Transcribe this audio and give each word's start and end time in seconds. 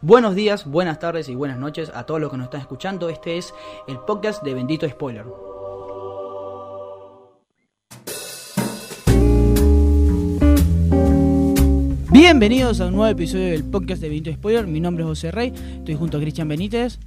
Buenos 0.00 0.36
días, 0.36 0.64
buenas 0.64 1.00
tardes 1.00 1.28
y 1.28 1.34
buenas 1.34 1.58
noches 1.58 1.90
a 1.92 2.06
todos 2.06 2.20
los 2.20 2.30
que 2.30 2.36
nos 2.36 2.44
están 2.44 2.60
escuchando. 2.60 3.08
Este 3.08 3.36
es 3.36 3.52
el 3.88 3.98
podcast 3.98 4.44
de 4.44 4.54
Bendito 4.54 4.88
Spoiler. 4.88 5.24
Bienvenidos 12.12 12.80
a 12.80 12.86
un 12.86 12.92
nuevo 12.92 13.08
episodio 13.08 13.46
del 13.46 13.64
podcast 13.64 14.00
de 14.00 14.08
Bendito 14.08 14.32
Spoiler. 14.32 14.68
Mi 14.68 14.78
nombre 14.78 15.02
es 15.02 15.08
José 15.08 15.32
Rey, 15.32 15.52
estoy 15.78 15.96
junto 15.96 16.18
a 16.18 16.20
Cristian 16.20 16.46
Benítez. 16.46 17.00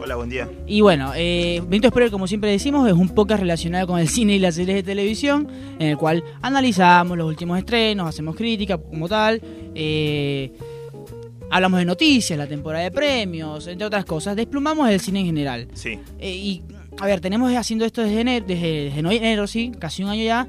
Hola, 0.00 0.16
buen 0.16 0.30
día. 0.30 0.48
Y 0.66 0.80
bueno, 0.80 1.12
eh, 1.14 1.60
Bendito 1.60 1.88
Spoiler, 1.88 2.10
como 2.10 2.26
siempre 2.26 2.50
decimos, 2.50 2.88
es 2.88 2.94
un 2.94 3.10
podcast 3.10 3.42
relacionado 3.42 3.86
con 3.86 3.98
el 3.98 4.08
cine 4.08 4.36
y 4.36 4.38
las 4.38 4.54
series 4.54 4.76
de 4.76 4.82
televisión, 4.82 5.48
en 5.78 5.88
el 5.88 5.98
cual 5.98 6.24
analizamos 6.40 7.18
los 7.18 7.28
últimos 7.28 7.58
estrenos, 7.58 8.08
hacemos 8.08 8.36
crítica 8.36 8.78
como 8.78 9.06
tal. 9.06 9.42
Eh, 9.74 10.50
hablamos 11.50 11.78
de 11.78 11.84
noticias, 11.86 12.38
la 12.38 12.46
temporada 12.46 12.84
de 12.84 12.90
premios, 12.90 13.66
entre 13.66 13.86
otras 13.86 14.04
cosas, 14.04 14.36
desplumamos 14.36 14.88
el 14.90 15.00
cine 15.00 15.20
en 15.20 15.26
general. 15.26 15.68
Sí. 15.74 15.98
Eh, 16.18 16.34
y, 16.34 16.62
a 17.00 17.06
ver, 17.06 17.20
tenemos 17.20 17.52
haciendo 17.54 17.84
esto 17.84 18.02
desde 18.02 18.20
enero, 18.20 18.44
desde, 18.46 18.90
desde 18.90 18.98
enero, 19.16 19.46
sí, 19.46 19.72
casi 19.78 20.02
un 20.02 20.10
año 20.10 20.24
ya, 20.24 20.48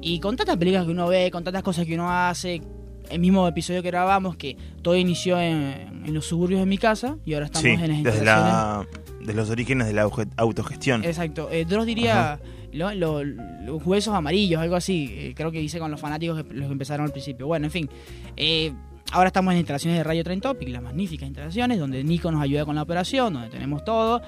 y 0.00 0.20
con 0.20 0.36
tantas 0.36 0.56
películas 0.56 0.84
que 0.86 0.92
uno 0.92 1.08
ve, 1.08 1.30
con 1.30 1.42
tantas 1.44 1.62
cosas 1.62 1.84
que 1.86 1.94
uno 1.94 2.10
hace, 2.10 2.62
el 3.10 3.18
mismo 3.20 3.48
episodio 3.48 3.82
que 3.82 3.88
grabamos, 3.88 4.36
que 4.36 4.56
todo 4.82 4.94
inició 4.96 5.40
en, 5.40 6.02
en 6.04 6.14
los 6.14 6.26
suburbios 6.26 6.60
de 6.60 6.66
mi 6.66 6.78
casa, 6.78 7.16
y 7.24 7.34
ahora 7.34 7.46
estamos 7.46 7.62
Sí, 7.62 7.70
en 7.70 7.80
las 7.80 8.02
desde, 8.04 8.24
la, 8.24 8.86
desde 9.20 9.34
los 9.34 9.50
orígenes 9.50 9.86
de 9.86 9.92
la 9.94 10.08
autogestión. 10.36 11.04
Exacto, 11.04 11.48
eh, 11.50 11.64
Dross 11.64 11.86
diría 11.86 12.38
lo- 12.72 12.94
lo- 12.94 13.24
los 13.24 13.84
huesos 13.86 14.14
amarillos, 14.14 14.60
algo 14.60 14.76
así, 14.76 15.08
eh, 15.10 15.32
creo 15.34 15.50
que 15.50 15.58
dice 15.58 15.78
con 15.78 15.90
los 15.90 15.98
fanáticos 16.00 16.42
que 16.44 16.54
los 16.54 16.70
empezaron 16.70 17.06
al 17.06 17.12
principio. 17.12 17.46
Bueno, 17.46 17.64
en 17.66 17.70
fin, 17.72 17.88
eh, 18.36 18.72
ahora 19.12 19.28
estamos 19.28 19.52
en 19.52 19.58
instalaciones 19.58 19.98
de 19.98 20.04
Radio 20.04 20.24
Train 20.24 20.40
Topic, 20.40 20.68
las 20.68 20.82
magníficas 20.82 21.26
instalaciones, 21.28 21.78
donde 21.78 22.02
Nico 22.04 22.30
nos 22.30 22.42
ayuda 22.42 22.64
con 22.64 22.74
la 22.74 22.82
operación, 22.82 23.32
donde 23.32 23.48
tenemos 23.48 23.84
todo. 23.84 24.20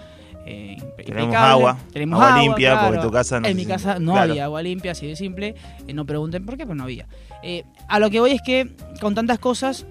eh, 0.46 0.76
Tenemos 1.04 1.34
agua, 1.34 1.78
tenemos 1.92 2.20
agua 2.20 2.42
limpia, 2.42 2.70
porque 2.72 2.86
claro. 2.86 2.94
en 2.94 3.02
tu 3.02 3.10
casa 3.12 3.40
no 3.40 3.48
En 3.48 3.56
mi 3.56 3.66
casa 3.66 3.98
no 3.98 4.12
claro. 4.12 4.30
había 4.32 4.44
agua 4.44 4.62
limpia, 4.62 4.92
así 4.92 5.06
de 5.06 5.16
simple. 5.16 5.54
Eh, 5.86 5.92
no 5.92 6.06
pregunten 6.06 6.44
por 6.46 6.56
qué, 6.56 6.64
pero 6.64 6.74
no 6.74 6.84
había. 6.84 7.06
Eh, 7.42 7.64
a 7.88 7.98
lo 7.98 8.10
que 8.10 8.20
voy 8.20 8.32
es 8.32 8.42
que 8.42 8.70
con 9.00 9.14
tantas 9.14 9.38
cosas, 9.38 9.86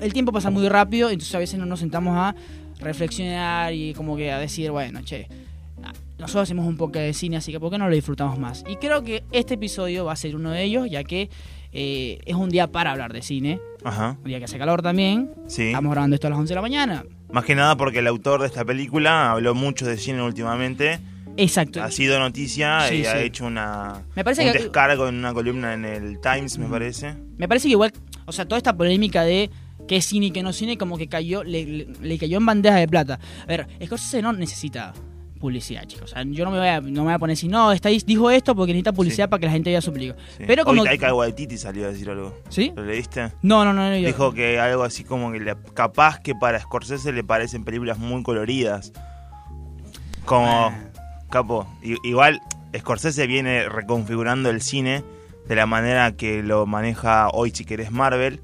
el 0.00 0.12
tiempo 0.12 0.30
pasa 0.32 0.50
muy 0.50 0.68
rápido, 0.68 1.08
entonces 1.08 1.34
a 1.34 1.38
veces 1.38 1.58
no 1.58 1.64
nos 1.66 1.80
sentamos 1.80 2.16
a 2.16 2.34
reflexionar 2.80 3.72
y 3.72 3.94
como 3.94 4.16
que 4.16 4.30
a 4.30 4.38
decir, 4.38 4.70
bueno, 4.70 5.00
che, 5.02 5.26
nosotros 6.18 6.42
hacemos 6.44 6.66
un 6.66 6.76
poco 6.76 6.98
de 6.98 7.12
cine, 7.14 7.36
así 7.38 7.52
que 7.52 7.60
¿por 7.60 7.70
qué 7.70 7.78
no 7.78 7.88
lo 7.88 7.94
disfrutamos 7.94 8.38
más? 8.38 8.64
Y 8.68 8.76
creo 8.76 9.02
que 9.02 9.24
este 9.32 9.54
episodio 9.54 10.04
va 10.06 10.12
a 10.12 10.16
ser 10.16 10.34
uno 10.36 10.50
de 10.50 10.62
ellos, 10.62 10.88
ya 10.90 11.04
que 11.04 11.28
eh, 11.76 12.18
es 12.24 12.34
un 12.34 12.48
día 12.48 12.66
para 12.72 12.90
hablar 12.92 13.12
de 13.12 13.20
cine, 13.22 13.60
Ajá, 13.84 14.16
un 14.18 14.24
día 14.24 14.38
que 14.38 14.46
hace 14.46 14.58
calor 14.58 14.80
también. 14.82 15.30
sí. 15.46 15.64
Estamos 15.68 15.92
grabando 15.92 16.14
esto 16.14 16.26
a 16.26 16.30
las 16.30 16.38
11 16.38 16.48
de 16.50 16.54
la 16.54 16.62
mañana. 16.62 17.04
Más 17.30 17.44
que 17.44 17.54
nada 17.54 17.76
porque 17.76 17.98
el 17.98 18.06
autor 18.06 18.40
de 18.40 18.46
esta 18.46 18.64
película 18.64 19.30
habló 19.32 19.54
mucho 19.54 19.84
de 19.86 19.96
cine 19.98 20.22
últimamente. 20.22 20.98
Exacto. 21.36 21.82
Ha 21.82 21.90
sido 21.90 22.18
noticia 22.18 22.88
Sí, 22.88 22.96
y 23.02 23.04
ha 23.04 23.20
hecho 23.20 23.44
una, 23.44 24.02
Me 24.14 24.24
parece 24.24 24.46
un 24.46 24.52
que- 24.52 24.58
descargo 24.60 25.06
en 25.08 25.16
una 25.16 25.34
columna 25.34 25.74
en 25.74 25.84
el 25.84 26.18
Times, 26.20 26.56
me 26.58 26.66
parece. 26.66 27.14
Me 27.36 27.46
parece 27.46 27.68
que 27.68 27.72
igual, 27.72 27.92
o 28.24 28.32
sea, 28.32 28.46
toda 28.46 28.56
esta 28.56 28.74
polémica 28.74 29.22
de 29.22 29.50
qué 29.86 29.96
es 29.96 30.06
cine 30.06 30.26
y 30.26 30.30
qué 30.30 30.42
no 30.42 30.54
cine, 30.54 30.78
como 30.78 30.96
que 30.96 31.08
cayó, 31.08 31.44
le, 31.44 31.64
le- 31.66 31.86
le 32.00 32.18
cayó 32.18 32.38
en 32.38 32.46
bandeja 32.46 32.76
de 32.76 32.88
plata. 32.88 33.20
A 33.42 33.46
ver, 33.46 33.66
Scorsese 33.84 34.22
no 34.22 34.32
necesita 34.32 34.94
publicidad, 35.38 35.84
chicos. 35.86 36.10
O 36.10 36.14
sea, 36.14 36.22
yo 36.24 36.44
no 36.44 36.50
me 36.50 36.58
voy 36.58 36.68
a, 36.68 36.80
no 36.80 36.90
me 36.90 37.00
voy 37.02 37.12
a 37.12 37.18
poner 37.18 37.36
si 37.36 37.48
no, 37.48 37.72
está, 37.72 37.88
dijo 37.88 38.30
esto 38.30 38.54
porque 38.54 38.72
necesita 38.72 38.92
publicidad 38.92 39.26
Sí. 39.26 39.30
para 39.30 39.40
que 39.40 39.46
la 39.46 39.52
gente 39.52 39.70
vea 39.70 39.80
su 39.80 39.92
película. 39.92 40.20
Sí. 40.36 40.44
Pero 40.46 40.64
como. 40.64 40.82
Hoy 40.82 40.88
Taika 40.88 41.14
Waititi 41.14 41.56
salió 41.58 41.86
a 41.86 41.88
decir 41.88 42.08
algo. 42.10 42.34
¿Sí? 42.48 42.72
¿Lo 42.74 42.84
leíste? 42.84 43.32
No, 43.42 43.64
no, 43.64 43.72
no, 43.72 43.88
no. 43.90 43.96
yo- 43.96 44.06
Dijo 44.06 44.32
que 44.32 44.58
algo 44.60 44.82
así 44.84 45.04
como 45.04 45.32
que 45.32 45.40
le- 45.40 45.56
capaz 45.74 46.20
que 46.20 46.34
para 46.34 46.58
Scorsese 46.60 47.12
le 47.12 47.22
parecen 47.24 47.64
películas 47.64 47.98
muy 47.98 48.22
coloridas. 48.22 48.92
Como, 50.24 50.46
Ah. 50.48 50.74
capo, 51.30 51.66
i- 51.82 51.96
igual 52.08 52.40
Scorsese 52.76 53.26
viene 53.26 53.68
reconfigurando 53.68 54.50
el 54.50 54.60
cine 54.60 55.04
de 55.48 55.54
la 55.54 55.66
manera 55.66 56.12
que 56.12 56.42
lo 56.42 56.66
maneja 56.66 57.28
hoy 57.32 57.50
si 57.54 57.64
querés 57.64 57.90
Marvel. 57.92 58.40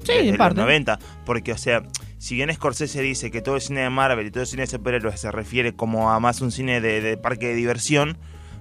Sí, 0.00 0.08
desde 0.08 0.20
en 0.20 0.28
los 0.30 0.36
parte. 0.38 0.60
90. 0.60 0.98
Porque, 1.24 1.52
o 1.52 1.56
sea, 1.58 1.82
si 2.22 2.36
bien 2.36 2.54
Scorsese 2.54 3.02
dice 3.02 3.32
que 3.32 3.42
todo 3.42 3.56
el 3.56 3.60
cine 3.60 3.80
de 3.80 3.90
Marvel 3.90 4.24
y 4.24 4.30
todo 4.30 4.42
el 4.42 4.46
cine 4.46 4.62
de 4.62 4.68
superhéroes 4.68 5.18
se 5.18 5.32
refiere 5.32 5.74
como 5.74 6.12
a 6.12 6.20
más 6.20 6.40
un 6.40 6.52
cine 6.52 6.80
de, 6.80 7.00
de 7.00 7.16
parque 7.16 7.48
de 7.48 7.56
diversión, 7.56 8.16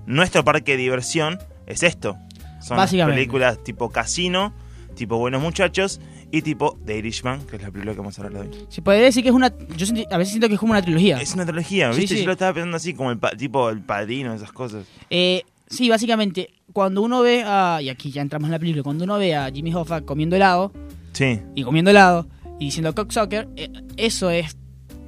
nuestro 0.07 0.43
parque 0.43 0.71
de 0.71 0.77
diversión 0.79 1.37
es 1.67 1.83
esto. 1.83 2.17
Son 2.59 2.79
películas 2.89 3.63
tipo 3.63 3.91
Casino, 3.91 4.51
tipo 4.95 5.19
Buenos 5.19 5.43
Muchachos 5.43 6.01
y 6.31 6.41
tipo 6.41 6.79
The 6.87 6.97
Irishman, 6.97 7.45
que 7.45 7.57
es 7.57 7.61
la 7.61 7.69
película 7.69 7.91
que 7.91 7.99
vamos 7.99 8.17
a 8.17 8.23
hablar 8.23 8.41
hoy. 8.41 8.65
Se 8.69 8.81
podría 8.81 9.03
decir 9.03 9.21
que 9.21 9.29
es 9.29 9.35
una. 9.35 9.53
Yo 9.77 9.85
a 10.09 10.17
veces 10.17 10.29
siento 10.31 10.47
que 10.47 10.55
es 10.55 10.59
como 10.59 10.71
una 10.71 10.81
trilogía. 10.81 11.21
Es 11.21 11.35
una 11.35 11.45
trilogía, 11.45 11.89
¿viste? 11.89 12.15
sí. 12.15 12.21
Yo 12.21 12.25
lo 12.25 12.31
estaba 12.31 12.53
pensando 12.53 12.77
así, 12.77 12.95
como 12.95 13.11
el 13.11 13.19
tipo 13.37 13.69
el 13.69 13.81
padrino, 13.81 14.33
esas 14.33 14.51
cosas. 14.51 14.87
Eh, 15.11 15.43
sí, 15.67 15.87
básicamente, 15.87 16.49
cuando 16.73 17.03
uno 17.03 17.21
ve 17.21 17.43
a. 17.45 17.79
Y 17.79 17.89
aquí 17.89 18.09
ya 18.09 18.23
entramos 18.23 18.47
en 18.47 18.53
la 18.53 18.59
película. 18.59 18.81
Cuando 18.81 19.03
uno 19.03 19.19
ve 19.19 19.35
a 19.35 19.51
Jimmy 19.51 19.71
Hoffa 19.71 20.01
comiendo 20.01 20.35
helado. 20.35 20.73
Sí, 21.13 21.39
y 21.53 21.61
comiendo 21.61 21.91
helado 21.91 22.25
y 22.61 22.65
diciendo 22.65 22.93
cocksucker, 22.95 23.47
eh, 23.55 23.69
eso 23.97 24.29
es 24.29 24.55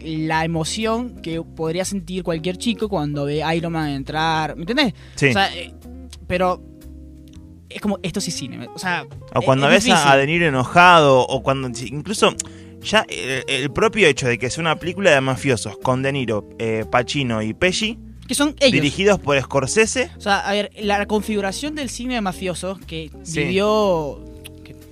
la 0.01 0.43
emoción 0.43 1.21
que 1.21 1.41
podría 1.41 1.85
sentir 1.85 2.23
cualquier 2.23 2.57
chico 2.57 2.89
cuando 2.89 3.25
ve 3.25 3.43
a 3.43 3.55
Iron 3.55 3.71
Man 3.73 3.89
entrar, 3.89 4.55
¿me 4.55 4.63
entendés? 4.63 4.93
sí. 5.15 5.27
O 5.29 5.33
sea, 5.33 5.55
eh, 5.55 5.73
pero 6.27 6.61
es 7.69 7.79
como 7.81 7.99
esto 8.03 8.19
sí 8.21 8.29
es 8.31 8.35
cine, 8.35 8.67
o 8.73 8.77
sea, 8.79 9.05
O 9.33 9.41
cuando 9.41 9.67
es 9.67 9.73
ves 9.75 9.83
difícil. 9.85 10.07
a, 10.07 10.11
a 10.11 10.17
De 10.17 10.25
Niro 10.27 10.45
enojado, 10.47 11.21
o 11.25 11.41
cuando. 11.41 11.69
Incluso. 11.85 12.33
Ya 12.81 13.05
el, 13.07 13.43
el 13.47 13.71
propio 13.71 14.07
hecho 14.09 14.27
de 14.27 14.37
que 14.37 14.49
sea 14.49 14.59
una 14.61 14.75
película 14.75 15.09
de 15.11 15.21
mafiosos 15.21 15.77
con 15.77 16.01
De 16.03 16.11
Niro, 16.11 16.49
eh, 16.59 16.83
Pacino 16.91 17.41
y 17.41 17.53
Pesci, 17.53 17.97
que 18.27 18.35
son 18.35 18.55
ellos. 18.59 18.73
dirigidos 18.73 19.19
por 19.19 19.39
Scorsese, 19.41 20.11
O 20.17 20.21
sea, 20.21 20.39
a 20.39 20.51
ver, 20.51 20.69
la 20.81 21.05
configuración 21.05 21.75
del 21.75 21.87
cine 21.89 22.15
de 22.15 22.21
mafiosos 22.21 22.79
que 22.79 23.09
Sí. 23.23 23.39
vivió, 23.39 24.21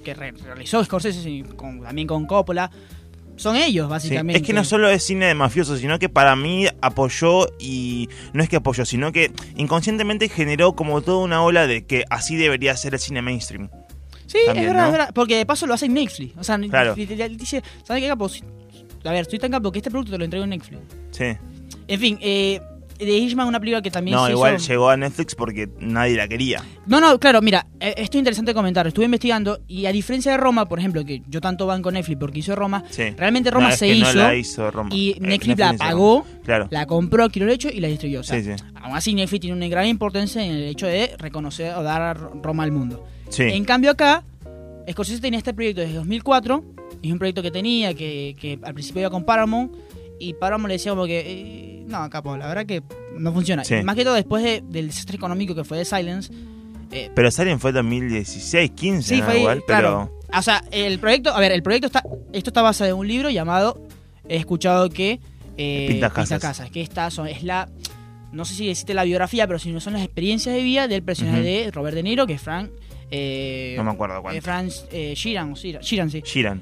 que, 0.02 0.14
que 0.14 0.14
re- 0.14 0.32
realizó 0.32 0.84
Scorsese 0.84 1.30
y 1.30 1.44
con- 1.44 1.82
también 1.82 2.08
con 2.08 2.26
Coppola, 2.26 2.70
son 3.38 3.56
ellos, 3.56 3.88
Sí, 3.88 3.92
básicamente. 3.92 4.42
Es 4.42 4.46
que 4.46 4.54
no 4.54 4.64
solo 4.64 4.90
es 4.90 5.04
cine 5.04 5.26
de 5.28 5.34
mafiosos, 5.36 5.80
sino 5.80 5.98
que 5.98 6.10
para 6.10 6.36
mí 6.36 6.68
apoyó 6.82 7.48
y 7.60 8.08
no 8.34 8.44
es 8.44 8.50
que 8.50 8.58
apoyó, 8.58 8.86
sino 8.86 9.12
que 9.12 9.32
inconscientemente 9.56 10.30
generó 10.30 10.76
como 10.76 11.02
toda 11.02 11.24
una 11.24 11.44
ola 11.44 11.66
de 11.66 11.86
que 11.86 12.04
así 12.10 12.36
debería 12.36 12.76
ser 12.78 12.94
el 12.94 13.00
cine 13.00 13.22
mainstream. 13.22 13.70
Sí, 14.28 14.38
También, 14.46 14.68
es 14.68 14.72
verdad, 14.74 14.82
¿no? 14.84 14.88
es 14.88 14.92
verdad. 15.00 15.12
Porque 15.14 15.38
de 15.38 15.46
paso 15.46 15.66
lo 15.68 15.74
hace 15.74 15.88
en 15.88 15.94
Netflix. 15.96 16.38
O 16.38 16.44
sea, 16.44 16.58
Claro. 16.60 16.94
Dice, 16.96 17.64
¿sabes 17.84 18.02
qué 18.04 18.08
capo? 18.08 18.30
A 19.04 19.12
ver, 19.12 19.22
estoy 19.22 19.40
tan 19.40 19.52
capo 19.52 19.72
que 19.72 19.80
este 19.80 19.90
producto 19.90 20.12
te 20.12 20.18
lo 20.20 20.24
entrego 20.26 20.44
en 20.44 20.52
Netflix. 20.52 20.82
Sí. 21.12 21.26
En 21.88 22.00
fin, 22.00 22.18
eh, 22.22 22.62
The 23.06 23.12
Irishman 23.18 23.48
una 23.48 23.60
película 23.60 23.82
que 23.82 23.92
también 23.92 24.16
No, 24.16 24.26
se 24.28 24.32
igual 24.34 24.56
hizo- 24.56 24.68
llegó 24.68 24.90
a 24.90 24.98
Netflix 24.98 25.36
porque 25.36 25.70
nadie 25.80 26.16
la 26.16 26.28
quería. 26.28 26.64
No, 26.86 27.00
no, 27.00 27.20
claro, 27.20 27.42
mira, 27.42 27.66
eh, 27.80 27.94
esto 27.98 28.18
es 28.18 28.20
interesante 28.22 28.54
comentar. 28.54 28.86
Estuve 28.88 29.06
investigando 29.06 29.60
y 29.68 29.86
a 29.88 29.92
diferencia 29.92 30.32
de 30.32 30.38
Roma, 30.38 30.68
por 30.68 30.80
ejemplo, 30.80 31.04
que 31.06 31.22
yo 31.28 31.42
tanto 31.42 31.66
banco 31.66 31.92
Netflix 31.92 32.20
porque 32.20 32.40
hizo 32.40 32.56
Roma, 32.56 32.84
Sí. 32.90 33.10
realmente 33.18 33.50
Roma 33.52 33.68
No, 33.68 33.74
es 33.74 33.80
se 33.80 33.88
que 33.88 33.96
hizo, 33.96 34.14
No 34.14 34.22
la 34.24 34.36
hizo 34.36 34.72
Roma. 34.72 34.90
y 34.94 35.12
Eh, 35.12 35.18
Netflix 35.20 35.58
la 35.60 35.74
pagó. 35.74 36.26
Claro. 36.44 36.68
la 36.72 36.86
compró, 36.86 37.30
quiero 37.30 37.48
el 37.48 37.54
hecho 37.54 37.70
y 37.70 37.80
la 37.80 37.88
distribuyó. 37.88 38.22
O 38.22 38.24
sea, 38.24 38.40
Sí, 38.42 38.46
sí. 38.56 38.64
Aún 38.76 38.96
así, 38.96 39.14
Netflix 39.14 39.42
tiene 39.42 39.56
una 39.56 39.68
gran 39.68 39.86
importancia 39.88 40.44
en 40.44 40.52
el 40.52 40.64
hecho 40.64 40.88
de 40.88 41.16
reconocer 41.18 41.74
o 41.76 41.84
dar 41.84 42.02
a 42.02 42.14
Roma 42.14 42.64
al 42.64 42.72
mundo. 42.72 43.06
En 43.38 43.64
cambio 43.66 43.92
acá, 43.92 44.24
Scorsese 44.90 45.22
tenía 45.22 45.38
este 45.38 45.54
proyecto 45.54 45.82
desde 45.82 45.94
2004, 45.96 46.64
y 47.02 47.08
es 47.08 47.14
un 47.14 47.20
proyecto 47.20 47.42
que 47.42 47.52
tenía, 47.52 47.94
que, 47.94 48.36
que 48.40 48.60
al 48.64 48.74
principio 48.74 49.02
iba 49.02 49.10
con 49.10 49.24
Paramount, 49.24 49.72
y 50.20 50.34
Paramount 50.34 50.68
le 50.68 50.74
decía 50.74 50.92
como 50.92 51.06
que, 51.06 51.20
eh, 51.20 51.71
no, 51.92 52.10
capo, 52.10 52.36
la 52.38 52.48
verdad 52.48 52.66
que 52.66 52.82
no 53.18 53.32
funciona. 53.34 53.64
Sí. 53.64 53.76
Más 53.84 53.96
que 53.96 54.04
todo 54.04 54.14
después 54.16 54.44
de- 54.44 54.62
del 54.68 54.88
desastre 54.88 55.16
económico 55.18 55.54
que 55.54 55.64
fue 55.64 55.78
de 55.78 55.86
Silence, 55.86 56.32
eh, 56.92 57.10
Pero 57.16 57.32
Silent 57.32 57.62
fue 57.62 57.72
2016, 57.72 58.72
15, 58.72 59.16
sí, 59.16 59.20
¿no? 59.22 59.26
fue 59.28 59.40
igual, 59.40 59.64
claro. 59.66 60.12
pero 60.28 60.40
O 60.40 60.42
sea, 60.42 60.64
el 60.72 61.00
proyecto, 61.00 61.30
a 61.34 61.40
ver, 61.40 61.52
el 61.52 61.62
proyecto 61.64 61.88
está, 61.88 62.04
esto 62.34 62.50
está 62.50 62.62
basado 62.62 62.90
en 62.92 62.98
un 62.98 63.08
libro 63.08 63.30
llamado, 63.30 63.82
he 64.28 64.36
escuchado 64.38 64.90
que, 64.90 65.20
eh, 65.58 65.86
Pintas 65.90 66.12
Casas. 66.14 66.70
que 66.72 66.82
esta 66.82 67.10
son, 67.12 67.28
es 67.28 67.44
la, 67.44 67.70
no 68.32 68.44
sé 68.46 68.56
si 68.56 68.68
deciste 68.68 68.94
la 68.94 69.04
biografía, 69.04 69.46
pero 69.48 69.60
si 69.60 69.72
no 69.72 69.80
son 69.80 69.94
las 69.94 70.04
experiencias 70.04 70.56
de 70.56 70.64
vida 70.64 70.88
del 70.88 71.04
personaje 71.04 71.42
de 71.42 71.72
Robert 71.72 71.96
De 71.96 72.04
Niro, 72.04 72.26
que 72.28 72.34
es 72.34 72.42
Frank, 72.42 72.72
eh, 73.10 73.74
no 73.78 73.84
me 73.84 73.92
acuerdo 73.92 74.18
eh, 74.18 74.22
cuánto. 74.22 74.42
Frank 74.42 74.72
eh, 74.92 75.14
Sheeran, 75.16 75.52
o 75.52 75.56
Sheeran, 75.56 75.82
Sheeran, 75.82 76.10
sí. 76.10 76.22
Sheeran. 76.26 76.62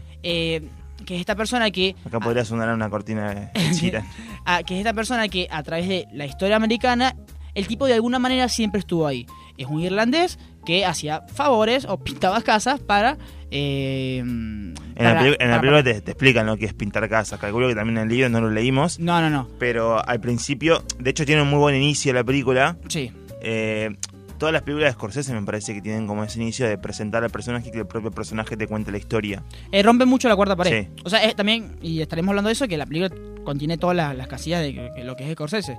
Que 1.10 1.16
es 1.16 1.22
esta 1.22 1.34
persona 1.36 1.72
que 1.72 1.96
Acá 2.06 2.20
podría 2.20 2.46
sonar 2.46 2.72
una 2.72 2.88
cortina 2.88 3.34
de 3.52 3.74
Sheeran. 3.74 4.06
a- 4.46 4.62
que 4.62 4.76
es 4.76 4.80
esta 4.82 4.94
persona 4.94 5.28
que 5.28 5.48
a 5.50 5.64
través 5.64 5.88
de 5.88 6.06
la 6.14 6.26
historia 6.28 6.56
americana 6.56 7.16
el 7.56 7.66
tipo 7.66 7.88
de 7.88 7.96
alguna 7.96 8.20
manera 8.20 8.48
siempre 8.48 8.78
estuvo 8.80 9.08
ahí 9.08 9.26
es 9.58 9.66
un 9.66 9.82
irlandés 9.82 10.38
que 10.68 10.86
hacía 10.86 11.24
favores 11.34 11.86
o 11.86 11.98
pintaba 11.98 12.40
casas 12.44 12.80
para 12.80 13.18
eh, 13.50 14.20
En 14.20 14.76
para- 14.96 15.14
la, 15.16 15.20
peli- 15.22 15.36
en 15.40 15.50
la 15.50 15.56
para- 15.56 15.62
película 15.62 15.84
te, 15.84 16.02
te 16.02 16.12
explican 16.12 16.46
lo 16.46 16.58
que 16.58 16.66
es 16.66 16.74
pintar 16.76 17.10
casas. 17.10 17.40
Calculo 17.40 17.68
que 17.68 17.74
también 17.76 17.98
en 17.98 18.04
el 18.04 18.10
libro 18.10 18.30
no 18.30 18.42
lo 18.42 18.52
leímos. 18.52 19.00
no 19.00 19.20
no 19.20 19.32
no 19.32 19.48
Pero 19.58 20.08
al 20.08 20.20
principio, 20.20 20.84
de 21.00 21.10
hecho, 21.10 21.26
tiene 21.26 21.42
un 21.42 21.50
muy 21.50 21.58
buen 21.60 21.76
inicio 21.76 22.14
la 22.14 22.24
película. 22.24 22.78
sí 22.88 23.12
Eh, 23.42 23.96
todas 24.40 24.54
las 24.54 24.64
películas 24.64 24.90
de 24.90 24.94
Scorsese 24.94 25.34
me 25.34 25.44
parece 25.44 25.74
que 25.76 25.82
tienen 25.82 26.08
como 26.08 26.24
ese 26.24 26.42
inicio 26.42 26.68
de 26.68 26.78
presentar 26.78 27.24
al 27.24 27.30
personaje 27.30 27.70
y 27.70 27.72
que 27.72 27.80
el 27.80 27.88
propio 27.88 28.10
personaje 28.10 28.58
te 28.58 28.66
cuente 28.66 28.92
la 28.92 28.98
historia. 28.98 29.44
Eh, 29.72 29.84
rompe 29.84 30.06
mucho 30.06 30.28
la 30.28 30.36
cuarta 30.36 30.56
pared. 30.56 30.86
Sí. 30.86 31.02
O 31.04 31.10
sea, 31.10 31.24
es 31.24 31.36
también, 31.36 31.78
y 31.82 32.02
estaremos 32.02 32.30
hablando 32.30 32.48
de 32.48 32.54
eso, 32.54 32.68
que 32.68 32.78
la 32.78 32.88
película 32.88 33.14
contiene 33.44 33.78
todas 33.78 33.96
las, 33.96 34.16
las 34.16 34.28
casillas 34.28 34.62
de 34.62 35.04
lo 35.04 35.16
que 35.16 35.26
es 35.26 35.34
Scorsese. 35.34 35.78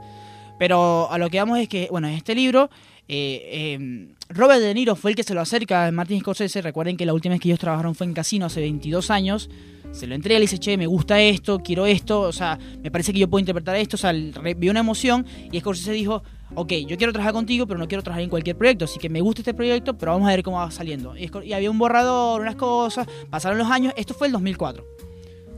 Pero 0.58 1.10
a 1.10 1.16
lo 1.16 1.30
que 1.30 1.38
vamos 1.38 1.58
es 1.58 1.68
que, 1.68 1.88
bueno, 1.90 2.06
en 2.06 2.14
este 2.14 2.34
libro, 2.34 2.68
eh, 3.08 3.78
eh, 3.80 4.08
Robert 4.28 4.60
De 4.60 4.74
Niro 4.74 4.94
fue 4.94 5.12
el 5.12 5.16
que 5.16 5.22
se 5.22 5.34
lo 5.34 5.40
acerca 5.40 5.86
a 5.86 5.90
Martin 5.90 6.20
Scorsese. 6.20 6.60
Recuerden 6.60 6.96
que 6.96 7.06
la 7.06 7.14
última 7.14 7.34
vez 7.34 7.40
que 7.40 7.48
ellos 7.48 7.58
trabajaron 7.58 7.94
fue 7.94 8.06
en 8.06 8.12
Casino 8.12 8.46
hace 8.46 8.60
22 8.60 9.10
años. 9.10 9.48
Se 9.92 10.06
lo 10.06 10.14
entrega 10.14 10.36
y 10.36 10.40
le 10.40 10.44
dice, 10.44 10.58
che, 10.58 10.76
me 10.76 10.86
gusta 10.86 11.20
esto, 11.20 11.58
quiero 11.58 11.86
esto, 11.86 12.20
o 12.20 12.32
sea, 12.32 12.58
me 12.82 12.90
parece 12.90 13.12
que 13.12 13.18
yo 13.18 13.28
puedo 13.28 13.40
interpretar 13.40 13.76
esto, 13.76 13.96
o 13.96 13.98
sea, 13.98 14.12
vio 14.12 14.70
una 14.70 14.80
emoción 14.80 15.26
y 15.50 15.58
Scorsese 15.60 15.92
dijo, 15.92 16.22
ok, 16.54 16.72
yo 16.86 16.96
quiero 16.96 17.12
trabajar 17.12 17.32
contigo, 17.32 17.66
pero 17.66 17.78
no 17.78 17.88
quiero 17.88 18.02
trabajar 18.02 18.22
en 18.22 18.30
cualquier 18.30 18.56
proyecto, 18.56 18.84
así 18.84 18.98
que 18.98 19.08
me 19.08 19.20
gusta 19.20 19.42
este 19.42 19.54
proyecto, 19.54 19.98
pero 19.98 20.12
vamos 20.12 20.28
a 20.28 20.30
ver 20.30 20.42
cómo 20.42 20.58
va 20.58 20.70
saliendo. 20.70 21.16
Y, 21.16 21.30
y 21.44 21.52
había 21.52 21.70
un 21.70 21.78
borrador, 21.78 22.40
unas 22.40 22.56
cosas, 22.56 23.06
pasaron 23.30 23.58
los 23.58 23.70
años, 23.70 23.92
esto 23.96 24.14
fue 24.14 24.28
el 24.28 24.32
2004. 24.32 25.09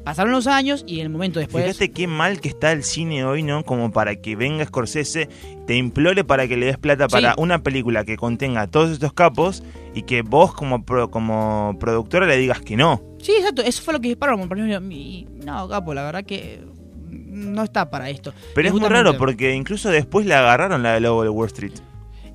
Pasaron 0.04 0.32
los 0.32 0.46
años 0.46 0.84
y 0.86 0.96
en 1.00 1.02
el 1.06 1.08
momento 1.10 1.38
después... 1.38 1.64
Fíjate 1.64 1.92
qué 1.92 2.06
mal 2.06 2.40
que 2.40 2.48
está 2.48 2.72
el 2.72 2.82
cine 2.82 3.24
hoy, 3.24 3.42
¿no? 3.42 3.64
Como 3.64 3.92
para 3.92 4.16
que 4.16 4.34
venga 4.36 4.64
Scorsese, 4.64 5.28
te 5.66 5.76
implore 5.76 6.24
para 6.24 6.48
que 6.48 6.56
le 6.56 6.66
des 6.66 6.78
plata 6.78 7.06
para 7.08 7.34
una 7.38 7.62
película 7.62 8.04
que 8.04 8.16
contenga 8.16 8.66
todos 8.66 8.90
estos 8.90 9.12
capos 9.12 9.62
y 9.94 10.02
que 10.02 10.22
vos 10.22 10.52
como, 10.54 10.84
pro- 10.84 11.10
como 11.10 11.76
productora 11.78 12.26
le 12.26 12.36
digas 12.36 12.60
que 12.60 12.76
no. 12.76 13.00
Sí, 13.20 13.32
exacto, 13.38 13.62
eso 13.62 13.80
fue 13.82 13.94
lo 13.94 14.00
que 14.00 14.08
dispararon. 14.08 14.48
por 14.48 14.58
ejemplo, 14.58 14.92
y 14.92 15.28
No, 15.44 15.68
capo, 15.68 15.94
la 15.94 16.02
verdad 16.02 16.24
que 16.24 16.60
no 17.08 17.62
está 17.62 17.88
para 17.90 18.10
esto. 18.10 18.32
Pero 18.54 18.68
es 18.68 18.74
muy 18.74 18.88
raro 18.88 19.16
porque 19.16 19.54
incluso 19.54 19.88
después 19.90 20.26
le 20.26 20.34
agarraron 20.34 20.82
la 20.82 20.94
de 20.94 21.00
Lobo 21.00 21.22
de 21.22 21.28
Wall 21.28 21.46
Street. 21.46 21.72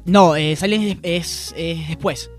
No, 0.05 0.37
eh, 0.37 0.53
es, 0.53 1.53
es 1.57 1.87
después. 1.89 2.31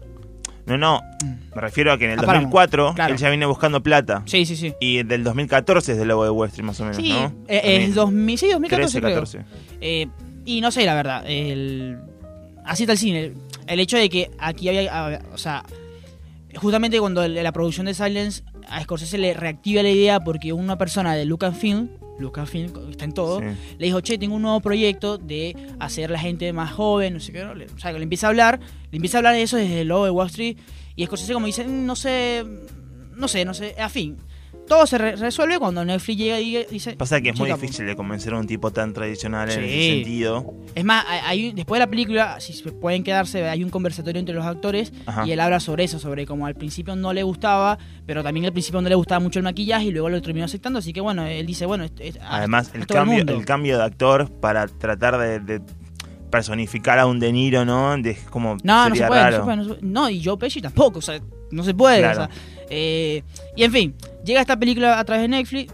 No, 0.68 0.76
no, 0.78 1.00
Mm. 1.24 1.54
me 1.56 1.60
refiero 1.60 1.92
a 1.92 1.98
que 1.98 2.04
en 2.04 2.10
el 2.12 2.18
A 2.18 2.22
Paramount, 2.22 2.52
2004 2.52 2.94
claro. 2.94 3.14
él 3.14 3.18
ya 3.20 3.28
viene 3.30 3.46
buscando 3.46 3.82
plata. 3.82 4.22
Sí, 4.26 4.44
sí, 4.46 4.54
sí. 4.56 4.74
Y 4.80 5.02
del 5.02 5.24
2014 5.24 5.92
es 5.92 5.98
de 5.98 6.04
Lobo 6.04 6.24
de 6.24 6.30
Wall 6.30 6.48
Street 6.48 6.66
más 6.66 6.78
o 6.80 6.84
menos, 6.84 6.96
Sí, 6.96 7.10
¿no? 7.10 7.32
eh, 7.48 7.84
es 7.88 7.94
2000, 7.94 8.38
sí, 8.38 8.48
2014 8.50 9.00
13, 9.00 9.00
creo. 9.00 9.14
14. 9.14 9.44
Eh, 9.80 10.06
y 10.44 10.60
no 10.60 10.70
sé, 10.70 10.84
la 10.84 10.94
verdad, 10.94 11.24
el, 11.26 11.98
así 12.64 12.84
está 12.84 12.92
el 12.92 12.98
cine. 12.98 13.32
El 13.66 13.80
hecho 13.80 13.96
de 13.96 14.08
que 14.08 14.30
aquí 14.38 14.68
había, 14.68 14.88
ah, 14.92 15.18
o 15.34 15.38
sea, 15.38 15.64
justamente 16.56 16.98
cuando 17.00 17.22
el- 17.22 17.34
la 17.42 17.52
producción 17.52 17.86
de 17.86 17.94
Silence 17.94 18.42
a 18.68 18.82
Scorsese 18.82 19.18
le 19.18 19.34
reactiva 19.34 19.82
la 19.82 19.90
idea 19.90 20.20
porque 20.20 20.52
una 20.52 20.76
persona 20.78 21.14
de 21.14 21.24
Lucasfilm, 21.24 21.88
Lucasfilm 22.18 22.72
está 22.90 23.04
en 23.04 23.12
todo, 23.12 23.40
Sí. 23.40 23.46
le 23.78 23.86
dijo, 23.86 24.00
che, 24.00 24.18
tengo 24.18 24.34
un 24.36 24.42
nuevo 24.42 24.60
proyecto 24.60 25.18
de 25.18 25.56
hacer 25.78 26.10
la 26.10 26.18
gente 26.18 26.52
más 26.52 26.72
joven, 26.72 27.14
no 27.14 27.20
sé 27.20 27.32
qué, 27.32 27.44
¿no? 27.44 27.54
Le- 27.54 27.66
o 27.66 27.78
sea, 27.78 27.92
que 27.92 27.98
le 27.98 28.02
empieza 28.04 28.26
a 28.26 28.30
hablar, 28.30 28.60
le 28.90 28.96
empieza 28.96 29.16
a 29.16 29.20
hablar 29.20 29.34
de 29.34 29.42
eso 29.42 29.56
desde 29.56 29.82
el 29.82 29.88
logo 29.88 30.04
de 30.04 30.10
Wall 30.10 30.26
Street, 30.28 30.56
y 30.96 31.06
Scorsese 31.06 31.32
como 31.32 31.46
dice, 31.46 31.64
"Mm, 31.64 31.86
no 31.86 31.94
sé, 31.96 32.44
no 33.16 33.28
sé, 33.28 33.44
no 33.44 33.54
sé, 33.54 33.74
a 33.80 33.88
fin. 33.88 34.16
Todo 34.68 34.86
se 34.86 34.98
re- 34.98 35.16
resuelve 35.16 35.58
cuando 35.58 35.84
Netflix 35.84 36.18
llega 36.18 36.40
y 36.40 36.64
dice... 36.70 36.94
Pasa 36.96 37.20
que 37.20 37.30
es 37.30 37.34
"Sí, 37.36 37.40
muy 37.40 37.48
capo". 37.50 37.62
difícil 37.62 37.86
de 37.86 37.96
convencer 37.96 38.34
a 38.34 38.38
un 38.38 38.46
tipo 38.46 38.70
tan 38.70 38.92
tradicional 38.92 39.50
en 39.50 39.64
ese 39.64 39.94
sentido. 39.94 40.54
Es 40.74 40.84
más, 40.84 41.04
hay, 41.08 41.52
después 41.52 41.78
de 41.80 41.86
la 41.86 41.90
película, 41.90 42.38
si 42.40 42.52
pueden 42.72 43.02
quedarse, 43.02 43.48
hay 43.48 43.64
un 43.64 43.70
conversatorio 43.70 44.20
entre 44.20 44.34
los 44.34 44.44
actores 44.44 44.92
Ajá. 45.06 45.26
y 45.26 45.32
él 45.32 45.40
habla 45.40 45.58
sobre 45.60 45.84
eso, 45.84 45.98
sobre 45.98 46.26
cómo 46.26 46.46
al 46.46 46.54
principio 46.54 46.94
no 46.96 47.12
le 47.12 47.22
gustaba, 47.22 47.78
pero 48.06 48.22
también 48.22 48.46
al 48.46 48.52
principio 48.52 48.80
no 48.82 48.88
le 48.88 48.94
gustaba 48.94 49.20
mucho 49.20 49.38
el 49.38 49.44
maquillaje 49.44 49.86
y 49.86 49.90
luego 49.90 50.08
lo 50.10 50.20
terminó 50.20 50.44
aceptando, 50.44 50.78
así 50.80 50.92
que 50.92 51.00
bueno, 51.00 51.26
él 51.26 51.46
dice, 51.46 51.64
bueno, 51.66 51.84
es- 51.84 52.18
Además, 52.22 52.70
el 52.74 52.86
cambio, 52.86 53.22
el 53.26 53.44
cambio 53.44 53.78
de 53.78 53.84
actor 53.84 54.30
para 54.30 54.66
tratar 54.66 55.16
de, 55.18 55.40
de 55.40 55.60
personificar 56.30 56.98
a 56.98 57.06
un 57.06 57.18
De 57.20 57.32
Niro, 57.32 57.64
¿no? 57.64 57.96
De, 57.96 58.16
como 58.30 58.56
No, 58.62 58.88
no 58.88 58.94
se, 58.94 59.06
puede, 59.06 59.24
no 59.24 59.30
se 59.32 59.42
puede, 59.42 59.56
no 59.56 59.62
se 59.64 59.68
puede. 59.70 59.80
No, 59.82 60.10
y 60.10 60.22
Joe 60.22 60.36
Pesci 60.36 60.60
tampoco, 60.60 60.98
o 60.98 61.02
sea, 61.02 61.18
no 61.50 61.62
se 61.64 61.74
puede. 61.74 62.00
Claro. 62.00 62.24
o 62.24 62.26
sea, 62.26 62.30
eh, 62.70 63.22
y 63.56 63.64
en 63.64 63.72
fin, 63.72 63.94
llega 64.24 64.40
esta 64.40 64.58
película 64.58 64.98
a 64.98 65.04
través 65.04 65.22
de 65.22 65.28
Netflix, 65.28 65.72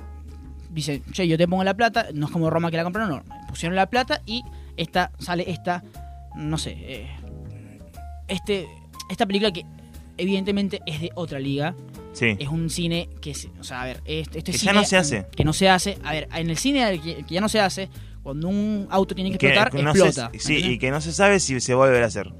dice, 0.71 1.03
che, 1.13 1.27
yo 1.29 1.37
te 1.39 1.47
pongo 1.49 1.65
la 1.65 1.75
plata, 1.75 2.07
no 2.15 2.27
es 2.27 2.33
como 2.33 2.51
Roma 2.51 2.71
que 2.71 2.77
la 2.77 2.85
compraron, 2.85 3.11
no, 3.29 3.47
pusieron 3.49 3.77
la 3.77 3.87
plata 3.87 4.21
y 4.27 4.43
esta 4.77 5.11
sale 5.19 5.45
esta, 5.51 5.83
no 6.37 6.59
sé, 6.59 6.77
eh, 6.79 7.09
este, 8.29 8.67
esta 9.11 9.27
película 9.27 9.53
que 9.53 9.65
evidentemente 10.17 10.81
es 10.87 11.01
de 11.01 11.11
otra 11.15 11.39
liga, 11.39 11.75
Sí. 12.13 12.37
es 12.39 12.49
un 12.49 12.71
cine 12.71 13.09
que, 13.21 13.33
o 13.59 13.65
sea, 13.65 13.83
a 13.83 13.87
ver, 13.87 14.01
este, 14.05 14.39
este 14.39 14.53
Que 14.53 14.59
ya 14.59 14.73
no 14.73 14.85
se 14.85 14.97
hace. 14.97 15.27
Que 15.35 15.45
no 15.45 15.53
se 15.53 15.69
hace, 15.69 15.99
a 16.05 16.13
ver, 16.13 16.29
en 16.33 16.49
el 16.49 16.57
cine 16.57 17.01
que, 17.03 17.25
que 17.25 17.35
ya 17.35 17.41
no 17.41 17.49
se 17.49 17.59
hace, 17.59 17.89
cuando 18.23 18.49
un 18.49 18.87
auto 18.89 19.15
tiene 19.17 19.33
que, 19.33 19.39
Que- 19.39 19.49
explotar, 19.49 19.73
que 19.73 19.83
no 19.83 19.93
se- 19.93 20.07
explota. 20.07 20.31
sí, 20.39 20.55
y 20.59 20.79
que 20.79 20.91
no 20.93 21.01
se 21.01 21.13
sabe 21.13 21.41
si 21.41 21.61
se 21.61 21.75
va 21.75 21.85
a 21.85 21.89
volver 21.89 22.05
a 22.05 22.07
hacer. 22.07 22.33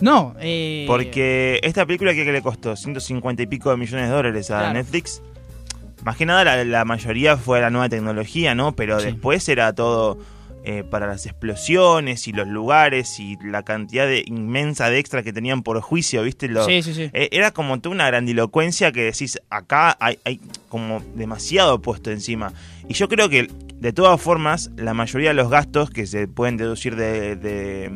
No, 0.00 0.34
eh, 0.40 0.84
Porque 0.86 1.60
esta 1.62 1.84
película 1.86 2.14
que, 2.14 2.24
le 2.30 2.42
costó 2.42 2.76
150 2.76 3.42
y 3.42 3.46
pico 3.46 3.70
de 3.70 3.76
millones 3.76 4.08
de 4.08 4.14
dólares 4.14 4.50
a 4.50 4.58
Claro. 4.60 4.74
Netflix. 4.74 5.22
Más 6.04 6.16
que 6.16 6.24
nada 6.26 6.44
la, 6.44 6.64
la 6.64 6.84
mayoría 6.84 7.36
fue 7.36 7.60
la 7.60 7.70
nueva 7.70 7.88
tecnología, 7.88 8.54
¿no? 8.54 8.76
Pero 8.76 9.00
Sí. 9.00 9.06
después 9.06 9.48
era 9.48 9.72
todo 9.74 10.18
eh, 10.64 10.84
para 10.88 11.06
las 11.06 11.24
explosiones 11.24 12.28
y 12.28 12.32
los 12.32 12.46
lugares 12.46 13.18
y 13.20 13.36
la 13.44 13.62
cantidad 13.62 14.06
de, 14.06 14.22
inmensa 14.26 14.90
de 14.90 14.98
extra 14.98 15.22
que 15.22 15.32
tenían 15.32 15.62
por 15.62 15.80
juicio, 15.80 16.22
¿viste? 16.22 16.46
Lo- 16.48 16.64
Sí, 16.66 16.82
sí, 16.82 16.92
sí. 16.94 17.10
Eh, 17.12 17.28
Era 17.32 17.52
como 17.52 17.80
toda 17.80 17.94
una 17.94 18.06
grandilocuencia 18.06 18.92
que 18.92 19.04
decís, 19.04 19.40
acá 19.50 19.96
hay, 19.98 20.18
hay 20.24 20.40
como 20.68 21.00
demasiado 21.14 21.80
puesto 21.80 22.10
encima. 22.10 22.52
Y 22.88 22.94
yo 22.94 23.08
creo 23.08 23.28
que, 23.28 23.48
de 23.76 23.92
todas 23.92 24.20
formas, 24.20 24.70
la 24.76 24.94
mayoría 24.94 25.30
de 25.30 25.34
los 25.34 25.48
gastos 25.48 25.90
que 25.90 26.06
se 26.06 26.28
pueden 26.28 26.56
deducir 26.56 26.96
de, 26.96 27.36
de, 27.36 27.90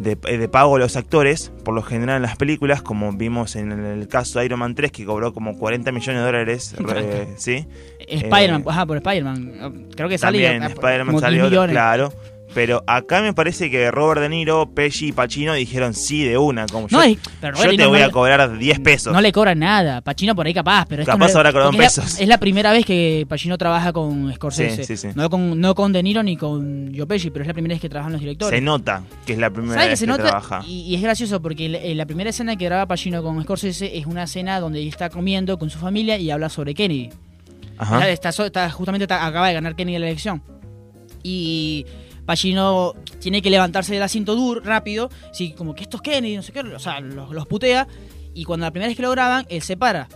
de- 0.00 0.16
de 0.16 0.48
pago 0.48 0.76
a 0.76 0.78
los 0.78 0.96
actores, 0.96 1.52
por 1.64 1.74
lo 1.74 1.82
general 1.82 2.16
en 2.16 2.22
las 2.22 2.36
películas, 2.36 2.82
como 2.82 3.12
vimos 3.12 3.56
en 3.56 3.72
el 3.72 4.08
caso 4.08 4.38
de 4.38 4.46
Iron 4.46 4.58
Man 4.60 4.74
3, 4.74 4.90
que 4.92 5.04
cobró 5.04 5.32
como 5.32 5.56
40 5.58 5.92
millones 5.92 6.20
de 6.20 6.26
dólares, 6.26 6.74
eh, 6.96 7.34
¿sí? 7.36 7.66
Spider-Man, 8.08 8.62
Eh, 8.62 8.64
ajá, 8.68 8.86
por 8.86 8.96
Spider-Man. 8.96 9.88
Creo 9.94 10.08
que 10.08 10.18
sale 10.18 10.42
También 10.42 10.62
Spider-Man 10.70 11.06
como 11.06 11.18
10 11.20 11.22
salió, 11.22 11.44
millones. 11.44 11.72
claro. 11.74 12.12
Pero 12.52 12.82
acá 12.88 13.22
me 13.22 13.32
parece 13.32 13.70
que 13.70 13.90
Robert 13.92 14.20
De 14.20 14.28
Niro, 14.28 14.74
Pesci 14.74 15.08
y 15.08 15.12
Pacino 15.12 15.54
dijeron 15.54 15.94
sí 15.94 16.24
de 16.24 16.36
una. 16.36 16.66
Como 16.66 16.88
No, 16.90 17.06
yo, 17.06 17.14
pero 17.40 17.56
yo 17.56 17.62
te 17.62 17.70
Niro 17.70 17.88
voy 17.90 18.00
no 18.00 18.06
a 18.06 18.10
cobrar 18.10 18.58
10 18.58 18.80
pesos. 18.80 19.12
No 19.12 19.20
le 19.20 19.30
cobran 19.30 19.60
nada. 19.60 20.00
Pacino 20.00 20.34
por 20.34 20.46
ahí 20.46 20.52
capaz, 20.54 20.86
pero 20.88 21.02
esto 21.02 21.12
Capaz 21.12 21.32
no 21.32 21.36
ahora 21.38 21.52
la- 21.52 21.70
pesos. 21.70 22.18
Es 22.18 22.26
la 22.26 22.38
primera 22.38 22.72
vez 22.72 22.84
que 22.84 23.24
Pacino 23.28 23.56
trabaja 23.56 23.92
con 23.92 24.32
Scorsese. 24.34 24.82
Sí, 24.84 24.96
sí, 24.96 25.08
sí. 25.08 25.14
No, 25.14 25.30
con, 25.30 25.60
no 25.60 25.76
con 25.76 25.92
De 25.92 26.02
Niro 26.02 26.24
ni 26.24 26.36
con 26.36 26.92
Joe 26.92 27.06
Pesci, 27.06 27.30
pero 27.30 27.44
es 27.44 27.46
la 27.46 27.54
primera 27.54 27.74
vez 27.74 27.80
que 27.80 27.88
trabajan 27.88 28.12
los 28.12 28.20
directores. 28.20 28.58
Se 28.58 28.64
nota 28.64 29.04
que 29.24 29.34
es 29.34 29.38
la 29.38 29.50
primera 29.50 29.74
¿Sabes 29.74 29.86
que 29.86 29.90
vez 29.90 29.98
se 30.00 30.04
que 30.06 30.10
nota? 30.10 30.22
trabaja. 30.24 30.64
Y, 30.66 30.80
y 30.82 30.94
es 30.96 31.02
gracioso 31.02 31.40
porque 31.40 31.68
la, 31.68 31.78
eh, 31.78 31.94
la 31.94 32.06
primera 32.06 32.30
escena 32.30 32.56
que 32.56 32.64
graba 32.64 32.86
Pacino 32.86 33.22
con 33.22 33.40
Scorsese 33.42 33.96
es 33.96 34.06
una 34.06 34.24
escena 34.24 34.58
donde 34.58 34.84
está 34.88 35.08
comiendo 35.08 35.56
con 35.56 35.70
su 35.70 35.78
familia 35.78 36.18
y 36.18 36.32
habla 36.32 36.48
sobre 36.48 36.74
Kennedy. 36.74 37.10
Ajá. 37.78 38.08
Está, 38.10 38.30
está- 38.30 38.68
justamente 38.70 39.04
acaba 39.04 39.46
de 39.46 39.54
ganar 39.54 39.76
Kennedy 39.76 39.98
la 40.00 40.06
elección. 40.08 40.42
Y 41.22 41.86
Pacino 42.30 42.94
tiene 43.18 43.42
que 43.42 43.50
levantarse 43.50 43.92
del 43.92 44.04
asiento 44.04 44.36
duro, 44.36 44.60
rápido. 44.60 45.10
Sí, 45.32 45.52
como 45.58 45.74
que 45.74 45.82
esto 45.82 45.96
es 45.96 46.02
Kennedy, 46.02 46.36
no 46.36 46.42
sé 46.42 46.52
qué. 46.52 46.60
O 46.60 46.78
sea, 46.78 47.00
los, 47.00 47.32
los 47.32 47.44
putea. 47.48 47.88
Y 48.34 48.44
cuando 48.44 48.66
la 48.66 48.70
primera 48.70 48.86
vez 48.88 48.96
que 48.96 49.02
lo 49.02 49.10
graban, 49.10 49.46
él 49.48 49.62
se 49.62 49.76
para. 49.76 50.06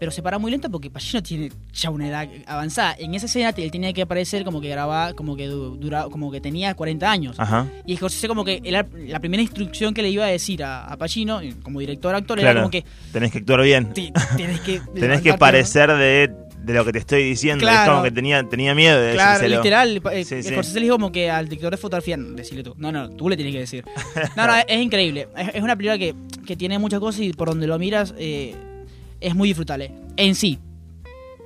Pero 0.00 0.10
se 0.10 0.20
para 0.20 0.38
muy 0.40 0.50
lento 0.50 0.68
porque 0.68 0.90
Pacino 0.90 1.22
tiene 1.22 1.52
ya 1.72 1.90
una 1.90 2.08
edad 2.08 2.26
avanzada. 2.46 2.96
En 2.98 3.14
esa 3.14 3.26
escena 3.26 3.50
él 3.56 3.70
tenía 3.70 3.92
que 3.92 4.02
aparecer 4.02 4.42
como 4.44 4.60
que 4.60 4.68
grababa, 4.68 5.12
como 5.12 5.36
que 5.36 5.46
du- 5.46 5.76
dura, 5.76 6.06
como 6.10 6.32
que 6.32 6.40
tenía 6.40 6.74
40 6.74 7.08
años. 7.08 7.36
Ajá. 7.38 7.68
Y 7.86 7.96
Scorsese 7.96 8.26
como 8.26 8.44
que 8.44 8.60
la 8.64 9.20
primera 9.20 9.40
instrucción 9.42 9.94
que 9.94 10.02
le 10.02 10.10
iba 10.10 10.24
a 10.24 10.28
decir 10.28 10.64
a, 10.64 10.86
a 10.86 10.96
Pacino, 10.96 11.40
como 11.62 11.78
director 11.78 12.14
actor, 12.16 12.40
era 12.40 12.54
como 12.54 12.70
que 12.70 12.84
Tenés 13.12 13.30
que 13.30 13.38
actuar 13.38 13.62
bien. 13.62 13.92
tienes 13.94 14.60
que 14.62 14.80
Tenés 14.94 15.20
que 15.20 15.34
parecer 15.38 15.92
de, 15.92 16.34
de 16.72 16.78
lo 16.78 16.84
que 16.84 16.92
te 16.92 16.98
estoy 16.98 17.24
diciendo. 17.24 17.64
Es 17.66 17.70
Claro. 17.72 17.92
como 17.92 18.04
que 18.04 18.10
tenía, 18.10 18.42
tenía 18.48 18.74
miedo 18.74 19.00
de 19.00 19.12
Claro, 19.14 19.38
decírselo. 19.40 19.62
literal. 19.62 20.02
eh, 20.12 20.24
Sí, 20.24 20.42
sí. 20.42 20.48
Scorsese 20.50 20.80
le 20.80 20.84
dijo 20.86 20.96
como 20.96 21.12
que 21.12 21.30
al 21.30 21.48
director 21.48 21.70
de 21.70 21.76
fotografía, 21.76 22.16
"No, 22.16 22.30
decirle 22.36 22.62
tú. 22.62 22.74
No, 22.78 22.90
no, 22.92 23.10
tú 23.10 23.28
le 23.28 23.36
tienes 23.36 23.52
que 23.54 23.60
decir. 23.60 23.84
No, 24.36 24.46
no, 24.46 24.56
es, 24.56 24.64
es 24.68 24.80
increíble. 24.80 25.28
Es, 25.36 25.54
es 25.54 25.62
una 25.62 25.76
película 25.76 25.98
que, 25.98 26.14
que 26.46 26.56
tiene 26.56 26.78
muchas 26.78 27.00
cosas 27.00 27.20
y 27.22 27.32
por 27.32 27.48
donde 27.48 27.66
lo 27.66 27.78
miras 27.78 28.14
eh, 28.18 28.54
es 29.20 29.34
muy 29.34 29.48
disfrutable. 29.48 29.90
En 30.16 30.34
sí, 30.34 30.58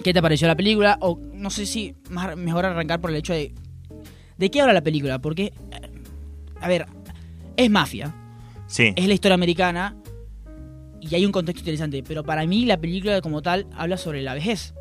¿qué 0.03 0.13
te 0.13 0.21
pareció 0.23 0.47
la 0.47 0.57
película? 0.57 0.99
O 1.01 1.19
no 1.33 1.51
sé 1.51 1.67
si 1.67 1.95
más, 2.11 2.37
mejor 2.37 2.67
arrancar 2.67 3.01
por 3.01 3.11
el 3.11 3.17
hecho 3.17 3.33
de... 3.33 3.53
¿De 4.37 4.51
qué 4.51 4.61
habla 4.61 4.73
la 4.73 4.83
película? 4.83 5.21
Porque, 5.21 5.45
eh, 5.73 5.91
a 6.61 6.69
ver, 6.69 6.87
es 7.57 7.71
mafia. 7.71 8.15
Sí. 8.67 8.93
es 8.97 9.07
la 9.07 9.15
historia 9.15 9.35
americana 9.35 9.95
y 11.01 11.15
hay 11.15 11.27
un 11.27 11.33
contexto 11.33 11.61
interesante, 11.61 12.03
pero 12.03 12.25
para 12.25 12.45
mí 12.47 12.65
la 12.65 12.79
película 12.79 13.21
como 13.21 13.43
tal 13.43 13.67
habla 13.77 13.97
sobre 13.99 14.23
la 14.23 14.35
vejez, 14.35 14.75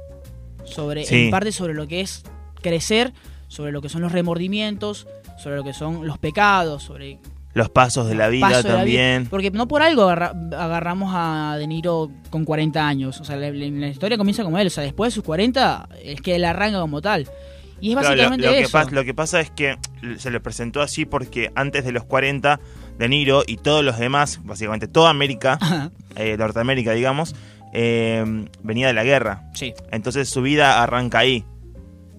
sobre 0.66 1.06
Sí. 1.06 1.26
en 1.26 1.32
parte 1.32 1.52
sobre 1.52 1.74
lo 1.74 1.88
que 1.88 2.02
es 2.02 2.24
crecer, 2.62 3.14
sobre 3.48 3.72
lo 3.72 3.82
que 3.82 3.90
son 3.90 4.02
los 4.02 4.12
remordimientos, 4.12 5.08
sobre 5.38 5.56
lo 5.58 5.64
que 5.64 5.74
son 5.74 6.08
los 6.08 6.18
pecados, 6.18 6.84
sobre 6.84 7.20
Los 7.54 7.70
pasos 7.70 8.08
de 8.08 8.16
la 8.16 8.30
vida 8.30 8.50
la 8.50 8.64
también. 8.64 9.24
vida. 9.24 9.30
porque 9.30 9.52
no 9.52 9.68
por 9.68 9.82
algo 9.84 10.04
agarra- 10.04 10.34
agarramos 10.58 11.12
a 11.16 11.56
De 11.58 11.68
Niro 11.68 12.10
con 12.32 12.46
40 12.46 12.88
años, 12.88 13.20
o 13.20 13.24
sea, 13.26 13.36
la, 13.36 13.52
la- 13.52 13.68
la 13.70 13.88
historia 13.90 14.18
comienza 14.18 14.44
como 14.44 14.58
él, 14.58 14.68
o 14.68 14.70
sea, 14.72 14.84
después 14.84 15.12
de 15.14 15.16
sus 15.16 15.24
40 15.24 15.88
es 16.04 16.20
que 16.22 16.36
él 16.36 16.46
arranca 16.46 16.80
como 16.80 17.02
tal. 17.02 17.28
Y 17.82 17.90
es 17.90 17.94
Claro, 17.98 18.10
lo, 18.16 18.22
básicamente 18.22 18.46
lo 18.48 18.54
que 18.54 18.60
eso. 18.62 18.72
pasa, 18.72 18.92
lo 18.92 19.04
que 19.04 19.14
pasa 19.14 19.40
es 19.42 19.52
que 19.52 19.76
se 20.18 20.32
le 20.32 20.40
presentó 20.40 20.82
así 20.82 21.06
porque 21.06 21.52
antes 21.54 21.84
de 21.84 21.92
los 21.92 22.06
40 22.06 22.60
De 22.98 23.10
Niro 23.10 23.44
y 23.46 23.58
todos 23.58 23.84
los 23.84 23.98
demás, 24.00 24.40
básicamente 24.44 24.88
toda 24.88 25.10
América, 25.10 25.60
eh, 26.16 26.38
Norteamérica, 26.38 26.94
digamos, 26.94 27.36
eh, 27.74 28.24
venía 28.62 28.88
de 28.88 28.94
la 28.94 29.04
guerra. 29.04 29.44
Sí, 29.54 29.74
Entonces 29.92 30.30
su 30.30 30.42
vida 30.42 30.82
arranca 30.84 31.20
ahí. 31.20 31.44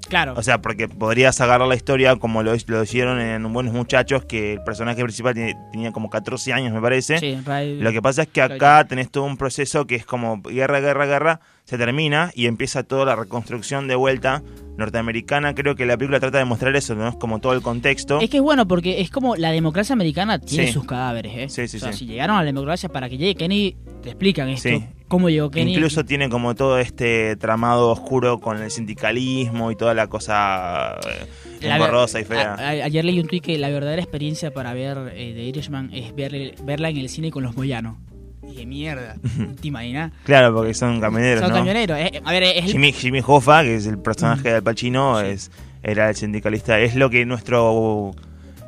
claro. 0.09 0.35
O 0.37 0.43
sea, 0.43 0.61
porque 0.61 0.87
podrías 0.89 1.41
agarrar 1.41 1.67
la 1.67 1.75
historia 1.77 2.17
como 2.17 2.43
lo, 2.43 2.53
lo 2.67 2.83
hicieron 2.83 3.21
en 3.21 3.51
Buenos 3.53 3.73
Muchachos, 3.73 4.25
que 4.27 4.55
el 4.55 4.63
personaje 4.63 5.03
principal 5.03 5.33
tiene- 5.35 5.57
tenía 5.73 5.93
como 5.93 6.11
14 6.11 6.53
años, 6.53 6.73
me 6.73 6.81
parece. 6.81 7.19
sí, 7.19 7.39
Lo 7.81 7.91
que 7.93 8.03
pasa 8.03 8.23
es 8.23 8.29
que 8.29 8.43
acá 8.43 8.85
tenés 8.87 9.11
todo 9.11 9.25
un 9.25 9.37
proceso 9.37 9.87
que 9.87 9.95
es 9.95 10.05
como 10.05 10.43
guerra, 10.43 10.81
guerra, 10.81 11.07
guerra, 11.07 11.41
se 11.65 11.79
termina 11.79 12.31
y 12.35 12.47
empieza 12.47 12.83
toda 12.83 13.05
la 13.07 13.17
reconstrucción 13.17 13.89
de 13.89 13.95
vuelta 13.95 14.43
norteamericana. 14.77 15.55
Creo 15.55 15.75
que 15.77 15.87
la 15.87 15.97
película 15.97 16.21
trata 16.21 16.39
de 16.39 16.45
mostrar 16.45 16.75
eso, 16.77 16.95
¿no? 16.95 17.09
Es 17.09 17.17
como 17.17 17.39
todo 17.41 17.53
el 17.55 17.63
contexto. 17.63 18.21
Es 18.21 18.29
que 18.29 18.39
es 18.39 18.43
bueno 18.43 18.67
porque 18.69 19.01
es 19.01 19.11
como 19.11 19.37
la 19.37 19.51
democracia 19.51 19.93
americana 19.95 20.39
tiene 20.39 20.67
Sí. 20.67 20.73
sus 20.73 20.85
cadáveres, 20.85 21.33
¿eh? 21.37 21.49
Sí, 21.49 21.69
sí, 21.69 21.77
o 21.79 21.81
sea, 21.81 21.93
sí. 21.93 22.01
si 22.01 22.07
llegaron 22.07 22.37
a 22.37 22.41
la 22.41 22.45
democracia 22.47 22.89
para 22.89 23.09
que 23.09 23.17
llegue 23.17 23.35
Kenny, 23.35 23.77
te 24.03 24.11
explican 24.11 24.49
esto, 24.49 24.69
Sí. 24.69 24.85
cómo 25.09 25.31
llegó 25.31 25.51
Kenny. 25.51 25.73
Incluso 25.75 26.05
tiene 26.05 26.29
como 26.29 26.55
todo 26.55 26.79
este 26.79 27.37
tramado 27.37 27.89
oscuro 27.91 28.41
con 28.41 28.59
el 28.61 28.71
sindicalismo 28.71 29.71
y 29.71 29.77
toda 29.77 29.95
la 29.95 30.09
cosa 30.09 30.99
eh, 31.09 31.27
engorrosa 31.63 32.21
y 32.21 32.25
fea. 32.25 32.55
a- 32.55 32.59
a- 32.59 32.69
ayer 32.85 33.05
leí 33.05 33.21
un 33.21 33.27
tweet 33.29 33.41
que 33.41 33.57
la 33.59 33.71
verdadera 33.71 34.03
experiencia 34.03 34.53
para 34.53 34.75
ver 34.75 35.13
eh, 35.15 35.33
The 35.35 35.43
Irishman 35.45 35.91
es 35.95 36.15
ver- 36.15 36.57
verla 36.65 36.91
en 36.91 36.99
el 36.99 37.09
cine 37.09 37.31
con 37.31 37.43
los 37.43 37.57
Moyanos. 37.57 37.97
Y 38.45 38.51
dije, 38.53 38.67
mierda, 38.67 39.17
¿te 39.61 39.69
imaginas? 39.69 40.13
Claro, 40.25 40.55
porque 40.55 40.75
son 40.75 41.01
camioneros, 41.01 41.41
Son 41.41 41.51
¿no? 41.51 41.57
camioneros. 41.57 41.99
eh, 41.99 42.21
a 42.25 42.33
ver, 42.33 42.43
es 42.45 42.65
el- 42.67 42.73
Jimmy, 42.73 42.93
Jimmy 42.93 43.21
Hoffa, 43.27 43.63
que 43.63 43.77
es 43.77 43.87
el 43.87 43.99
personaje 43.99 44.51
de 44.51 44.55
Al 44.57 44.63
Pacino, 44.63 45.21
Sí. 45.21 45.27
es, 45.27 45.51
era 45.83 46.09
el 46.11 46.15
sindicalista. 46.17 46.79
Es 46.81 46.95
lo 46.95 47.11
que 47.11 47.25
nuestro 47.27 48.13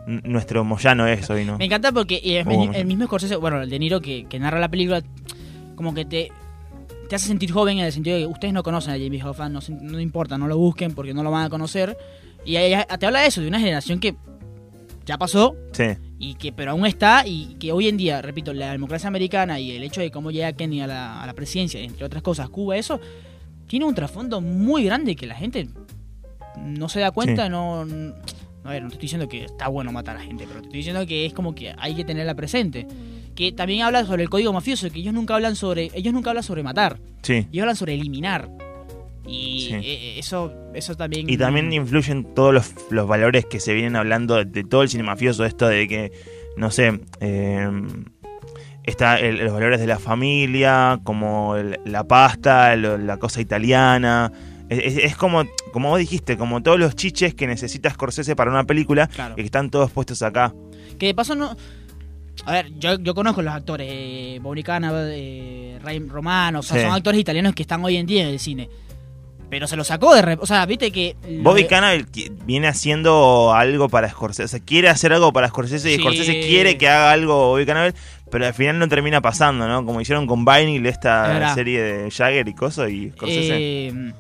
nuestro 0.06 0.62
Moyano 0.64 1.06
es 1.08 1.28
hoy, 1.30 1.44
¿no? 1.44 1.58
Me 1.58 1.64
encanta 1.64 1.90
porque 1.90 2.42
Oh, 2.46 2.70
el, 2.72 2.86
mismo 2.86 3.06
Scorsese, 3.06 3.34
bueno, 3.36 3.60
el 3.60 3.68
De 3.68 3.78
Niro 3.78 4.00
que, 4.00 4.24
que 4.26 4.38
narra 4.38 4.60
la 4.60 4.68
película, 4.68 5.02
como 5.74 5.94
que 5.94 6.04
te, 6.04 6.30
te 7.08 7.16
hace 7.16 7.26
sentir 7.26 7.50
joven 7.50 7.78
en 7.78 7.86
el 7.86 7.92
sentido 7.92 8.16
de 8.16 8.22
que 8.22 8.26
ustedes 8.28 8.54
no 8.54 8.62
conocen 8.62 8.94
a 8.94 8.98
Jamie 8.98 9.20
Hoffa, 9.24 9.48
no, 9.48 9.58
no 9.80 10.00
importa, 10.00 10.38
no 10.38 10.46
lo 10.46 10.56
busquen 10.58 10.94
porque 10.94 11.12
no 11.12 11.24
lo 11.24 11.30
van 11.32 11.44
a 11.46 11.50
conocer. 11.50 11.96
Y 12.44 12.54
te 12.54 13.06
habla 13.06 13.22
de 13.22 13.26
eso, 13.26 13.40
de 13.40 13.48
una 13.48 13.58
generación 13.58 13.98
que 13.98 14.14
ya 15.04 15.18
pasó 15.18 15.56
Sí, 15.72 15.84
y 16.18 16.34
que 16.34 16.52
pero 16.52 16.70
aún 16.72 16.86
está 16.86 17.26
y 17.26 17.56
que 17.60 17.72
hoy 17.72 17.88
en 17.88 17.96
día, 17.96 18.22
repito, 18.22 18.52
la 18.54 18.72
democracia 18.72 19.08
americana 19.08 19.60
y 19.60 19.72
el 19.72 19.82
hecho 19.82 20.00
de 20.00 20.10
cómo 20.10 20.30
llega 20.30 20.52
Kenny 20.52 20.80
a 20.80 20.86
la, 20.86 21.22
a 21.22 21.26
la 21.26 21.34
presidencia, 21.34 21.80
entre 21.80 22.04
otras 22.04 22.22
cosas, 22.22 22.48
Cuba, 22.48 22.76
eso, 22.76 23.00
tiene 23.66 23.84
un 23.84 23.94
trasfondo 23.94 24.40
muy 24.40 24.84
grande 24.84 25.14
que 25.16 25.26
la 25.26 25.34
gente 25.34 25.68
no 26.58 26.88
se 26.88 27.00
da 27.00 27.10
cuenta, 27.10 27.44
Sí. 27.44 27.50
no... 27.50 27.82
n- 27.82 28.12
A 28.64 28.70
ver, 28.70 28.82
no 28.82 28.88
te 28.88 28.94
estoy 28.94 29.02
diciendo 29.06 29.28
que 29.28 29.44
está 29.44 29.68
bueno 29.68 29.92
matar 29.92 30.16
a 30.16 30.20
gente, 30.20 30.44
pero 30.48 30.60
te 30.60 30.66
estoy 30.66 30.78
diciendo 30.78 31.06
que 31.06 31.24
es 31.26 31.32
como 31.32 31.54
que 31.54 31.72
hay 31.78 31.94
que 31.94 32.04
tenerla 32.04 32.34
presente. 32.34 32.86
Que 33.36 33.52
también 33.52 33.82
habla 33.82 34.04
sobre 34.06 34.22
el 34.24 34.28
código 34.30 34.52
mafioso, 34.52 34.90
que 34.90 34.98
ellos 34.98 35.12
nunca 35.14 35.34
hablan 35.36 35.54
sobre, 35.54 35.90
ellos 35.94 36.12
nunca 36.14 36.30
hablan 36.30 36.42
sobre 36.42 36.62
matar, 36.64 36.98
sí. 37.22 37.46
ellos 37.52 37.62
hablan 37.62 37.76
sobre 37.76 37.94
eliminar. 37.94 38.48
Y 39.26 39.66
Sí. 39.68 39.74
eh, 39.74 40.18
eso, 40.18 40.52
eso 40.74 40.94
también. 40.94 41.28
Y 41.28 41.36
también 41.36 41.72
influyen 41.72 42.34
todos 42.34 42.54
los, 42.54 42.72
los 42.90 43.08
valores 43.08 43.44
que 43.46 43.58
se 43.60 43.74
vienen 43.74 43.96
hablando 43.96 44.36
de, 44.36 44.44
de 44.44 44.64
todo 44.64 44.82
el 44.82 44.88
cine 44.88 45.02
mafioso, 45.02 45.44
esto 45.44 45.66
de 45.68 45.88
que, 45.88 46.12
no 46.56 46.70
sé, 46.70 47.00
eh, 47.20 47.68
está 48.84 49.18
el- 49.18 49.38
los 49.44 49.52
valores 49.52 49.80
de 49.80 49.86
la 49.86 49.98
familia, 49.98 51.00
como 51.02 51.56
el- 51.56 51.80
la 51.84 52.04
pasta, 52.04 52.76
la 52.76 53.16
cosa 53.18 53.40
italiana. 53.40 54.30
Es, 54.68 55.16
como, 55.16 55.44
como 55.72 55.90
vos 55.90 55.98
dijiste, 56.00 56.36
como 56.36 56.60
todos 56.62 56.78
los 56.78 56.96
chiches 56.96 57.34
que 57.34 57.46
necesita 57.46 57.88
Scorsese 57.90 58.34
para 58.34 58.50
una 58.50 58.64
película 58.64 59.06
Claro. 59.06 59.34
y 59.34 59.36
que 59.36 59.42
están 59.44 59.70
todos 59.70 59.92
puestos 59.92 60.22
acá. 60.22 60.52
Que 60.98 61.06
de 61.06 61.14
paso 61.14 61.34
no. 61.36 61.56
A 62.44 62.52
ver, 62.52 62.72
yo, 62.78 62.98
yo 62.98 63.14
conozco 63.14 63.42
los 63.42 63.54
actores, 63.54 63.88
eh, 63.90 64.38
Bobby 64.42 64.62
Cannavale, 64.62 65.14
eh, 65.16 65.78
Ray 65.82 66.00
Romano, 66.00 66.58
o 66.60 66.62
sea, 66.62 66.76
Sí. 66.78 66.82
son 66.84 66.92
actores 66.94 67.20
italianos 67.20 67.54
que 67.54 67.62
están 67.62 67.82
hoy 67.84 67.96
en 67.96 68.06
día 68.06 68.22
en 68.22 68.28
el 68.28 68.38
cine. 68.40 68.68
Pero 69.48 69.66
se 69.68 69.76
lo 69.76 69.84
sacó 69.84 70.14
de... 70.14 70.22
rep- 70.22 70.38
O 70.40 70.46
sea, 70.46 70.66
viste 70.66 70.90
que... 70.90 71.14
Bobby 71.40 71.62
de- 71.62 71.68
Cannavale 71.68 72.04
viene 72.44 72.66
haciendo 72.68 73.52
algo 73.54 73.88
para 73.88 74.08
Scorsese, 74.08 74.44
o 74.44 74.48
sea, 74.48 74.60
quiere 74.60 74.88
hacer 74.88 75.12
algo 75.12 75.32
para 75.32 75.48
Scorsese 75.48 75.90
y 75.92 75.96
Sí. 75.96 76.00
Scorsese 76.00 76.40
quiere 76.40 76.76
que 76.78 76.88
haga 76.88 77.12
algo 77.12 77.50
Bobby 77.50 77.64
Cannavale, 77.66 77.94
pero 78.30 78.46
al 78.46 78.54
final 78.54 78.78
no 78.78 78.88
termina 78.88 79.20
pasando, 79.20 79.68
¿no? 79.68 79.84
Como 79.86 80.00
hicieron 80.00 80.26
con 80.26 80.44
Vinyl 80.44 80.84
Es 80.86 80.94
esta 80.94 81.54
serie 81.54 81.80
de 81.80 82.10
Jagger 82.10 82.48
y 82.48 82.54
Coso 82.54 82.88
y 82.88 83.10
Scorsese 83.10 83.54
eh, 83.56 84.12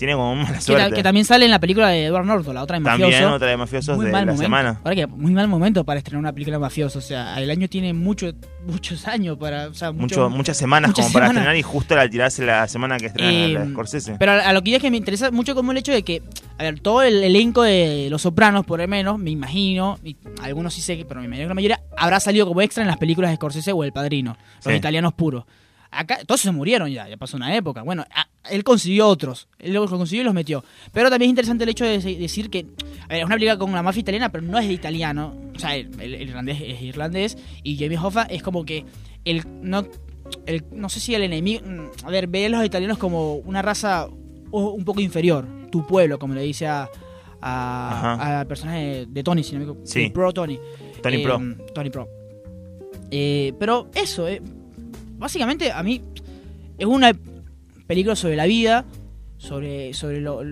tiene 0.00 0.14
como 0.14 0.34
mala 0.34 0.48
que, 0.48 0.54
ta- 0.54 0.60
suerte. 0.60 0.96
que 0.96 1.02
también 1.04 1.24
sale 1.24 1.44
en 1.44 1.52
la 1.52 1.60
película 1.60 1.88
de 1.90 2.06
Edward 2.06 2.26
Norton, 2.26 2.54
la 2.56 2.62
otra 2.64 2.78
de 2.78 2.84
También 2.84 3.10
mafioso. 3.10 3.34
otra 3.34 3.48
de 3.48 3.56
mafiosos 3.56 3.96
muy 3.96 4.06
de 4.06 4.12
mal 4.12 4.20
la 4.26 4.32
momento. 4.32 4.42
semana. 4.42 4.80
Ahora 4.82 4.96
que 4.96 5.06
muy 5.06 5.32
mal 5.32 5.46
momento 5.46 5.84
para 5.84 5.98
estrenar 5.98 6.18
una 6.18 6.32
película 6.32 6.56
de 6.56 6.60
mafioso. 6.60 6.98
O 6.98 7.02
sea, 7.02 7.40
el 7.40 7.48
año 7.50 7.68
tiene 7.68 7.92
mucho, 7.92 8.32
muchos 8.66 9.06
años 9.06 9.38
para... 9.38 9.68
O 9.68 9.74
sea, 9.74 9.92
mucho- 9.92 10.22
Mucho, 10.26 10.30
muchas 10.30 10.56
semanas 10.56 10.88
muchas 10.90 11.04
como 11.06 11.12
para 11.12 11.26
estrenar 11.26 11.54
y 11.56 11.62
justo 11.62 11.94
al 11.98 12.10
tirarse 12.10 12.44
la 12.44 12.66
semana 12.66 12.96
que 12.98 13.06
estrenan 13.06 13.32
Eh, 13.34 13.48
la 13.54 13.66
Scorsese. 13.66 14.16
Pero 14.18 14.32
a, 14.32 14.52
lo 14.52 14.62
que 14.62 14.70
yo 14.72 14.76
es 14.78 14.82
que 14.82 14.90
me 14.90 14.96
interesa 14.96 15.30
mucho 15.30 15.54
como 15.54 15.70
el 15.70 15.78
hecho 15.78 15.92
de 15.92 16.02
que, 16.02 16.22
a 16.58 16.62
ver, 16.64 16.80
todo 16.80 17.02
el 17.02 17.22
elenco 17.22 17.62
de 17.62 18.08
Los 18.10 18.22
Sopranos, 18.22 18.66
por 18.66 18.80
lo 18.80 18.88
menos, 18.88 19.18
me 19.18 19.30
imagino, 19.30 19.98
y 20.02 20.16
algunos 20.42 20.74
sí 20.74 20.80
sé, 20.82 20.96
que- 20.96 21.04
pero 21.04 21.20
me 21.20 21.26
imagino 21.26 21.44
que 21.44 21.48
la 21.50 21.54
mayoría 21.54 21.80
habrá 21.96 22.18
salido 22.20 22.46
como 22.46 22.60
extra 22.62 22.82
en 22.82 22.88
las 22.88 22.96
películas 22.96 23.30
de 23.30 23.36
Scorsese 23.36 23.72
o 23.72 23.84
El 23.84 23.92
Padrino, 23.92 24.36
los 24.64 24.72
Sí. 24.72 24.78
italianos 24.78 25.12
puros. 25.12 25.44
Acá 25.92 26.20
todos 26.24 26.40
se 26.40 26.50
murieron 26.52 26.88
ya, 26.90 27.08
ya 27.08 27.16
pasó 27.16 27.36
una 27.36 27.54
época. 27.56 27.82
Bueno, 27.82 28.04
a- 28.14 28.28
él 28.50 28.62
consiguió 28.64 29.08
otros, 29.08 29.48
él 29.58 29.72
los 29.72 29.90
consiguió 29.90 30.22
y 30.22 30.24
los 30.24 30.34
metió. 30.34 30.64
Pero 30.92 31.10
también 31.10 31.28
es 31.28 31.30
interesante 31.32 31.64
el 31.64 31.70
hecho 31.70 31.84
de 31.84 31.98
decir 31.98 32.48
que, 32.48 32.66
a 33.04 33.08
ver, 33.08 33.18
es 33.20 33.24
una 33.26 33.34
película 33.34 33.58
con 33.58 33.72
la 33.72 33.82
mafia 33.82 34.00
italiana, 34.00 34.30
pero 34.30 34.44
no 34.44 34.58
es 34.58 34.66
de 34.68 34.72
italiano. 34.74 35.34
O 35.54 35.58
sea, 35.58 35.74
el, 35.76 35.90
el- 36.00 36.14
el 36.14 36.28
irlandés 36.28 36.58
es 36.60 36.80
irlandés 36.82 37.38
y 37.62 37.76
Jamie 37.76 37.98
Hoffa 37.98 38.22
es 38.22 38.42
como 38.42 38.64
que 38.64 38.84
el 39.24 39.42
no 39.62 39.86
el, 40.46 40.64
no 40.72 40.88
sé 40.88 41.00
si 41.00 41.14
el 41.14 41.22
enemigo. 41.22 41.62
mm, 41.66 42.04
A 42.06 42.10
ver, 42.10 42.28
ve 42.28 42.46
a 42.46 42.48
los 42.48 42.64
italianos 42.64 42.98
como 42.98 43.34
una 43.36 43.60
raza 43.62 44.06
un 44.52 44.84
poco 44.84 45.00
inferior. 45.00 45.46
Tu 45.72 45.84
pueblo, 45.86 46.18
como 46.18 46.34
le 46.34 46.42
dice 46.42 46.66
a. 46.68 46.88
A, 47.42 48.44
personaje 48.48 49.06
de 49.08 49.22
Tony, 49.22 49.42
si 49.42 49.52
no 49.52 49.58
me 49.60 49.64
equivoco. 49.64 49.86
Sí. 49.86 50.10
Pro 50.10 50.32
Tony. 50.32 50.58
Tony 51.02 51.16
Eh, 51.16 51.22
Pro. 51.22 51.40
Tony 51.74 51.90
Pro. 51.90 52.08
Eh, 53.10 53.52
pero 53.58 53.90
eso, 53.94 54.28
eh, 54.28 54.40
básicamente 55.20 55.70
a 55.70 55.82
mí 55.84 56.02
es 56.78 56.86
una 56.86 57.12
película 57.86 58.16
sobre 58.16 58.34
la 58.36 58.46
vida, 58.46 58.84
sobre, 59.38 59.94
sobre 59.94 60.20
lo... 60.20 60.42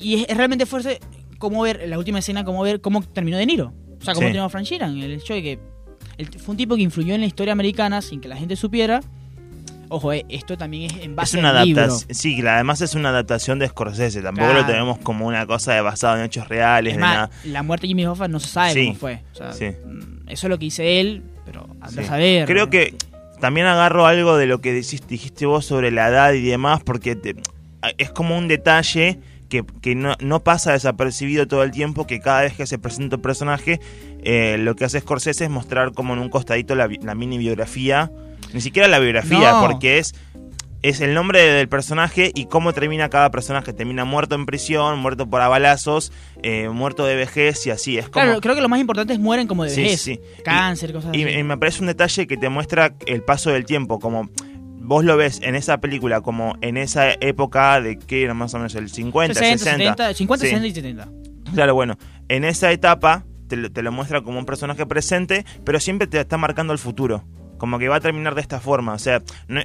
Y 0.00 0.14
es, 0.22 0.26
es 0.28 0.36
realmente 0.36 0.66
fuerte 0.66 0.98
como 1.38 1.62
ver, 1.62 1.80
en 1.82 1.90
la 1.90 1.98
última 1.98 2.18
escena, 2.18 2.44
como 2.44 2.62
ver 2.62 2.80
cómo 2.80 3.02
terminó 3.02 3.36
De 3.36 3.46
Niro. 3.46 3.72
O 4.00 4.04
sea, 4.04 4.14
cómo 4.14 4.26
Sí. 4.26 4.32
terminó 4.32 4.48
Frank 4.48 4.64
Sheeran. 4.64 4.96
El 4.98 5.12
hecho 5.12 5.34
de 5.34 5.42
que 5.42 5.58
fue 6.38 6.52
un 6.52 6.56
tipo 6.56 6.74
que 6.76 6.82
influyó 6.82 7.14
en 7.14 7.20
la 7.20 7.26
historia 7.26 7.52
americana 7.52 8.02
sin 8.02 8.20
que 8.20 8.28
la 8.28 8.36
gente 8.36 8.56
supiera. 8.56 9.00
Ojo, 9.90 10.12
eh, 10.12 10.26
esto 10.28 10.56
también 10.58 10.90
es 10.90 10.92
en 11.02 11.10
Es 11.12 11.16
base 11.16 11.38
una 11.38 11.50
al 11.58 11.66
libro. 11.66 11.82
adaptación, 11.84 12.14
sí, 12.14 12.46
además 12.46 12.80
es 12.82 12.94
una 12.94 13.08
adaptación 13.08 13.58
de 13.58 13.68
Scorsese, 13.68 14.20
tampoco 14.20 14.48
Claro. 14.48 14.60
lo 14.60 14.66
tenemos 14.66 14.98
como 14.98 15.26
una 15.26 15.46
cosa 15.46 15.72
de 15.72 15.80
basado 15.80 16.18
en 16.18 16.24
hechos 16.24 16.46
reales, 16.48 16.92
Es 16.94 16.98
nada. 16.98 17.30
la 17.44 17.62
muerte 17.62 17.84
de 17.86 17.88
Jimmy 17.88 18.04
Hoffa 18.04 18.28
no 18.28 18.38
se 18.38 18.48
sabe 18.48 18.72
Sí. 18.74 18.86
cómo 18.88 18.98
fue. 18.98 19.22
O 19.32 19.36
sea, 19.36 19.52
Sí. 19.52 19.66
mm, 19.66 20.28
Eso 20.28 20.46
es 20.46 20.50
lo 20.50 20.58
que 20.58 20.66
dice 20.66 21.00
él, 21.00 21.22
pero 21.46 21.66
anda 21.80 22.02
a 22.02 22.04
saber. 22.04 22.46
Creo 22.46 22.68
que 22.68 22.94
también 23.40 23.66
agarro 23.66 24.06
algo 24.06 24.36
de 24.36 24.46
lo 24.46 24.60
que 24.60 24.72
dijiste, 24.72 25.06
dijiste 25.08 25.46
vos 25.46 25.64
sobre 25.64 25.90
la 25.90 26.08
edad 26.08 26.32
y 26.32 26.42
demás, 26.42 26.80
porque 26.84 27.16
te- 27.16 27.36
es 27.98 28.10
como 28.10 28.36
un 28.36 28.48
detalle 28.48 29.18
que, 29.48 29.64
que 29.80 29.94
no, 29.94 30.14
no 30.20 30.40
pasa 30.44 30.72
desapercibido 30.72 31.46
todo 31.48 31.62
el 31.62 31.70
tiempo, 31.70 32.06
que 32.06 32.20
cada 32.20 32.42
vez 32.42 32.54
que 32.54 32.66
se 32.66 32.78
presenta 32.78 33.16
un 33.16 33.22
personaje, 33.22 33.80
eh, 34.22 34.56
lo 34.58 34.74
que 34.76 34.84
hace 34.84 35.00
Scorsese 35.00 35.44
es 35.44 35.50
mostrar 35.50 35.92
como 35.92 36.12
en 36.14 36.18
un 36.20 36.28
costadito 36.28 36.74
la, 36.74 36.88
la 37.02 37.14
mini 37.14 37.38
biografía, 37.38 38.10
ni 38.52 38.60
siquiera 38.60 38.88
la 38.88 38.98
biografía, 38.98 39.52
No. 39.52 39.66
porque 39.66 39.98
es... 39.98 40.14
Es 40.80 41.00
el 41.00 41.12
nombre 41.12 41.42
del 41.42 41.68
personaje 41.68 42.30
y 42.34 42.46
cómo 42.46 42.72
termina 42.72 43.08
cada 43.08 43.30
personaje. 43.32 43.72
Termina 43.72 44.04
muerto 44.04 44.36
en 44.36 44.46
prisión, 44.46 44.98
muerto 45.00 45.28
por 45.28 45.40
abalazos, 45.40 46.12
eh, 46.42 46.68
muerto 46.68 47.04
de 47.04 47.16
vejez 47.16 47.66
y 47.66 47.70
así. 47.70 47.98
Es 47.98 48.08
como... 48.08 48.24
Claro, 48.24 48.40
creo 48.40 48.54
que 48.54 48.60
lo 48.60 48.68
más 48.68 48.80
importante 48.80 49.12
es 49.12 49.18
mueren 49.18 49.48
como 49.48 49.64
de 49.64 49.70
Sí, 49.70 49.82
vejez. 49.82 50.00
sí. 50.00 50.20
Cáncer, 50.44 50.92
cosas 50.92 51.14
Y, 51.14 51.24
así. 51.24 51.34
y 51.38 51.42
me 51.42 51.56
parece 51.58 51.80
un 51.80 51.88
detalle 51.88 52.26
que 52.28 52.36
te 52.36 52.48
muestra 52.48 52.94
el 53.06 53.22
paso 53.24 53.50
del 53.50 53.64
tiempo, 53.64 53.98
como 53.98 54.30
vos 54.80 55.04
lo 55.04 55.16
ves 55.16 55.40
en 55.42 55.56
esa 55.56 55.78
película, 55.80 56.20
como 56.20 56.56
en 56.60 56.76
esa 56.76 57.10
época 57.12 57.80
de 57.80 57.98
que 57.98 58.22
era 58.22 58.34
más 58.34 58.54
o 58.54 58.58
menos 58.58 58.74
el 58.76 58.88
50, 58.88 59.34
60, 59.34 59.58
60. 59.58 59.84
70, 59.90 60.14
50, 60.14 60.44
Sí. 60.44 60.50
60 60.50 60.66
y 60.68 60.74
70. 60.74 61.08
Claro, 61.54 61.74
bueno, 61.74 61.98
en 62.28 62.44
esa 62.44 62.70
etapa 62.70 63.24
te, 63.48 63.56
lo- 63.56 63.72
te 63.72 63.82
lo 63.82 63.90
muestra 63.90 64.22
como 64.22 64.38
un 64.38 64.46
personaje 64.46 64.86
presente, 64.86 65.44
pero 65.64 65.80
siempre 65.80 66.06
te 66.06 66.20
está 66.20 66.36
marcando 66.38 66.72
el 66.72 66.78
futuro. 66.78 67.24
Como 67.58 67.80
que 67.80 67.88
va 67.88 67.96
a 67.96 68.00
terminar 68.00 68.36
de 68.36 68.40
esta 68.42 68.60
forma, 68.60 68.92
o 68.92 68.98
sea, 69.00 69.22
no- 69.48 69.60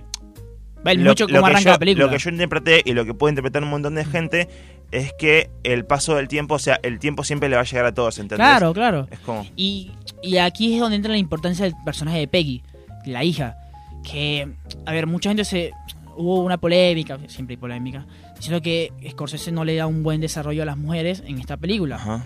lo, 0.83 1.09
mucho 1.09 1.27
cómo 1.27 1.39
que 1.39 1.45
arranca 1.45 1.61
yo, 1.61 1.69
la 1.71 1.79
película. 1.79 2.05
lo 2.05 2.11
que 2.11 2.17
yo 2.17 2.29
interpreté 2.29 2.81
y 2.85 2.93
lo 2.93 3.05
que 3.05 3.13
puede 3.13 3.31
interpretar 3.31 3.63
un 3.63 3.69
montón 3.69 3.95
de 3.95 4.05
gente 4.05 4.49
es 4.91 5.11
que 5.13 5.49
el 5.63 5.85
paso 5.85 6.15
del 6.15 6.27
tiempo, 6.27 6.55
o 6.55 6.59
sea, 6.59 6.79
el 6.83 6.99
tiempo 6.99 7.23
siempre 7.23 7.49
le 7.49 7.55
va 7.55 7.61
a 7.61 7.65
llegar 7.65 7.85
a 7.85 7.93
todos, 7.93 8.19
¿entendés? 8.19 8.45
Claro, 8.45 8.73
claro. 8.73 9.07
Es 9.09 9.19
como... 9.19 9.45
Y, 9.55 9.91
y 10.21 10.37
aquí 10.37 10.75
es 10.75 10.79
donde 10.79 10.95
entra 10.95 11.11
la 11.11 11.17
importancia 11.17 11.65
del 11.65 11.73
personaje 11.83 12.19
de 12.19 12.27
Peggy, 12.27 12.61
la 13.05 13.23
hija. 13.23 13.57
Que, 14.03 14.47
a 14.85 14.91
ver, 14.91 15.07
mucha 15.07 15.29
gente 15.29 15.45
se. 15.45 15.71
Hubo 16.15 16.41
una 16.41 16.57
polémica, 16.57 17.17
siempre 17.27 17.53
hay 17.53 17.57
polémica, 17.57 18.05
diciendo 18.35 18.61
que 18.61 18.91
Scorsese 19.09 19.51
no 19.51 19.65
le 19.65 19.75
da 19.75 19.87
un 19.87 20.03
buen 20.03 20.21
desarrollo 20.21 20.61
a 20.61 20.65
las 20.65 20.77
mujeres 20.77 21.23
en 21.25 21.39
esta 21.39 21.57
película. 21.57 21.95
Ajá. 21.95 22.23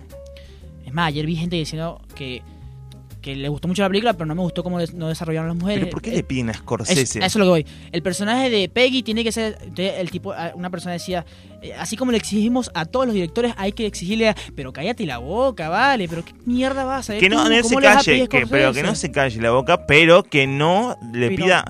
Es 0.85 0.93
más, 0.93 1.07
ayer 1.07 1.25
vi 1.25 1.35
gente 1.37 1.55
diciendo 1.55 2.01
que 2.15 2.41
que 3.21 3.35
le 3.35 3.49
gustó 3.49 3.67
mucho 3.67 3.81
la 3.81 3.89
película, 3.89 4.13
pero 4.13 4.25
no 4.25 4.35
me 4.35 4.41
gustó 4.41 4.63
cómo 4.63 4.79
des- 4.79 4.93
no 4.93 5.07
desarrollaron 5.07 5.49
las 5.49 5.57
mujeres. 5.57 5.79
¿Pero 5.83 5.91
por 5.91 6.01
qué 6.01 6.11
Eh, 6.11 6.15
le 6.17 6.23
piden 6.23 6.49
a 6.49 6.51
es- 6.51 6.57
Scorsese? 6.59 7.19
eso 7.19 7.25
es 7.25 7.35
lo 7.35 7.43
que 7.45 7.49
voy. 7.49 7.65
El 7.91 8.01
personaje 8.01 8.49
de 8.49 8.69
Peggy 8.69 9.03
tiene 9.03 9.23
que 9.23 9.31
ser. 9.31 9.57
El 9.77 10.09
tipo, 10.11 10.33
a- 10.33 10.51
una 10.55 10.69
persona 10.69 10.93
decía, 10.93 11.25
eh, 11.61 11.73
así 11.73 11.97
como 11.97 12.11
le 12.11 12.17
exigimos 12.17 12.71
a 12.73 12.85
todos 12.85 13.05
los 13.05 13.13
directores, 13.15 13.53
hay 13.57 13.71
que 13.73 13.85
exigirle 13.85 14.29
a. 14.29 14.35
Pero 14.55 14.71
cállate 14.73 15.05
la 15.05 15.17
boca, 15.17 15.69
vale. 15.69 16.07
Pero 16.07 16.23
qué 16.23 16.33
mierda 16.45 16.83
vas 16.85 17.09
a 17.09 17.17
que 17.17 17.29
no, 17.29 17.45
se 17.47 17.61
¿Cómo 17.63 17.79
le 17.79 17.87
vas 17.87 17.95
a 17.97 17.99
calle, 18.05 18.27
que, 18.27 18.47
pero 18.47 18.71
que 18.73 18.83
no 18.83 18.95
se 18.95 19.11
calle 19.11 19.41
la 19.41 19.51
boca, 19.51 19.85
pero 19.87 20.23
que 20.23 20.47
no 20.47 20.95
le 21.13 21.29
Pero- 21.29 21.45
pida... 21.45 21.65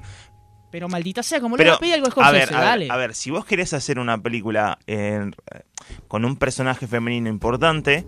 Pero 0.70 0.90
maldita 0.90 1.24
sea, 1.24 1.40
¿cómo 1.40 1.56
le 1.56 1.64
vas 1.64 1.78
a 1.78 1.80
pedir 1.80 1.94
algo 1.94 2.08
a 2.08 2.12
Scorsese? 2.12 2.34
ver, 2.54 2.54
a 2.54 2.76
ver, 2.76 2.92
a 2.92 2.98
ver, 2.98 3.16
si 3.16 3.32
vos 3.32 3.46
querés 3.46 3.74
hacer 3.74 4.00
una 4.00 4.22
película 4.22 4.78
en- 4.86 5.34
con 6.10 6.26
un 6.26 6.36
personaje 6.36 6.88
femenino 6.88 7.30
importante, 7.30 8.06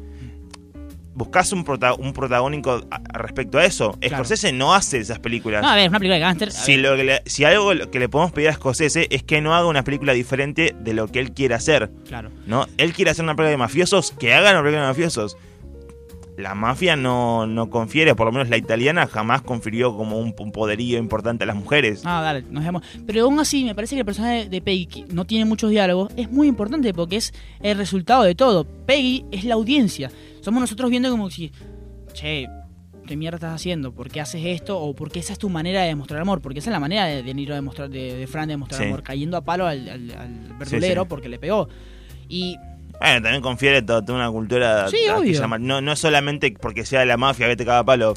buscás 1.19 1.51
un, 1.51 1.63
prota- 1.65 1.93
un 1.93 2.13
protagónico 2.13 2.81
a- 2.89 3.01
respecto 3.17 3.57
a 3.59 3.65
eso. 3.65 3.91
Claro. 3.99 4.15
Scorsese 4.15 4.51
no 4.53 4.73
hace 4.73 4.97
esas 4.99 5.19
películas. 5.19 5.61
No, 5.61 5.69
a 5.69 5.75
ver, 5.75 5.83
es 5.83 5.89
una 5.89 5.99
película 5.99 6.15
de 6.15 6.21
gánster. 6.21 6.51
si, 6.51 6.77
ver, 6.77 6.89
lo 6.91 6.95
que 6.97 7.03
le- 7.03 7.21
si 7.25 7.43
algo 7.43 7.69
que 7.91 7.99
le 7.99 8.09
podemos 8.09 8.31
pedir 8.31 8.49
a 8.49 8.53
Scorsese 8.53 9.07
es 9.11 9.21
que 9.23 9.41
no 9.41 9.53
haga 9.53 9.67
una 9.67 9.83
película 9.83 10.13
diferente 10.13 10.73
de 10.79 10.93
lo 10.93 11.07
que 11.09 11.19
él 11.19 11.33
quiere 11.33 11.53
hacer. 11.55 11.91
Claro. 12.07 12.31
¿no? 12.47 12.65
Él 12.77 12.93
quiere 12.93 13.11
hacer 13.11 13.23
una 13.23 13.35
película 13.35 13.51
de 13.51 13.57
mafiosos, 13.57 14.11
que 14.11 14.33
hagan 14.33 14.55
una 14.55 14.63
película 14.63 14.81
de 14.83 14.87
mafiosos. 14.87 15.37
La 16.37 16.55
mafia 16.55 16.95
no, 16.95 17.45
no 17.47 17.69
confiere, 17.69 18.15
por 18.15 18.25
lo 18.27 18.31
menos 18.31 18.47
la 18.47 18.55
italiana 18.55 19.07
jamás 19.07 19.41
confirió 19.41 19.93
como 19.97 20.19
un, 20.19 20.33
un 20.39 20.51
poderío 20.53 20.97
importante 20.97 21.43
a 21.43 21.47
las 21.47 21.57
mujeres. 21.57 22.01
Ah, 22.05 22.21
dale, 22.21 22.45
nos 22.49 22.63
vemos. 22.63 22.81
Pero 23.05 23.23
aún 23.25 23.37
así, 23.41 23.65
me 23.65 23.75
parece 23.75 23.95
que 23.95 23.99
el 23.99 24.05
personaje 24.05 24.47
de 24.47 24.61
Peggy, 24.61 24.85
que 24.85 25.05
no 25.13 25.25
tiene 25.25 25.43
muchos 25.43 25.69
diálogos, 25.69 26.13
es 26.15 26.31
muy 26.31 26.47
importante 26.47 26.93
porque 26.93 27.17
es 27.17 27.33
el 27.61 27.77
resultado 27.77 28.23
de 28.23 28.35
todo. 28.35 28.63
Peggy 28.63 29.25
es 29.31 29.43
la 29.43 29.55
audiencia. 29.55 30.11
Somos 30.41 30.61
nosotros 30.61 30.89
viendo 30.89 31.09
como 31.11 31.29
si, 31.29 31.51
che, 32.13 32.47
¿qué 33.07 33.17
mierda 33.17 33.35
estás 33.37 33.55
haciendo? 33.55 33.91
¿Por 33.93 34.09
qué 34.09 34.21
haces 34.21 34.41
esto? 34.45 34.79
O 34.79 34.95
porque 34.95 35.19
esa 35.19 35.33
es 35.33 35.39
tu 35.39 35.49
manera 35.49 35.81
de 35.81 35.87
demostrar 35.87 36.21
amor. 36.21 36.41
Porque 36.41 36.59
esa 36.59 36.69
es 36.69 36.73
la 36.73 36.79
manera 36.79 37.05
de, 37.05 37.23
de 37.23 37.33
Niro 37.33 37.53
de, 37.53 37.57
demostrar, 37.61 37.89
de, 37.89 38.15
de 38.15 38.27
Fran 38.27 38.47
de 38.47 38.53
demostrar 38.53 38.81
Sí. 38.81 38.87
amor, 38.87 39.03
cayendo 39.03 39.37
a 39.37 39.41
palo 39.43 39.65
al, 39.67 39.87
al- 39.89 40.11
al 40.11 40.53
verdulero 40.57 41.03
sí. 41.03 41.07
porque 41.09 41.29
le 41.29 41.39
pegó. 41.39 41.67
Y 42.27 42.55
Bueno, 42.99 43.21
también 43.23 43.41
confiere 43.41 43.81
toda, 43.81 44.03
toda 44.03 44.17
una 44.19 44.31
cultura 44.31 44.87
Sí, 44.89 44.97
obvio. 45.13 45.47
no, 45.59 45.81
no 45.81 45.95
solamente 45.95 46.51
porque 46.59 46.85
sea 46.85 46.99
de 47.01 47.05
la 47.05 47.17
mafia 47.17 47.47
que 47.47 47.55
te 47.55 47.65
caga 47.65 47.79
a 47.79 47.83
palo. 47.85 48.13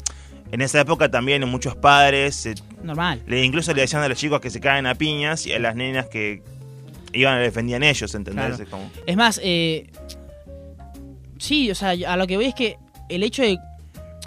En 0.51 0.61
esa 0.61 0.79
época 0.81 1.09
también 1.09 1.47
muchos 1.49 1.75
padres, 1.75 2.45
eh, 2.45 2.53
normal. 2.83 3.23
le, 3.25 3.43
incluso 3.43 3.73
le 3.73 3.81
decían 3.81 4.03
a 4.03 4.07
los 4.07 4.19
chicos 4.19 4.39
que 4.39 4.51
se 4.51 4.59
caen 4.59 4.85
a 4.85 4.93
piñas 4.93 5.47
y 5.47 5.53
a 5.53 5.57
las 5.57 5.75
nenas 5.75 6.05
que 6.09 6.43
iban 7.11 7.39
y 7.39 7.41
defendían 7.43 7.81
ellos, 7.81 8.13
¿entendés? 8.13 8.45
Claro. 8.45 8.63
Es 8.63 8.69
como- 8.69 8.91
Es 9.07 9.15
más, 9.17 9.39
eh, 9.43 9.89
sí, 11.43 11.69
o 11.71 11.75
sea, 11.75 11.89
a 11.91 12.17
lo 12.17 12.25
que 12.27 12.35
voy 12.37 12.45
es 12.45 12.55
que 12.55 12.77
el 13.09 13.23
hecho 13.23 13.41
de... 13.43 13.57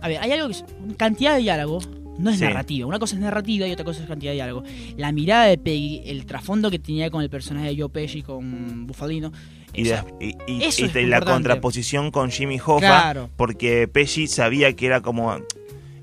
A 0.02 0.08
ver, 0.08 0.18
hay 0.20 0.32
algo 0.32 0.46
que... 0.49 0.52
es- 0.54 0.64
Cantidad 0.96 1.35
de 1.35 1.40
diálogo 1.40 1.80
no 2.18 2.30
es 2.30 2.38
Sí. 2.38 2.44
narrativa. 2.44 2.87
Una 2.87 2.99
cosa 2.99 3.14
es 3.14 3.20
narrativa 3.20 3.66
y 3.66 3.73
otra 3.73 3.85
cosa 3.85 4.02
es 4.02 4.08
cantidad 4.08 4.30
de 4.32 4.37
diálogo. 4.37 4.62
La 4.96 5.12
mirada 5.12 5.44
de 5.46 5.58
Peggy, 5.58 6.02
el 6.06 6.25
trasfondo 6.26 6.70
que 6.70 6.78
tenía 6.78 7.11
con 7.11 7.23
el 7.23 7.28
personaje 7.30 7.68
de 7.75 7.80
Joe 7.80 7.88
Pesci, 7.90 8.23
con 8.23 8.87
Bufalino... 8.87 9.32
Y, 9.75 9.82
o 9.82 9.85
sea, 9.87 10.04
de- 10.18 10.26
y- 10.46 10.52
y- 10.52 10.62
eso 10.64 10.82
y 10.82 10.85
es 10.87 10.94
de 10.94 11.02
la 11.02 11.18
importante. 11.18 11.32
contraposición 11.32 12.11
con 12.11 12.30
Jimmy 12.30 12.58
Hoffa, 12.58 12.78
Claro. 12.78 13.28
porque 13.37 13.87
Pesci 13.88 14.26
sabía 14.26 14.75
que 14.75 14.87
era 14.87 15.00
como... 15.02 15.37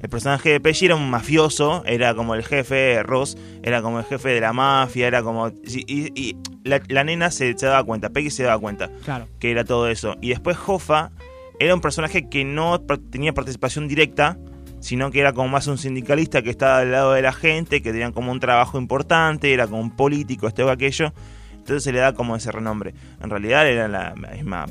El 0.03 0.10
personaje 0.10 0.50
de 0.50 0.60
Pesci 0.60 0.86
era 0.86 0.95
un 0.95 1.10
mafioso, 1.10 1.81
era 1.86 2.13
como 2.13 2.36
el 2.36 2.43
jefe, 2.43 3.01
Ross 3.03 3.38
era 3.63 3.81
como 3.81 3.98
el 4.00 4.05
jefe 4.05 4.29
de 4.29 4.41
la 4.41 4.51
mafia, 4.53 5.07
era 5.07 5.24
como... 5.24 5.48
Y, 5.48 5.83
y- 5.88 6.12
y 6.13 6.38
la, 6.63 6.81
la 6.89 7.03
nena 7.05 7.31
se, 7.31 7.57
se 7.57 7.65
daba 7.65 7.83
cuenta, 7.83 8.10
Peggy 8.10 8.29
se 8.29 8.43
daba 8.43 8.60
cuenta 8.60 8.89
Claro. 9.05 9.27
que 9.39 9.50
era 9.50 9.63
todo 9.63 9.88
eso. 9.88 10.15
Y 10.22 10.29
después 10.29 10.57
Hoffa 10.67 11.12
era 11.60 11.74
un 11.74 11.81
personaje 11.81 12.27
que 12.29 12.43
no 12.45 12.81
tenía 12.81 13.33
participación 13.33 13.88
directa, 13.88 14.38
sino 14.81 15.10
que 15.10 15.22
era 15.22 15.31
como 15.31 15.48
más 15.48 15.67
un 15.67 15.77
sindicalista 15.77 16.41
que 16.41 16.50
estaba 16.50 16.79
al 16.79 16.91
lado 16.91 17.13
de 17.13 17.22
la 17.22 17.31
gente, 17.31 17.81
que 17.81 17.91
tenían 17.91 18.12
como 18.12 18.31
un 18.33 18.41
trabajo 18.41 18.77
importante, 18.77 19.53
era 19.53 19.67
como 19.67 19.81
un 19.81 19.95
político, 19.95 20.48
esto 20.50 20.65
o 20.65 20.69
aquello. 20.69 21.13
Entonces 21.53 21.81
se 21.83 21.93
le 21.93 22.00
da 22.00 22.13
como 22.13 22.36
ese 22.36 22.51
renombre. 22.51 22.93
En 23.22 23.29
realidad 23.29 23.65
eran 23.65 23.93
la 23.93 24.13
misma 24.33 24.65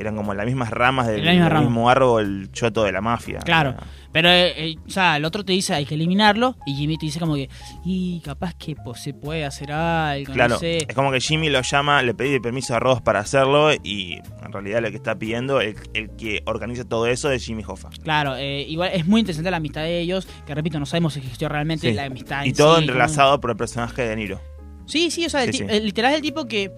eran 0.00 0.16
como 0.16 0.34
las 0.34 0.46
mismas 0.46 0.70
ramas 0.70 1.06
del, 1.06 1.16
misma 1.22 1.32
del 1.32 1.50
rama. 1.50 1.60
mismo 1.62 1.90
árbol 1.90 2.50
choto 2.52 2.84
de 2.84 2.92
la 2.92 3.00
mafia. 3.00 3.38
Claro. 3.40 3.70
Era- 3.70 3.82
Pero, 4.12 4.28
eh, 4.28 4.52
eh, 4.70 4.76
o 4.84 4.90
sea, 4.90 5.16
el 5.18 5.24
otro 5.24 5.44
te 5.44 5.52
dice 5.52 5.72
hay 5.72 5.84
que 5.86 5.94
eliminarlo 5.94 6.56
y 6.66 6.74
Jimmy 6.74 6.98
te 6.98 7.06
dice 7.06 7.20
como 7.20 7.34
que, 7.36 7.48
y 7.84 8.20
capaz 8.24 8.54
que 8.54 8.74
pues, 8.74 9.00
se 9.00 9.14
puede 9.14 9.44
hacer 9.44 9.70
algo, 9.70 10.32
Claro, 10.32 10.54
no 10.54 10.58
sé. 10.60 10.78
es 10.78 10.94
como 10.96 11.12
que 11.12 11.20
Jimmy 11.20 11.48
lo 11.48 11.60
llama, 11.62 12.02
le 12.02 12.12
pedí 12.14 12.40
permiso 12.40 12.74
a 12.74 12.80
Ross 12.80 13.00
para 13.00 13.20
hacerlo 13.20 13.72
y 13.72 14.14
en 14.44 14.52
realidad 14.52 14.80
lo 14.82 14.90
que 14.90 14.96
está 14.96 15.16
pidiendo, 15.16 15.60
el, 15.60 15.76
el 15.94 16.10
que 16.16 16.42
organiza 16.46 16.82
todo 16.84 17.06
eso 17.06 17.30
es 17.30 17.44
Jimmy 17.44 17.62
Hoffa. 17.64 17.90
Claro, 18.02 18.34
eh, 18.36 18.62
igual 18.68 18.90
es 18.92 19.06
muy 19.06 19.20
interesante 19.20 19.48
la 19.50 19.58
amistad 19.58 19.82
de 19.82 20.00
ellos, 20.00 20.26
que 20.44 20.54
repito, 20.56 20.80
no 20.80 20.86
sabemos 20.86 21.12
si 21.14 21.20
existió 21.20 21.48
realmente 21.48 21.88
Sí. 21.90 21.94
la 21.94 22.04
amistad. 22.06 22.44
Y 22.44 22.48
en 22.48 22.54
todo 22.56 22.76
sí, 22.76 22.82
entrelazado 22.82 23.40
por 23.40 23.50
el 23.50 23.56
personaje 23.56 24.02
de 24.02 24.16
Niro. 24.16 24.40
Sí, 24.86 25.12
sí, 25.12 25.24
o 25.24 25.30
sea, 25.30 25.44
el 25.44 25.52
Sí, 25.54 25.62
literal 25.82 26.10
es 26.10 26.16
el 26.16 26.22
tipo 26.22 26.46
que... 26.46 26.72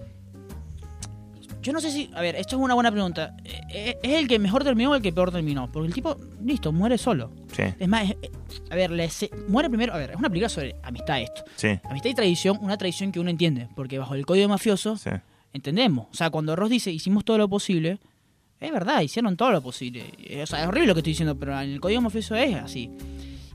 Yo 1.63 1.73
no 1.73 1.79
sé 1.81 1.89
si... 1.91 2.09
A 2.13 2.21
ver, 2.21 2.35
esto 2.35 2.57
es 2.57 2.61
una 2.61 2.73
buena 2.75 2.91
pregunta. 2.91 3.35
Eh, 3.45 3.61
eh, 3.69 3.97
¿Es 4.03 4.11
el 4.13 4.27
que 4.27 4.37
mejor 4.37 4.63
terminó 4.63 4.91
o 4.91 4.95
el 4.95 5.01
que 5.01 5.11
peor 5.11 5.31
terminó? 5.31 5.71
Porque 5.71 5.87
el 5.87 5.93
tipo, 5.93 6.17
listo, 6.43 6.71
muere 6.71 6.97
solo. 6.97 7.31
Sí, 7.55 7.63
Es 7.79 7.87
más, 7.87 8.03
es- 8.09 8.17
eh, 8.21 8.31
a 8.69 8.75
ver, 8.75 8.91
le 8.91 9.09
se- 9.09 9.31
muere 9.47 9.69
primero... 9.69 9.93
A 9.93 9.97
ver, 9.97 10.11
es 10.11 10.17
una 10.17 10.29
película 10.29 10.49
sobre 10.49 10.75
amistad 10.83 11.21
esto. 11.21 11.43
sí, 11.55 11.69
Amistad 11.85 12.09
y 12.09 12.13
tradición, 12.13 12.57
una 12.61 12.77
tradición 12.77 13.11
que 13.11 13.19
uno 13.19 13.29
entiende, 13.29 13.67
porque 13.75 13.97
bajo 13.97 14.13
el 14.13 14.25
código 14.25 14.47
mafioso 14.49 14.97
sí. 14.97 15.09
entendemos. 15.53 16.07
O 16.11 16.13
sea, 16.15 16.29
cuando 16.29 16.55
Ross 16.55 16.69
dice 16.69 16.91
hicimos 16.91 17.23
todo 17.25 17.37
lo 17.37 17.47
posible, 17.47 17.97
es 18.59 18.71
verdad, 18.71 19.01
hicieron 19.01 19.35
todo 19.37 19.51
lo 19.51 19.61
posible. 19.61 20.03
O 20.43 20.45
sea, 20.45 20.61
es 20.61 20.67
horrible 20.67 20.87
lo 20.87 20.93
que 20.95 20.99
estoy 20.99 21.11
diciendo, 21.13 21.37
pero 21.39 21.59
en 21.59 21.69
el 21.71 21.79
código 21.81 22.01
mafioso 22.01 22.35
es 22.35 22.55
así. 22.55 22.89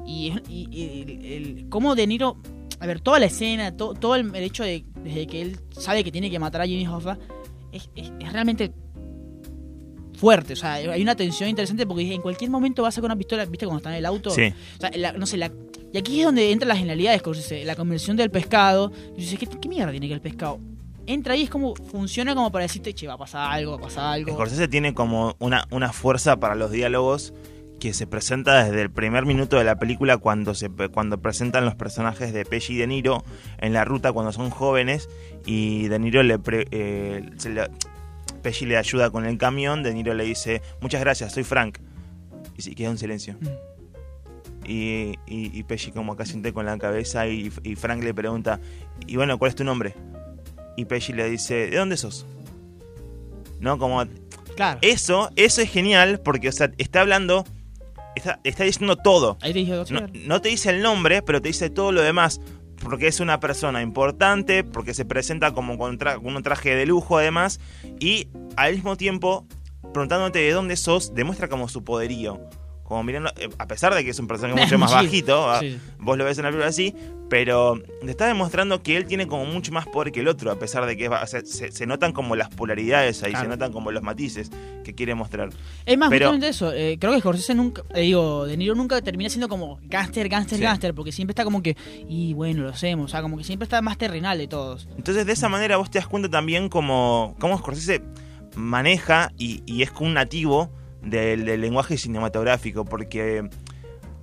Y, 0.06 0.32
y- 0.48 0.68
y 0.70 1.02
el, 1.02 1.24
el- 1.58 1.68
cómo 1.68 1.94
De 1.94 2.06
Niro, 2.06 2.36
a 2.80 2.86
ver, 2.86 3.00
toda 3.00 3.18
la 3.18 3.26
escena, 3.26 3.76
to- 3.76 3.94
todo 3.94 4.14
el, 4.16 4.34
el 4.34 4.42
hecho 4.44 4.62
de 4.64 4.84
desde 5.02 5.26
que 5.26 5.42
él 5.42 5.58
sabe 5.72 6.04
que 6.04 6.12
tiene 6.12 6.30
que 6.30 6.38
matar 6.38 6.60
a 6.62 6.66
Jimmy 6.66 6.86
Hoffa, 6.86 7.18
es, 7.72 7.88
es- 7.94 8.12
es 8.20 8.32
realmente 8.32 8.72
fuerte. 10.18 10.52
O 10.54 10.56
sea, 10.56 10.74
hay 10.74 11.00
una 11.02 11.14
tensión 11.14 11.48
interesante 11.48 11.86
porque 11.86 12.12
en 12.12 12.20
cualquier 12.20 12.50
momento 12.50 12.82
va 12.82 12.88
a 12.88 12.92
sacar 12.92 13.06
una 13.06 13.16
pistola, 13.16 13.44
¿viste? 13.44 13.66
Cuando 13.66 13.78
está 13.78 13.90
en 13.90 13.96
el 13.96 14.06
auto. 14.06 14.30
Sí. 14.30 14.52
O 14.76 14.80
sea, 14.80 14.90
la- 14.96 15.12
no 15.12 15.26
sé, 15.26 15.36
la, 15.36 15.50
y 15.92 15.98
aquí 15.98 16.18
es 16.20 16.26
donde 16.26 16.50
entra 16.50 16.66
la 16.66 16.76
genialidad 16.76 17.12
de 17.12 17.18
Scorsese, 17.18 17.64
la 17.64 17.76
conversión 17.76 18.16
del 18.16 18.30
pescado. 18.30 18.90
Y 19.16 19.20
dices, 19.20 19.38
¿qué, 19.38 19.46
¿qué 19.46 19.68
mierda 19.68 19.90
tiene 19.92 20.08
que 20.08 20.14
el 20.14 20.20
pescado? 20.20 20.58
Entra 21.06 21.34
ahí, 21.34 21.44
es 21.44 21.50
como, 21.50 21.74
funciona 21.74 22.34
como 22.34 22.50
para 22.52 22.64
decirte, 22.64 22.92
che, 22.92 23.06
va 23.06 23.14
a 23.14 23.18
pasar 23.18 23.50
algo, 23.50 23.72
va 23.72 23.78
a 23.78 23.80
pasar 23.80 24.04
algo. 24.12 24.32
Scorsese 24.32 24.68
tiene 24.68 24.92
como 24.92 25.36
una, 25.38 25.66
una 25.70 25.92
fuerza 25.92 26.38
para 26.38 26.54
los 26.54 26.70
diálogos 26.70 27.32
que 27.80 27.94
se 27.94 28.06
presenta 28.06 28.64
desde 28.64 28.82
el 28.82 28.90
primer 28.90 29.24
minuto 29.24 29.56
de 29.58 29.64
la 29.64 29.78
película 29.78 30.16
cuando 30.18 30.54
se 30.54 30.68
cuando 30.68 31.20
presentan 31.20 31.64
los 31.64 31.74
personajes 31.76 32.32
de 32.32 32.44
Pesci 32.44 32.74
y 32.74 32.76
De 32.78 32.86
Niro 32.86 33.24
en 33.58 33.72
la 33.72 33.84
ruta 33.84 34.12
cuando 34.12 34.32
son 34.32 34.50
jóvenes 34.50 35.08
y 35.46 35.88
De 35.88 35.98
Niro 35.98 36.22
le, 36.22 36.38
pre- 36.38 36.66
eh, 36.72 37.28
se 37.36 37.50
le- 37.50 37.68
Pesci 38.42 38.66
le 38.66 38.76
ayuda 38.76 39.10
con 39.10 39.24
el 39.26 39.38
camión, 39.38 39.82
De 39.82 39.94
Niro 39.94 40.14
le 40.14 40.24
dice 40.24 40.60
muchas 40.80 41.00
gracias, 41.00 41.32
soy 41.32 41.44
Frank 41.44 41.78
y 42.56 42.62
se 42.62 42.74
queda 42.74 42.90
un 42.90 42.98
silencio 42.98 43.36
Mm. 43.40 43.46
y, 44.70 45.14
y, 45.26 45.58
y 45.58 45.62
Pesci 45.62 45.92
como 45.92 46.12
acá 46.12 46.24
siente 46.26 46.52
con 46.52 46.66
la 46.66 46.76
cabeza 46.78 47.26
y, 47.28 47.52
y 47.62 47.76
Frank 47.76 48.02
le 48.02 48.12
pregunta 48.12 48.60
y 49.06 49.16
bueno, 49.16 49.38
¿cuál 49.38 49.50
es 49.50 49.54
tu 49.54 49.64
nombre? 49.64 49.94
Y 50.76 50.84
Pesci 50.84 51.12
le 51.12 51.28
dice 51.30 51.70
¿de 51.70 51.76
dónde 51.76 51.96
sos? 51.96 52.26
¿No? 53.60 53.78
Como 53.78 54.04
Claro. 54.56 54.78
eso, 54.82 55.30
eso 55.36 55.60
es 55.62 55.70
genial 55.70 56.20
porque, 56.24 56.48
o 56.48 56.52
sea, 56.52 56.70
está 56.78 57.00
hablando, 57.00 57.44
está, 58.18 58.40
está 58.44 58.64
diciendo 58.64 58.96
todo. 58.96 59.38
Ahí 59.40 59.52
te 59.52 59.58
dije, 59.60 59.72
No, 60.26 60.40
te 60.42 60.48
dice 60.50 60.70
el 60.70 60.82
nombre, 60.82 61.22
pero 61.22 61.40
te 61.40 61.48
dice 61.48 61.70
todo 61.70 61.90
lo 61.92 62.02
demás. 62.02 62.40
Porque 62.82 63.08
es 63.08 63.18
una 63.18 63.40
persona 63.40 63.82
importante, 63.82 64.62
porque 64.62 64.94
se 64.94 65.04
presenta 65.04 65.52
como 65.52 65.76
con, 65.78 65.98
tra- 65.98 66.22
con 66.22 66.36
un 66.36 66.42
traje 66.44 66.76
de 66.76 66.86
lujo 66.86 67.18
además, 67.18 67.58
y 67.98 68.28
al 68.56 68.74
mismo 68.74 68.96
tiempo, 68.96 69.46
preguntándote 69.92 70.38
de 70.38 70.52
dónde 70.52 70.76
sos, 70.76 71.12
demuestra 71.14 71.48
como 71.48 71.68
su 71.68 71.82
poderío. 71.82 72.40
Como 72.88 73.02
mirando, 73.04 73.30
eh, 73.36 73.50
a 73.58 73.66
pesar 73.66 73.94
de 73.94 74.02
que 74.02 74.10
es 74.10 74.18
un 74.18 74.26
personaje 74.26 74.58
mucho 74.64 74.78
más 74.78 74.90
bajito, 74.92 75.50
ah, 75.50 75.60
sí. 75.60 75.78
vos 75.98 76.16
lo 76.16 76.24
ves 76.24 76.38
en 76.38 76.44
la 76.44 76.48
película 76.48 76.68
así, 76.68 76.94
pero 77.28 77.78
te 78.00 78.10
está 78.10 78.26
demostrando 78.26 78.82
que 78.82 78.96
él 78.96 79.04
tiene 79.04 79.26
como 79.26 79.44
mucho 79.44 79.72
más 79.72 79.86
poder 79.86 80.10
que 80.10 80.20
el 80.20 80.28
otro, 80.28 80.50
a 80.50 80.58
pesar 80.58 80.86
de 80.86 80.96
que 80.96 81.04
es 81.04 81.10
ba- 81.10 81.22
o 81.22 81.26
sea, 81.26 81.42
se, 81.44 81.70
se 81.70 81.84
notan 81.86 82.12
como 82.12 82.34
las 82.34 82.48
polaridades 82.48 83.22
ahí, 83.22 83.32
Claro. 83.32 83.44
se 83.44 83.48
notan 83.50 83.72
como 83.72 83.92
los 83.92 84.02
matices 84.02 84.50
que 84.84 84.94
quiere 84.94 85.14
mostrar. 85.14 85.50
Es 85.84 85.98
más, 85.98 86.08
Pero- 86.08 86.28
justamente 86.28 86.48
eso. 86.48 86.72
eh, 86.72 86.96
creo 86.98 87.12
que 87.12 87.20
Scorsese 87.20 87.54
nunca, 87.54 87.82
eh, 87.94 88.00
digo, 88.00 88.46
De 88.46 88.56
Niro 88.56 88.74
nunca 88.74 89.02
termina 89.02 89.28
siendo 89.28 89.50
como 89.50 89.78
gánster, 89.82 90.26
gánster, 90.30 90.56
Sí. 90.56 90.64
gánster, 90.64 90.94
porque 90.94 91.12
siempre 91.12 91.32
está 91.32 91.44
como 91.44 91.62
que, 91.62 91.76
y 92.08 92.32
bueno, 92.32 92.62
lo 92.62 92.70
hacemos, 92.70 93.04
o 93.04 93.08
sea, 93.08 93.20
como 93.20 93.36
que 93.36 93.44
siempre 93.44 93.64
está 93.64 93.82
más 93.82 93.98
terrenal 93.98 94.38
de 94.38 94.48
todos. 94.48 94.88
Entonces, 94.96 95.26
de 95.26 95.32
esa 95.34 95.50
manera 95.50 95.76
vos 95.76 95.90
te 95.90 95.98
das 95.98 96.08
cuenta 96.08 96.30
también 96.30 96.70
como 96.70 97.36
cómo 97.38 97.58
Scorsese 97.58 98.00
maneja 98.56 99.30
y, 99.36 99.62
y 99.66 99.82
es 99.82 99.90
como 99.90 100.08
un 100.08 100.14
nativo 100.14 100.70
del, 101.02 101.44
del 101.44 101.60
lenguaje 101.60 101.96
cinematográfico, 101.98 102.84
porque 102.84 103.48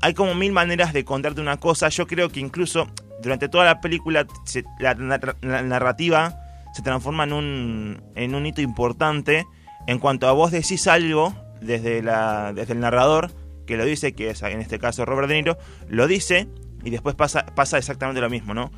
hay 0.01 0.13
como 0.13 0.35
mil 0.35 0.51
maneras 0.51 0.93
de 0.93 1.03
contarte 1.05 1.41
una 1.41 1.57
cosa. 1.57 1.89
Yo 1.89 2.05
creo 2.07 2.29
que 2.29 2.39
incluso 2.39 2.87
durante 3.21 3.49
toda 3.49 3.65
la 3.65 3.81
película 3.81 4.25
se- 4.45 4.65
la, 4.79 4.93
la 5.41 5.61
narrativa 5.63 6.37
se 6.73 6.81
transforma 6.81 7.23
en 7.23 7.33
un, 7.33 8.03
en 8.15 8.35
un 8.35 8.45
hito 8.45 8.61
importante 8.61 9.45
en 9.87 9.99
cuanto 9.99 10.27
a 10.27 10.33
vos 10.33 10.51
decís 10.51 10.87
algo 10.87 11.33
desde, 11.61 12.01
la, 12.03 12.51
desde 12.53 12.73
el 12.73 12.79
narrador 12.81 13.31
que 13.65 13.77
lo 13.77 13.85
dice, 13.85 14.13
que 14.13 14.29
es 14.29 14.43
en 14.43 14.59
este 14.59 14.77
caso 14.77 15.05
Robert 15.05 15.27
De 15.29 15.35
Niro, 15.35 15.57
lo 15.87 16.05
dice 16.07 16.47
y 16.83 16.89
después 16.91 17.15
pasa, 17.15 17.45
pasa 17.47 17.77
exactamente 17.79 18.21
lo 18.21 18.29
mismo, 18.29 18.53
¿no? 18.53 18.71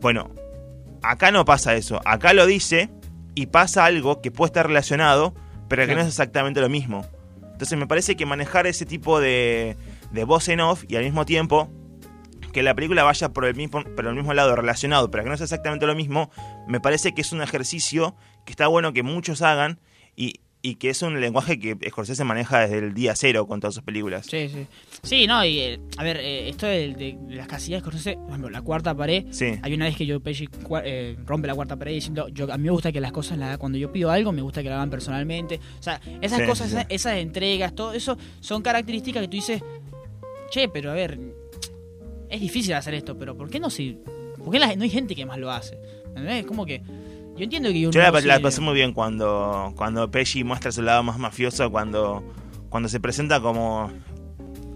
Bueno, 0.00 0.30
acá 1.02 1.32
no 1.32 1.44
pasa 1.44 1.74
eso, 1.74 2.00
acá 2.04 2.34
lo 2.34 2.46
dice 2.46 2.88
y 3.34 3.46
pasa 3.46 3.84
algo 3.84 4.20
que 4.20 4.30
puede 4.30 4.48
estar 4.50 4.66
relacionado, 4.66 5.34
pero 5.68 5.82
que 5.86 5.94
no 5.94 6.00
es 6.02 6.06
exactamente 6.08 6.60
lo 6.60 6.68
mismo. 6.68 7.04
Entonces 7.58 7.76
me 7.76 7.88
parece 7.88 8.14
que 8.14 8.24
manejar 8.24 8.68
ese 8.68 8.86
tipo 8.86 9.18
de, 9.18 9.76
de 10.12 10.22
voz 10.22 10.46
en 10.46 10.60
off 10.60 10.84
y 10.86 10.94
al 10.94 11.02
mismo 11.02 11.26
tiempo 11.26 11.68
que 12.52 12.62
la 12.62 12.72
película 12.72 13.02
vaya 13.02 13.30
por 13.30 13.46
el 13.46 13.56
mismo, 13.56 13.82
por 13.82 14.06
el 14.06 14.14
mismo 14.14 14.32
lado 14.32 14.54
relacionado, 14.54 15.10
pero 15.10 15.24
que 15.24 15.30
no 15.30 15.36
sea 15.36 15.42
exactamente 15.42 15.84
lo 15.84 15.96
mismo, 15.96 16.30
me 16.68 16.78
parece 16.78 17.14
que 17.14 17.20
es 17.22 17.32
un 17.32 17.42
ejercicio 17.42 18.14
que 18.46 18.52
está 18.52 18.68
bueno 18.68 18.92
que 18.92 19.02
muchos 19.02 19.42
hagan 19.42 19.80
y, 20.14 20.34
y 20.60 20.74
que 20.74 20.90
es 20.90 21.02
un 21.02 21.20
lenguaje 21.20 21.58
que 21.60 21.76
Scorsese 21.88 22.24
maneja 22.24 22.60
desde 22.60 22.78
el 22.78 22.92
día 22.92 23.14
cero 23.14 23.46
con 23.46 23.60
todas 23.60 23.74
sus 23.74 23.84
películas. 23.84 24.26
Sí, 24.26 24.48
sí. 24.48 24.66
Sí, 25.02 25.26
no, 25.28 25.44
y 25.44 25.58
eh, 25.60 25.80
a 25.96 26.02
ver, 26.02 26.16
eh, 26.16 26.48
esto 26.48 26.66
de, 26.66 26.94
de- 26.94 27.16
de 27.20 27.34
las 27.36 27.46
casillas, 27.46 27.80
Scorsese, 27.80 28.14
por 28.16 28.28
ejemplo, 28.30 28.50
la 28.50 28.62
cuarta 28.62 28.92
pared. 28.94 29.26
Sí. 29.30 29.54
Hay 29.62 29.74
una 29.74 29.84
vez 29.84 29.96
que 29.96 30.04
yo 30.04 30.18
Pesci 30.20 30.48
eh, 30.84 31.16
rompe 31.24 31.46
la 31.46 31.54
cuarta 31.54 31.76
pared 31.76 31.92
diciendo, 31.92 32.28
yo, 32.28 32.52
a 32.52 32.58
mí 32.58 32.64
me 32.64 32.70
gusta 32.72 32.90
que 32.90 33.00
las 33.00 33.12
cosas, 33.12 33.38
la, 33.38 33.56
cuando 33.56 33.78
yo 33.78 33.92
pido 33.92 34.10
algo, 34.10 34.32
me 34.32 34.42
gusta 34.42 34.62
que 34.62 34.68
lo 34.68 34.74
hagan 34.74 34.90
personalmente. 34.90 35.60
O 35.78 35.82
sea, 35.82 36.00
esas 36.20 36.40
Sí, 36.40 36.46
cosas, 36.46 36.66
sí, 36.70 36.72
sí. 36.74 36.78
Esas, 36.80 36.86
esas 36.90 37.18
entregas, 37.18 37.74
todo 37.74 37.92
eso 37.92 38.18
son 38.40 38.60
características 38.62 39.22
que 39.22 39.28
tú 39.28 39.36
dices, 39.36 39.62
che, 40.50 40.68
pero 40.68 40.90
a 40.90 40.94
ver, 40.94 41.18
es 42.28 42.40
difícil 42.40 42.74
hacer 42.74 42.94
esto, 42.94 43.16
pero 43.16 43.36
¿por 43.36 43.48
qué 43.48 43.60
no 43.60 43.70
si, 43.70 43.98
¿por 44.36 44.50
qué 44.52 44.58
la- 44.58 44.74
no 44.74 44.82
hay 44.82 44.90
gente 44.90 45.14
que 45.14 45.24
más 45.24 45.38
lo 45.38 45.50
hace? 45.52 45.78
¿Entendés? 46.08 46.40
Es 46.40 46.46
como 46.46 46.66
que, 46.66 46.82
yo 47.38 47.44
entiendo 47.44 47.70
que 47.70 47.82
uno 47.82 47.90
Yo 47.92 48.00
la, 48.00 48.10
no 48.10 48.20
la 48.20 48.36
se- 48.36 48.40
pasé 48.42 48.60
muy 48.60 48.74
bien 48.74 48.92
cuando, 48.92 49.72
cuando 49.76 50.10
Pesci 50.10 50.44
muestra 50.44 50.70
su 50.72 50.82
lado 50.82 51.02
más 51.02 51.18
mafioso, 51.18 51.70
cuando, 51.70 52.22
cuando 52.68 52.88
se 52.88 53.00
presenta 53.00 53.40
como, 53.40 53.90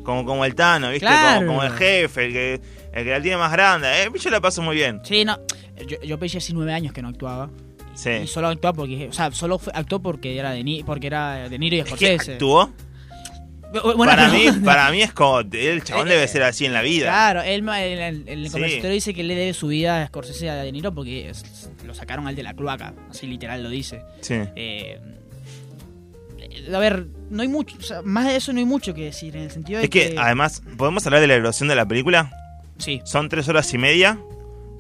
como, 0.05 0.25
como 0.25 0.45
el 0.45 0.55
Tano, 0.55 0.91
¿viste? 0.91 1.07
Claro. 1.07 1.47
Como, 1.47 1.59
como 1.59 1.65
el 1.65 1.73
jefe, 1.73 2.27
el 2.27 2.33
que, 2.33 2.61
el 2.93 3.05
que 3.05 3.11
la 3.11 3.21
tiene 3.21 3.37
más 3.37 3.53
grande. 3.53 3.89
Eh, 4.05 4.09
yo 4.19 4.31
la 4.31 4.41
paso 4.41 4.63
muy 4.63 4.77
bien. 4.77 5.01
Sí, 5.05 5.25
no, 5.25 5.39
yo, 5.87 6.01
yo 6.03 6.19
Pesci 6.19 6.39
hace 6.39 6.53
nueve 6.55 6.73
años 6.73 6.93
que 6.93 7.03
no 7.03 7.09
actuaba. 7.09 7.51
Sí. 7.95 8.11
Y 8.11 8.27
solo 8.27 8.49
actuaba 8.49 8.75
porque, 8.75 9.09
o 9.09 9.13
sea, 9.13 9.31
solo 9.33 9.59
fue- 9.59 9.73
actuó 9.77 10.01
porque 10.01 10.39
era 10.39 10.51
de, 10.53 10.65
Ni- 10.65 10.83
porque 10.83 11.09
era 11.09 11.49
de 11.49 11.59
Niro 11.59 11.77
y 11.77 11.81
Es 11.81 11.85
que 11.85 11.91
Scorsese. 12.17 12.33
actuó. 12.35 12.71
Bueno, 13.73 14.05
para, 14.05 14.29
mí, 14.29 14.47
para 14.65 14.91
mí 14.91 15.03
es 15.03 15.13
como. 15.13 15.41
El 15.41 15.83
chabón 15.83 16.09
debe 16.09 16.25
eh, 16.25 16.29
ser 16.29 16.43
así 16.43 16.67
en 16.67 16.73
la 16.75 16.83
vida. 16.83 17.07
Claro, 17.07 17.43
él 17.43 17.67
el, 17.69 18.47
Sí. 18.47 18.53
conversatorio 18.53 18.91
dice 18.91 19.15
que 19.15 19.23
le 19.23 19.35
debe 19.35 19.55
su 19.55 19.69
vida 19.69 20.03
a 20.03 20.07
Scorsese 20.09 20.51
a 20.51 20.57
De 20.57 20.71
Niro 20.73 20.93
porque 20.95 21.31
es- 21.31 21.71
lo 21.87 21.95
sacaron 21.95 22.27
al 22.29 22.37
de 22.37 22.43
la 22.43 22.55
cloaca, 22.55 22.93
así 23.11 23.27
literal 23.27 23.63
lo 23.63 23.71
dice. 23.71 24.03
Sí. 24.21 24.35
Eh, 24.57 25.01
a 26.73 26.79
ver, 26.79 27.07
no 27.31 27.43
hay 27.43 27.49
mucho, 27.49 27.77
o 27.79 27.83
sea, 27.83 28.03
más 28.03 28.27
de 28.27 28.37
eso 28.37 28.53
no 28.53 28.59
hay 28.59 28.65
mucho 28.65 28.95
que 28.95 29.05
decir 29.05 29.35
en 29.37 29.45
el 29.45 29.51
sentido 29.51 29.79
de 29.79 29.85
Es 29.85 29.91
que, 29.91 30.15
además, 30.19 30.63
¿podemos 30.77 31.05
hablar 31.07 31.21
de 31.21 31.27
la 31.27 31.37
duración 31.37 31.69
de 31.69 31.75
la 31.77 31.87
película? 31.87 32.31
sí, 32.79 33.01
Son 33.05 33.29
tres 33.29 33.49
horas 33.49 33.73
y 33.75 33.79
media, 33.79 34.19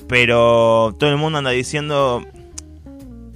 pero 0.08 0.94
todo 0.98 1.10
el 1.10 1.16
mundo 1.16 1.38
anda 1.38 1.50
diciendo. 1.50 2.24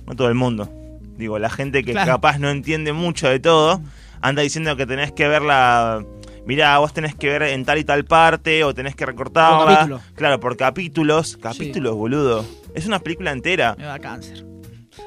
No 0.06 0.14
todo 0.14 0.28
el 0.28 0.34
mundo. 0.34 0.70
Digo, 1.16 1.38
la 1.38 1.50
gente 1.50 1.82
que 1.82 1.92
Claro. 1.92 2.12
capaz 2.12 2.38
no 2.38 2.50
entiende 2.50 2.92
mucho 2.92 3.28
de 3.28 3.40
todo, 3.40 3.80
anda 4.28 4.42
diciendo 4.42 4.76
que 4.76 4.86
tenés 4.86 5.12
que 5.12 5.28
verla. 5.28 6.04
Mirá, 6.46 6.78
vos 6.78 6.92
tenés 6.92 7.14
que 7.14 7.28
ver 7.28 7.42
en 7.42 7.64
tal 7.64 7.78
y 7.78 7.84
tal 7.84 8.04
parte, 8.04 8.62
o 8.64 8.72
tenés 8.72 8.94
que 8.94 9.04
Por 9.04 9.14
recortarla. 9.14 9.74
capítulo. 9.74 10.00
Claro, 10.14 10.40
por 10.40 10.56
capítulos. 10.56 11.36
Capítulos, 11.36 11.94
boludo. 11.96 12.44
Es 12.74 12.86
una 12.86 13.00
película 13.00 13.32
entera. 13.32 13.74
me 13.76 13.84
da 13.84 13.98
cáncer. 13.98 14.44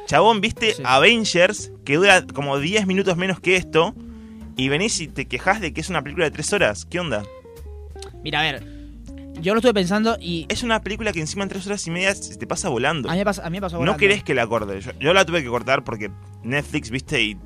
Chabón, 0.05 0.41
viste 0.41 0.73
Sí. 0.73 0.83
Avengers, 0.85 1.71
que 1.85 1.95
dura 1.95 2.25
como 2.33 2.59
10 2.59 2.85
minutos 2.87 3.15
menos 3.17 3.39
que 3.39 3.55
esto, 3.55 3.95
y 4.57 4.67
venís 4.69 4.99
y 4.99 5.07
te 5.07 5.27
quejas 5.27 5.61
de 5.61 5.71
que 5.73 5.81
es 5.81 5.89
una 5.89 6.01
película 6.01 6.25
de 6.25 6.31
3 6.31 6.53
horas. 6.53 6.85
¿Qué 6.85 6.99
onda? 6.99 7.23
Mira, 8.23 8.39
a 8.41 8.43
ver, 8.43 8.63
yo 9.41 9.53
lo 9.53 9.59
estuve 9.59 9.73
pensando 9.73 10.17
y 10.19 10.45
Es 10.49 10.63
una 10.63 10.81
película 10.81 11.13
que 11.13 11.21
encima 11.21 11.43
en 11.43 11.49
3 11.49 11.65
horas 11.67 11.87
y 11.87 11.91
media 11.91 12.13
se 12.13 12.35
te 12.37 12.45
pasa 12.47 12.67
volando. 12.69 13.09
a 13.09 13.13
mí 13.13 13.19
me 13.19 13.25
pasa, 13.25 13.45
a 13.45 13.49
mí 13.49 13.57
me 13.57 13.61
pasó 13.61 13.75
No 13.77 13.79
volando. 13.79 13.97
querés 13.99 14.23
que 14.23 14.33
la 14.33 14.45
corte. 14.45 14.81
Yo, 14.81 14.91
yo 14.99 15.13
la 15.13 15.23
tuve 15.25 15.41
que 15.41 15.47
cortar 15.49 15.83
porque 15.83 16.11
Netflix, 16.43 16.89
viste, 16.89 17.21
y 17.21 17.37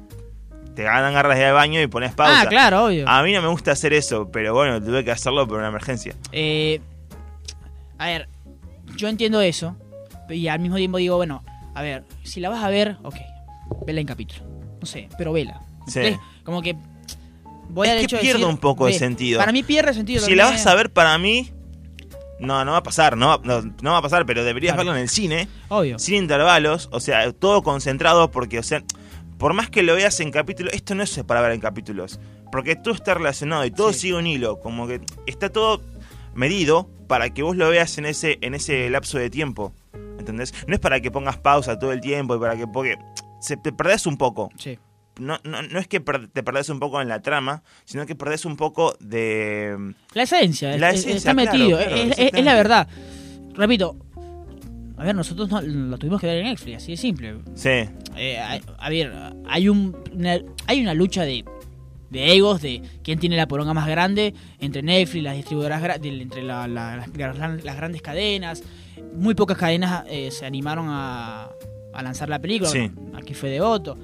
te 0.76 0.84
ganan 0.84 1.14
garras 1.14 1.38
de 1.38 1.52
baño 1.52 1.82
y 1.82 1.88
pones 1.88 2.14
pausa. 2.14 2.42
Ah, 2.42 2.46
claro, 2.48 2.86
obvio. 2.86 3.08
A 3.08 3.22
mí 3.24 3.32
no 3.34 3.42
me 3.42 3.48
gusta 3.48 3.72
hacer 3.72 3.94
eso, 3.94 4.30
pero 4.32 4.54
bueno, 4.54 4.82
tuve 4.82 5.04
que 5.04 5.12
hacerlo 5.12 5.48
por 5.48 5.60
una 5.60 5.68
emergencia. 5.68 6.16
Eh, 6.32 6.82
a 7.98 8.08
ver, 8.08 8.28
yo 8.98 9.08
entiendo 9.08 9.42
eso. 9.42 9.76
Y 10.30 10.48
al 10.48 10.60
mismo 10.60 10.78
tiempo 10.78 10.98
digo, 10.98 11.18
bueno, 11.18 11.44
a 11.76 11.82
ver, 11.82 12.04
si 12.24 12.40
la 12.40 12.50
vas 12.50 12.64
a 12.64 12.70
ver, 12.70 12.98
ok, 13.04 13.16
vela 13.86 14.02
en 14.02 14.08
capítulo. 14.08 14.42
No 14.80 14.86
sé, 14.86 15.10
pero 15.18 15.32
vela. 15.34 15.62
Sí. 15.88 16.18
Como 16.44 16.62
que 16.62 16.76
voy 17.70 17.88
Es 17.88 17.94
al 17.94 18.00
que 18.00 18.06
hecho 18.06 18.16
de 18.18 18.22
pierde 18.22 18.40
decir, 18.40 18.50
un 18.54 18.58
poco 18.58 18.88
de 18.88 18.94
sentido. 18.94 19.40
Para 19.40 19.52
mí 19.52 19.64
pierde 19.64 19.94
sentido. 19.94 20.26
Si 20.26 20.36
la 20.36 20.46
vas 20.46 20.66
a 20.66 20.76
ver 20.76 20.92
para 20.92 21.18
mí, 21.18 21.52
no, 22.40 22.64
no 22.66 22.72
va 22.74 22.78
a 22.80 22.84
pasar, 22.84 23.16
no, 23.18 23.28
va- 23.28 23.40
no, 23.44 23.62
no 23.82 23.92
va 23.92 23.98
a 24.00 24.02
pasar, 24.02 24.26
pero 24.26 24.44
deberías 24.44 24.74
Claro. 24.74 24.86
verlo 24.88 24.98
en 24.98 25.04
el 25.04 25.10
cine, 25.10 25.48
Obvio. 25.70 26.00
sin 26.00 26.16
intervalos, 26.16 26.90
o 26.92 27.00
sea, 27.00 27.32
todo 27.32 27.64
concentrado, 27.64 28.32
porque, 28.32 28.60
o 28.60 28.64
sea, 28.64 28.84
por 29.44 29.54
más 29.54 29.70
que 29.70 29.84
lo 29.84 29.94
veas 29.96 30.22
en 30.22 30.32
capítulos, 30.32 30.72
esto 30.74 30.96
no 30.96 31.04
es 31.04 31.22
para 31.28 31.42
ver 31.42 31.52
en 31.52 31.60
capítulos, 31.60 32.18
porque 32.50 32.78
todo 32.78 32.94
está 32.94 33.14
relacionado 33.14 33.66
y 33.66 33.72
todo 33.72 33.92
Sí. 33.92 34.00
sigue 34.00 34.14
un 34.14 34.26
hilo, 34.26 34.62
como 34.62 34.88
que 34.88 35.02
está 35.28 35.50
todo 35.50 35.82
medido 36.34 36.90
para 37.10 37.30
que 37.32 37.44
vos 37.44 37.58
lo 37.58 37.68
veas 37.68 37.98
en 37.98 38.06
ese, 38.06 38.38
en 38.40 38.54
ese 38.54 38.90
lapso 38.90 39.18
de 39.18 39.30
tiempo, 39.30 39.74
¿entendés? 40.18 40.54
No 40.66 40.74
es 40.76 40.80
para 40.80 41.02
que 41.02 41.12
pongas 41.12 41.38
pausa 41.40 41.78
todo 41.78 41.92
el 41.92 42.00
tiempo 42.00 42.38
y 42.38 42.40
para 42.40 42.56
que, 42.56 42.68
porque 42.68 42.96
se 43.42 43.58
te 43.58 43.74
perdés 43.74 44.06
un 44.06 44.16
poco, 44.16 44.50
Sí. 44.58 44.80
no, 45.20 45.38
no, 45.44 45.62
no 45.62 45.78
es 45.78 45.90
que 45.90 46.00
te 46.00 46.42
perdés 46.44 46.70
un 46.70 46.80
poco 46.80 47.02
en 47.02 47.10
la 47.10 47.22
trama, 47.22 47.64
sino 47.84 48.06
que 48.06 48.16
perdés 48.16 48.46
un 48.46 48.56
poco 48.56 48.96
de... 49.02 49.94
La 50.14 50.24
esencia, 50.24 50.78
La 50.78 50.92
es- 50.92 51.02
esencia, 51.02 51.18
está 51.18 51.34
metido. 51.34 51.78
claro, 51.80 51.92
es, 51.96 51.96
es- 51.98 52.02
es 52.06 52.10
exactamente. 52.12 52.42
la 52.44 52.56
verdad. 52.56 52.88
Repito, 53.56 53.98
a 54.98 55.04
ver, 55.04 55.16
nosotros 55.16 55.50
no, 55.50 55.62
lo 55.62 55.98
tuvimos 55.98 56.22
que 56.22 56.28
ver 56.28 56.38
en 56.40 56.46
Netflix, 56.46 56.78
así 56.78 56.92
de 56.92 56.98
simple. 56.98 57.36
Sí, 57.56 57.70
Eh, 58.16 58.38
a, 58.38 58.60
a 58.78 58.90
ver, 58.90 59.12
hay 59.48 59.70
un 59.70 59.96
una, 60.14 60.38
hay 60.68 60.82
una 60.82 60.94
lucha 60.94 61.24
de, 61.24 61.44
de 62.12 62.36
egos 62.36 62.62
de 62.62 62.82
quién 63.04 63.18
tiene 63.20 63.36
la 63.36 63.48
poronga 63.48 63.74
más 63.74 63.88
grande 63.88 64.34
entre 64.60 64.84
Netflix, 64.84 65.24
las 65.24 65.36
distribuidoras, 65.36 65.82
entre 66.04 66.44
la- 66.44 66.68
la- 66.68 66.98
las, 66.98 67.12
gran- 67.12 67.64
las 67.64 67.76
grandes 67.76 68.02
cadenas. 68.02 68.64
Muy 69.16 69.34
pocas 69.36 69.58
cadenas 69.58 70.06
eh, 70.10 70.30
se 70.32 70.46
animaron 70.46 70.88
a, 70.90 71.50
a 71.94 72.04
lanzar 72.04 72.30
la 72.30 72.40
película. 72.40 72.70
Sí. 72.70 72.90
Aquí 73.16 73.34
fue 73.34 73.50
devoto. 73.50 73.98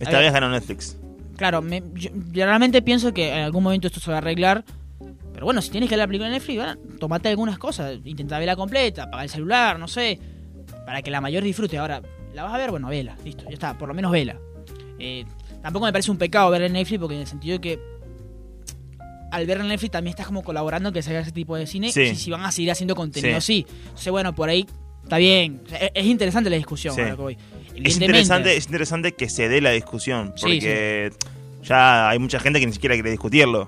esta 0.00 0.12
ver. 0.16 0.24
vez 0.24 0.32
ganó 0.32 0.50
Netflix. 0.50 0.96
Claro, 1.36 1.62
me, 1.62 1.82
yo, 1.94 2.10
yo 2.32 2.44
realmente 2.44 2.82
pienso 2.82 3.12
que 3.14 3.30
en 3.32 3.42
algún 3.44 3.62
momento 3.62 3.86
esto 3.86 4.00
se 4.00 4.10
va 4.10 4.16
a 4.16 4.18
arreglar. 4.18 4.64
Pero 5.40 5.46
bueno, 5.46 5.62
si 5.62 5.70
tienes 5.70 5.88
que 5.88 5.94
ver 5.94 6.00
la 6.00 6.06
película 6.06 6.26
en 6.26 6.34
Netflix, 6.34 6.56
bueno, 6.58 6.76
tomate 6.98 7.30
algunas 7.30 7.56
cosas. 7.58 7.98
Intenta 8.04 8.38
verla 8.38 8.56
completa, 8.56 9.04
apaga 9.04 9.22
el 9.22 9.30
celular, 9.30 9.78
no 9.78 9.88
sé. 9.88 10.18
Para 10.84 11.00
que 11.00 11.10
la 11.10 11.22
mayor 11.22 11.42
disfrute. 11.42 11.78
Ahora, 11.78 12.02
¿la 12.34 12.42
vas 12.42 12.52
a 12.52 12.58
ver? 12.58 12.70
Bueno, 12.70 12.88
vela, 12.88 13.16
listo, 13.24 13.44
ya 13.44 13.54
está, 13.54 13.78
por 13.78 13.88
lo 13.88 13.94
menos 13.94 14.12
vela. 14.12 14.36
Eh, 14.98 15.24
tampoco 15.62 15.86
me 15.86 15.92
parece 15.92 16.10
un 16.10 16.18
pecado 16.18 16.50
ver 16.50 16.60
en 16.60 16.74
Netflix 16.74 17.00
porque 17.00 17.14
en 17.14 17.22
el 17.22 17.26
sentido 17.26 17.54
de 17.56 17.60
que 17.62 17.78
al 19.32 19.46
ver 19.46 19.60
en 19.62 19.68
Netflix 19.68 19.92
también 19.92 20.10
estás 20.10 20.26
como 20.26 20.42
colaborando 20.42 20.90
en 20.90 20.92
que 20.92 21.00
se 21.00 21.08
haga 21.08 21.20
ese 21.20 21.32
tipo 21.32 21.56
de 21.56 21.66
cine. 21.66 21.90
Sí. 21.90 22.02
Y 22.02 22.16
si 22.16 22.30
van 22.30 22.44
a 22.44 22.52
seguir 22.52 22.70
haciendo 22.70 22.94
contenido, 22.94 23.40
Sí. 23.40 23.64
sí. 23.66 23.74
Entonces, 23.86 24.10
bueno, 24.10 24.34
por 24.34 24.50
ahí 24.50 24.66
está 25.04 25.16
bien. 25.16 25.62
Sea, 25.66 25.78
es, 25.78 25.90
es 25.94 26.04
interesante 26.04 26.50
la 26.50 26.56
discusión. 26.56 26.94
Sí. 26.94 27.00
que 27.00 27.12
voy. 27.14 27.38
Es 27.82 27.94
interesante, 27.94 28.58
es 28.58 28.66
interesante 28.66 29.12
que 29.12 29.30
se 29.30 29.48
dé 29.48 29.62
la 29.62 29.70
discusión, 29.70 30.34
porque 30.38 31.10
ya 31.62 32.10
hay 32.10 32.18
mucha 32.18 32.38
gente 32.40 32.60
que 32.60 32.66
ni 32.66 32.74
siquiera 32.74 32.94
quiere 32.94 33.10
discutirlo. 33.10 33.66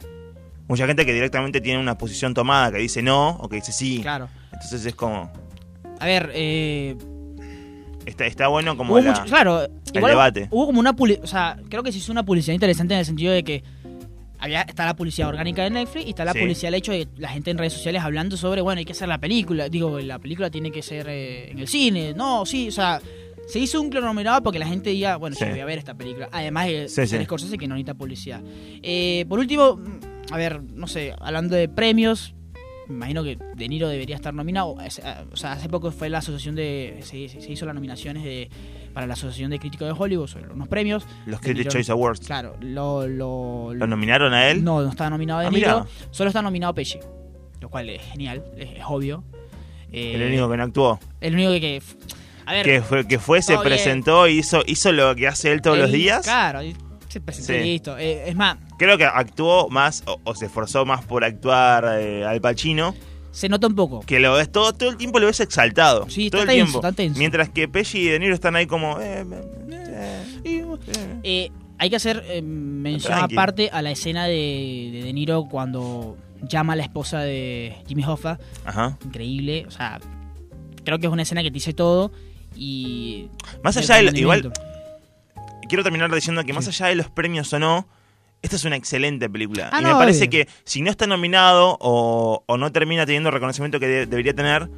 Mucha 0.72 0.86
gente 0.86 1.04
que 1.04 1.12
directamente 1.12 1.60
tiene 1.60 1.78
una 1.78 1.98
posición 1.98 2.32
tomada, 2.32 2.72
que 2.72 2.78
dice 2.78 3.02
no 3.02 3.36
o 3.36 3.46
que 3.46 3.56
dice 3.56 3.72
sí. 3.72 3.98
Claro. 4.00 4.26
Entonces 4.54 4.86
es 4.86 4.94
como, 4.94 5.30
A 6.00 6.06
ver, 6.06 6.30
eh, 6.34 6.96
está, 8.06 8.24
está 8.24 8.48
bueno 8.48 8.74
como 8.78 8.94
Hubo 8.94 9.00
la- 9.02 9.10
mucho- 9.10 9.24
claro, 9.26 9.66
igual 9.92 10.12
debate. 10.12 10.48
Hubo 10.50 10.64
como 10.64 10.80
una 10.80 10.94
publicidad, 10.96 11.24
o 11.24 11.26
sea, 11.26 11.58
creo 11.68 11.82
que 11.82 11.92
se 11.92 11.98
hizo 11.98 12.10
una 12.10 12.24
publicidad 12.24 12.54
interesante 12.54 12.94
en 12.94 13.00
el 13.00 13.04
sentido 13.06 13.34
de 13.34 13.44
que 13.44 13.62
había 14.38 14.62
está 14.62 14.86
la 14.86 14.96
publicidad 14.96 15.28
orgánica 15.28 15.62
de 15.62 15.68
Netflix 15.70 16.06
y 16.06 16.08
está 16.08 16.24
la 16.24 16.32
Sí. 16.32 16.38
publicidad 16.38 16.68
del 16.68 16.74
hecho 16.78 16.92
de 16.92 17.06
la 17.18 17.28
gente 17.28 17.50
en 17.50 17.58
redes 17.58 17.74
sociales 17.74 18.00
hablando 18.02 18.38
sobre, 18.38 18.62
bueno, 18.62 18.78
hay 18.78 18.86
que 18.86 18.92
hacer 18.92 19.08
la 19.08 19.18
película, 19.18 19.68
digo, 19.68 20.00
la 20.00 20.18
película 20.18 20.50
tiene 20.50 20.72
que 20.72 20.80
ser 20.80 21.06
eh, 21.06 21.50
en 21.50 21.58
el 21.58 21.68
cine, 21.68 22.14
no, 22.16 22.46
sí, 22.46 22.68
o 22.68 22.72
sea, 22.72 22.98
se 23.46 23.58
hizo 23.58 23.78
un 23.78 23.90
cronómetro 23.90 24.32
para 24.42 24.52
que 24.52 24.58
la 24.58 24.66
gente 24.66 24.88
diga, 24.88 25.16
bueno, 25.16 25.36
Sí. 25.36 25.44
yo 25.44 25.50
voy 25.50 25.60
a 25.60 25.64
ver 25.66 25.78
esta 25.78 25.92
película, 25.94 26.30
además 26.32 26.66
de 26.66 26.88
Sí, 26.88 27.06
sí. 27.06 27.22
Scorsese 27.24 27.58
que 27.58 27.68
no 27.68 27.74
necesita 27.74 27.92
publicidad. 27.94 28.40
Eh, 28.82 29.26
por 29.28 29.38
último, 29.38 29.78
a 30.32 30.36
ver, 30.36 30.62
no 30.62 30.86
sé, 30.86 31.14
hablando 31.20 31.54
de 31.56 31.68
premios, 31.68 32.34
me 32.88 32.94
imagino 32.96 33.22
que 33.22 33.38
De 33.54 33.68
Niro 33.68 33.88
debería 33.88 34.16
estar 34.16 34.34
nominado. 34.34 34.76
Eh, 34.82 34.88
O 35.32 35.36
sea, 35.36 35.52
hace 35.52 35.68
poco 35.68 35.90
fue 35.92 36.08
la 36.10 36.18
asociación 36.18 36.54
de. 36.54 36.98
Se, 37.02 37.28
se 37.28 37.52
hizo 37.52 37.64
las 37.66 37.74
nominaciones 37.74 38.24
de, 38.24 38.50
para 38.92 39.06
la 39.06 39.14
Asociación 39.14 39.50
de 39.50 39.58
Críticos 39.58 39.86
de 39.88 39.94
Hollywood 39.96 40.26
sobre 40.26 40.52
unos 40.52 40.68
premios. 40.68 41.06
los 41.26 41.40
De 41.40 41.46
Critics 41.46 41.66
Niro- 41.68 41.72
Choice 41.72 41.92
Awards. 41.92 42.20
Claro, 42.26 42.56
lo. 42.60 43.06
¿Lo, 43.06 43.72
¿Lo 43.74 43.86
nominaron 43.86 44.34
a 44.34 44.48
él? 44.48 44.62
No, 44.64 44.82
no 44.82 44.90
estaba 44.90 45.10
nominado 45.10 45.40
De 45.40 45.46
Ah, 45.46 45.50
Niro. 45.50 45.80
mira. 45.84 45.86
Solo 46.10 46.28
está 46.28 46.42
nominado 46.42 46.74
Pesci. 46.74 46.98
Lo 47.60 47.68
cual 47.70 47.88
es 47.90 48.02
genial, 48.02 48.42
es, 48.56 48.70
es 48.78 48.84
obvio. 48.86 49.22
Eh, 49.92 50.14
El 50.16 50.22
único 50.22 50.50
que 50.50 50.56
no 50.56 50.62
actuó. 50.64 51.00
el 51.20 51.34
único 51.34 51.52
que. 51.52 51.60
que- 51.60 51.82
a 52.44 52.52
ver. 52.54 52.66
Que 52.66 52.82
fue, 52.82 53.06
que 53.06 53.18
fue 53.20 53.40
se 53.40 53.52
bien. 53.52 53.62
presentó 53.62 54.26
y 54.26 54.38
hizo, 54.38 54.62
hizo 54.66 54.90
lo 54.90 55.14
que 55.14 55.28
hace 55.28 55.52
él 55.52 55.62
todos 55.62 55.78
los 55.78 55.92
días. 55.92 56.24
Claro, 56.24 56.60
se 57.08 57.20
presentó 57.20 57.52
Sí. 57.52 57.58
y 57.60 57.62
listo. 57.62 57.96
Eh, 57.96 58.24
es 58.28 58.34
más, 58.34 58.56
Creo 58.82 58.98
que 58.98 59.04
actuó 59.04 59.68
más 59.70 60.02
o, 60.06 60.18
o 60.24 60.34
se 60.34 60.46
esforzó 60.46 60.84
más 60.84 61.04
por 61.04 61.22
actuar 61.24 61.86
eh, 62.00 62.24
al 62.24 62.40
Pacino. 62.40 62.94
Se 63.30 63.48
nota 63.48 63.68
un 63.68 63.76
poco. 63.76 64.00
Que 64.00 64.18
lo 64.18 64.34
ves 64.34 64.50
todo, 64.50 64.72
todo 64.72 64.90
el 64.90 64.96
tiempo 64.96 65.20
lo 65.20 65.26
ves 65.26 65.38
exaltado. 65.38 66.10
Sí, 66.10 66.30
todo 66.30 66.40
está 66.42 66.52
el 66.52 66.58
tenso, 66.58 66.72
tiempo. 66.72 66.88
está 66.88 66.96
tenso. 66.96 67.18
Mientras 67.20 67.48
que 67.48 67.68
Pesci 67.68 67.98
y 68.00 68.08
De 68.08 68.18
Niro 68.18 68.34
están 68.34 68.56
ahí 68.56 68.66
como. 68.66 68.98
eh, 69.00 69.24
eh, 70.44 70.66
eh, 71.22 71.50
hay 71.78 71.90
que 71.90 71.96
hacer 71.96 72.42
mención 72.42 73.14
Tranqui. 73.16 73.34
aparte 73.34 73.70
a 73.72 73.82
la 73.82 73.90
escena 73.92 74.26
de, 74.26 74.90
de 74.92 75.02
De 75.04 75.12
Niro 75.12 75.46
cuando 75.50 76.16
llama 76.42 76.72
a 76.74 76.76
la 76.76 76.82
esposa 76.82 77.20
de 77.20 77.76
Jimmy 77.88 78.04
Hoffa. 78.04 78.38
Ajá. 78.64 78.98
Increíble. 79.04 79.64
O 79.66 79.70
sea, 79.70 80.00
creo 80.84 80.98
que 80.98 81.06
es 81.06 81.12
una 81.12 81.22
escena 81.22 81.42
que 81.42 81.50
te 81.50 81.54
dice 81.54 81.72
todo. 81.72 82.12
Y. 82.56 83.28
Más 83.62 83.76
allá 83.76 83.96
de 83.96 84.02
lo- 84.10 84.18
igual, 84.18 84.52
quiero 85.68 85.82
terminar 85.82 86.12
diciendo 86.14 86.44
que 86.44 86.52
más 86.52 86.68
allá 86.68 86.86
de 86.86 86.96
los 86.96 87.08
premios 87.10 87.52
o 87.52 87.58
no, 87.58 87.86
esta 88.42 88.56
es 88.56 88.64
una 88.64 88.76
excelente 88.76 89.30
película. 89.30 89.70
Ah, 89.72 89.78
y 89.80 89.82
no, 89.84 89.90
me 89.90 89.94
parece 89.96 90.26
obvio. 90.26 90.30
que 90.30 90.48
si 90.64 90.82
no 90.82 90.90
está 90.90 91.06
nominado 91.06 91.76
o, 91.80 92.42
o 92.46 92.56
no 92.58 92.70
termina 92.72 93.06
teniendo 93.06 93.28
el 93.28 93.32
reconocimiento 93.34 93.78
que 93.80 93.86
de- 93.86 94.06
debería 94.06 94.34
tener, 94.34 94.68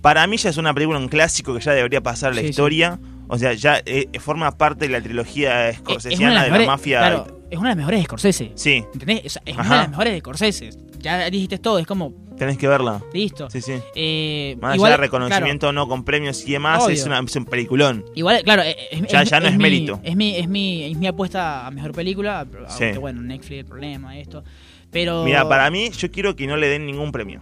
para 0.00 0.26
mí 0.26 0.36
ya 0.36 0.50
es 0.50 0.56
una 0.56 0.74
película, 0.74 0.98
un 0.98 1.08
clásico 1.08 1.54
que 1.54 1.60
ya 1.60 1.72
debería 1.72 2.00
pasar 2.02 2.32
a 2.32 2.34
la 2.34 2.40
Sí, 2.40 2.46
sí. 2.46 2.50
historia. 2.50 2.98
O 3.28 3.38
sea, 3.38 3.52
ya 3.54 3.80
eh, 3.86 4.08
forma 4.20 4.50
parte 4.58 4.86
de 4.86 4.92
la 4.92 5.00
trilogía 5.00 5.72
scorsesiana 5.72 6.44
de 6.44 6.50
la 6.50 6.66
mafia. 6.66 6.98
Claro, 6.98 7.42
es 7.50 7.58
una 7.58 7.68
de 7.70 7.74
las 7.74 7.76
mejores 7.78 8.00
de 8.00 8.04
Scorsese. 8.04 8.52
Sí, 8.56 8.84
¿Entendés? 8.92 9.22
O 9.24 9.28
sea, 9.30 9.42
es 9.46 9.56
Ajá. 9.58 9.62
una 9.66 9.74
de 9.76 9.80
las 9.82 9.90
mejores 9.90 10.12
de 10.12 10.18
Scorsese. 10.20 10.70
Ya 10.98 11.30
dijiste 11.30 11.58
todo, 11.58 11.78
es 11.78 11.86
como, 11.86 12.12
tenés 12.44 12.58
que 12.58 12.68
verla. 12.68 13.02
listo. 13.12 13.48
Sí, 13.50 13.60
sí. 13.60 13.74
Eh, 13.94 14.56
Más 14.60 14.74
igual, 14.76 14.92
allá 14.92 14.96
de 14.98 15.02
reconocimiento 15.06 15.68
o 15.68 15.72
no 15.72 15.88
con 15.88 16.04
premios 16.04 16.46
y 16.46 16.52
demás, 16.52 16.88
es, 16.88 17.04
una, 17.06 17.18
es 17.20 17.36
un 17.36 17.44
peliculón. 17.44 17.98
claro, 18.00 18.12
igual, 18.14 18.42
claro, 18.44 18.62
eh, 18.62 18.76
es, 18.90 19.02
Ya- 19.08 19.22
ya 19.24 19.40
no 19.40 19.46
es 19.48 19.56
mi- 19.56 19.62
mérito. 19.62 20.00
Es 20.02 20.16
mi, 20.16 20.36
es, 20.36 20.48
mi, 20.48 20.84
es 20.84 20.96
mi 20.96 21.06
apuesta 21.06 21.66
a 21.66 21.70
mejor 21.70 21.92
película. 21.92 22.46
Sí. 22.68 22.84
Aunque 22.84 22.98
bueno, 22.98 23.20
Netflix 23.22 23.58
el 23.60 23.64
problema, 23.66 24.18
esto. 24.18 24.42
Pero. 24.90 25.24
Mira, 25.24 25.48
para 25.48 25.70
mí, 25.70 25.90
yo 25.90 26.10
quiero 26.10 26.36
que 26.36 26.46
no 26.46 26.56
le 26.56 26.68
den 26.68 26.84
ningún 26.86 27.12
premio. 27.12 27.40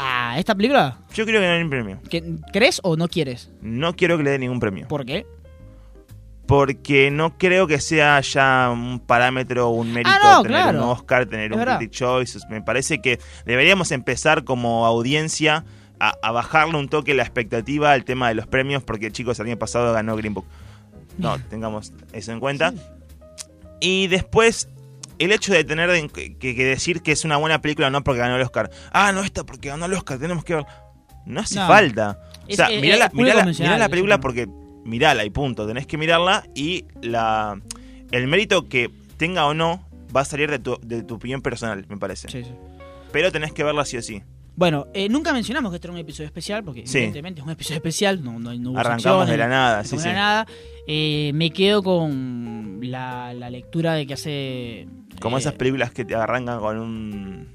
¿A 0.00 0.38
esta 0.38 0.54
película? 0.54 0.98
Yo 1.12 1.24
quiero 1.24 1.40
que 1.40 1.46
no 1.46 1.52
le 1.52 1.58
den 1.58 1.70
premio. 1.70 2.00
¿Que- 2.08 2.22
¿Crees 2.52 2.80
o 2.84 2.96
no 2.96 3.08
quieres? 3.08 3.50
No 3.60 3.94
quiero 3.96 4.16
que 4.16 4.22
le 4.22 4.30
den 4.30 4.42
ningún 4.42 4.60
premio. 4.60 4.86
¿Por 4.86 5.04
qué? 5.04 5.26
Porque 6.48 7.10
no 7.12 7.36
creo 7.38 7.66
que 7.66 7.78
sea 7.80 8.20
ya 8.22 8.70
un 8.72 8.98
parámetro 9.00 9.68
o 9.68 9.70
un 9.70 9.92
mérito 9.92 10.10
Ah, 10.12 10.36
no, 10.38 10.42
tener 10.42 10.62
claro. 10.62 10.82
un 10.82 10.88
Oscar, 10.90 11.26
tener 11.26 11.46
Es 11.46 11.52
un 11.52 11.58
verdad. 11.58 11.76
Critic 11.76 11.94
Choice. 11.94 12.38
Me 12.48 12.62
parece 12.62 13.00
que 13.00 13.20
deberíamos 13.44 13.92
empezar 13.92 14.42
como 14.44 14.86
audiencia 14.86 15.64
a, 16.00 16.14
a 16.22 16.32
bajarle 16.32 16.78
un 16.78 16.88
toque 16.88 17.12
la 17.12 17.22
expectativa 17.22 17.92
al 17.92 18.04
tema 18.04 18.28
de 18.28 18.34
los 18.34 18.46
premios, 18.46 18.82
porque 18.82 19.12
chicos, 19.12 19.38
el 19.40 19.46
año 19.46 19.58
pasado 19.58 19.92
ganó 19.92 20.16
Green 20.16 20.32
Book. 20.34 20.46
No, 21.18 21.38
tengamos 21.50 21.92
eso 22.14 22.32
en 22.32 22.40
cuenta. 22.40 22.72
Y 23.80 24.06
después, 24.06 24.68
el 25.18 25.32
hecho 25.32 25.52
de 25.52 25.64
tener 25.64 25.90
de- 25.90 26.08
que, 26.08 26.36
que 26.38 26.64
decir 26.64 27.02
que 27.02 27.12
es 27.12 27.24
una 27.26 27.36
buena 27.36 27.60
película 27.60 27.90
no 27.90 28.02
porque 28.02 28.20
ganó 28.20 28.36
el 28.36 28.42
Oscar. 28.42 28.70
Ah, 28.90 29.12
no, 29.12 29.22
esta 29.22 29.44
porque 29.44 29.68
ganó 29.68 29.84
el 29.84 29.92
Oscar, 29.92 30.18
tenemos 30.18 30.44
que 30.44 30.54
ver. 30.54 30.66
No 31.26 31.40
hace 31.40 31.56
No. 31.56 31.66
falta. 31.66 32.18
O 32.50 32.54
sea, 32.54 32.68
es- 32.70 32.80
mirá, 32.80 32.94
es 32.94 33.00
la, 33.00 33.10
mirá 33.12 33.34
la- 33.34 33.44
mirá 33.44 33.76
la 33.76 33.88
película 33.90 34.18
porque 34.18 34.48
mirala 34.84 35.24
y 35.24 35.30
punto. 35.30 35.66
Tenés 35.66 35.86
que 35.86 35.96
mirarla 35.98 36.46
y 36.54 36.84
la 37.02 37.60
el 38.10 38.26
mérito 38.26 38.68
que 38.68 38.90
tenga 39.16 39.46
o 39.46 39.54
no 39.54 39.86
va 40.14 40.22
a 40.22 40.24
salir 40.24 40.50
de 40.50 40.58
tu, 40.58 40.78
de 40.82 41.02
tu 41.02 41.16
opinión 41.16 41.42
personal, 41.42 41.84
me 41.88 41.96
parece. 41.98 42.28
Sí, 42.28 42.42
sí. 42.44 42.50
Pero 43.12 43.30
tenés 43.32 43.52
que 43.52 43.64
verla 43.64 43.84
sí 43.84 43.96
o 43.96 44.02
sí. 44.02 44.22
Bueno, 44.56 44.88
eh, 44.92 45.08
nunca 45.08 45.32
mencionamos 45.32 45.70
que 45.70 45.76
este 45.76 45.86
era 45.86 45.92
un 45.94 46.00
episodio 46.00 46.26
especial, 46.26 46.64
porque 46.64 46.84
Sí. 46.86 46.98
evidentemente 46.98 47.40
es 47.40 47.46
un 47.46 47.52
episodio 47.52 47.76
especial, 47.76 48.24
no, 48.24 48.40
no, 48.40 48.52
no 48.54 48.70
hubo 48.72 48.78
Arrancamos 48.78 49.28
de 49.28 49.36
la 49.36 49.46
nada, 49.46 49.84
sí, 49.84 49.98
sí. 49.98 50.08
la 50.08 50.14
nada. 50.14 50.46
Eh, 50.86 51.30
me 51.34 51.50
quedo 51.52 51.82
con 51.82 52.78
la, 52.82 53.34
la 53.34 53.50
lectura 53.50 53.94
de 53.94 54.06
que 54.06 54.14
hace... 54.14 54.88
Como 55.20 55.36
eh, 55.36 55.40
esas 55.40 55.52
películas 55.54 55.92
que 55.92 56.04
te 56.04 56.14
arrancan 56.16 56.58
con 56.58 56.76
un... 56.78 57.48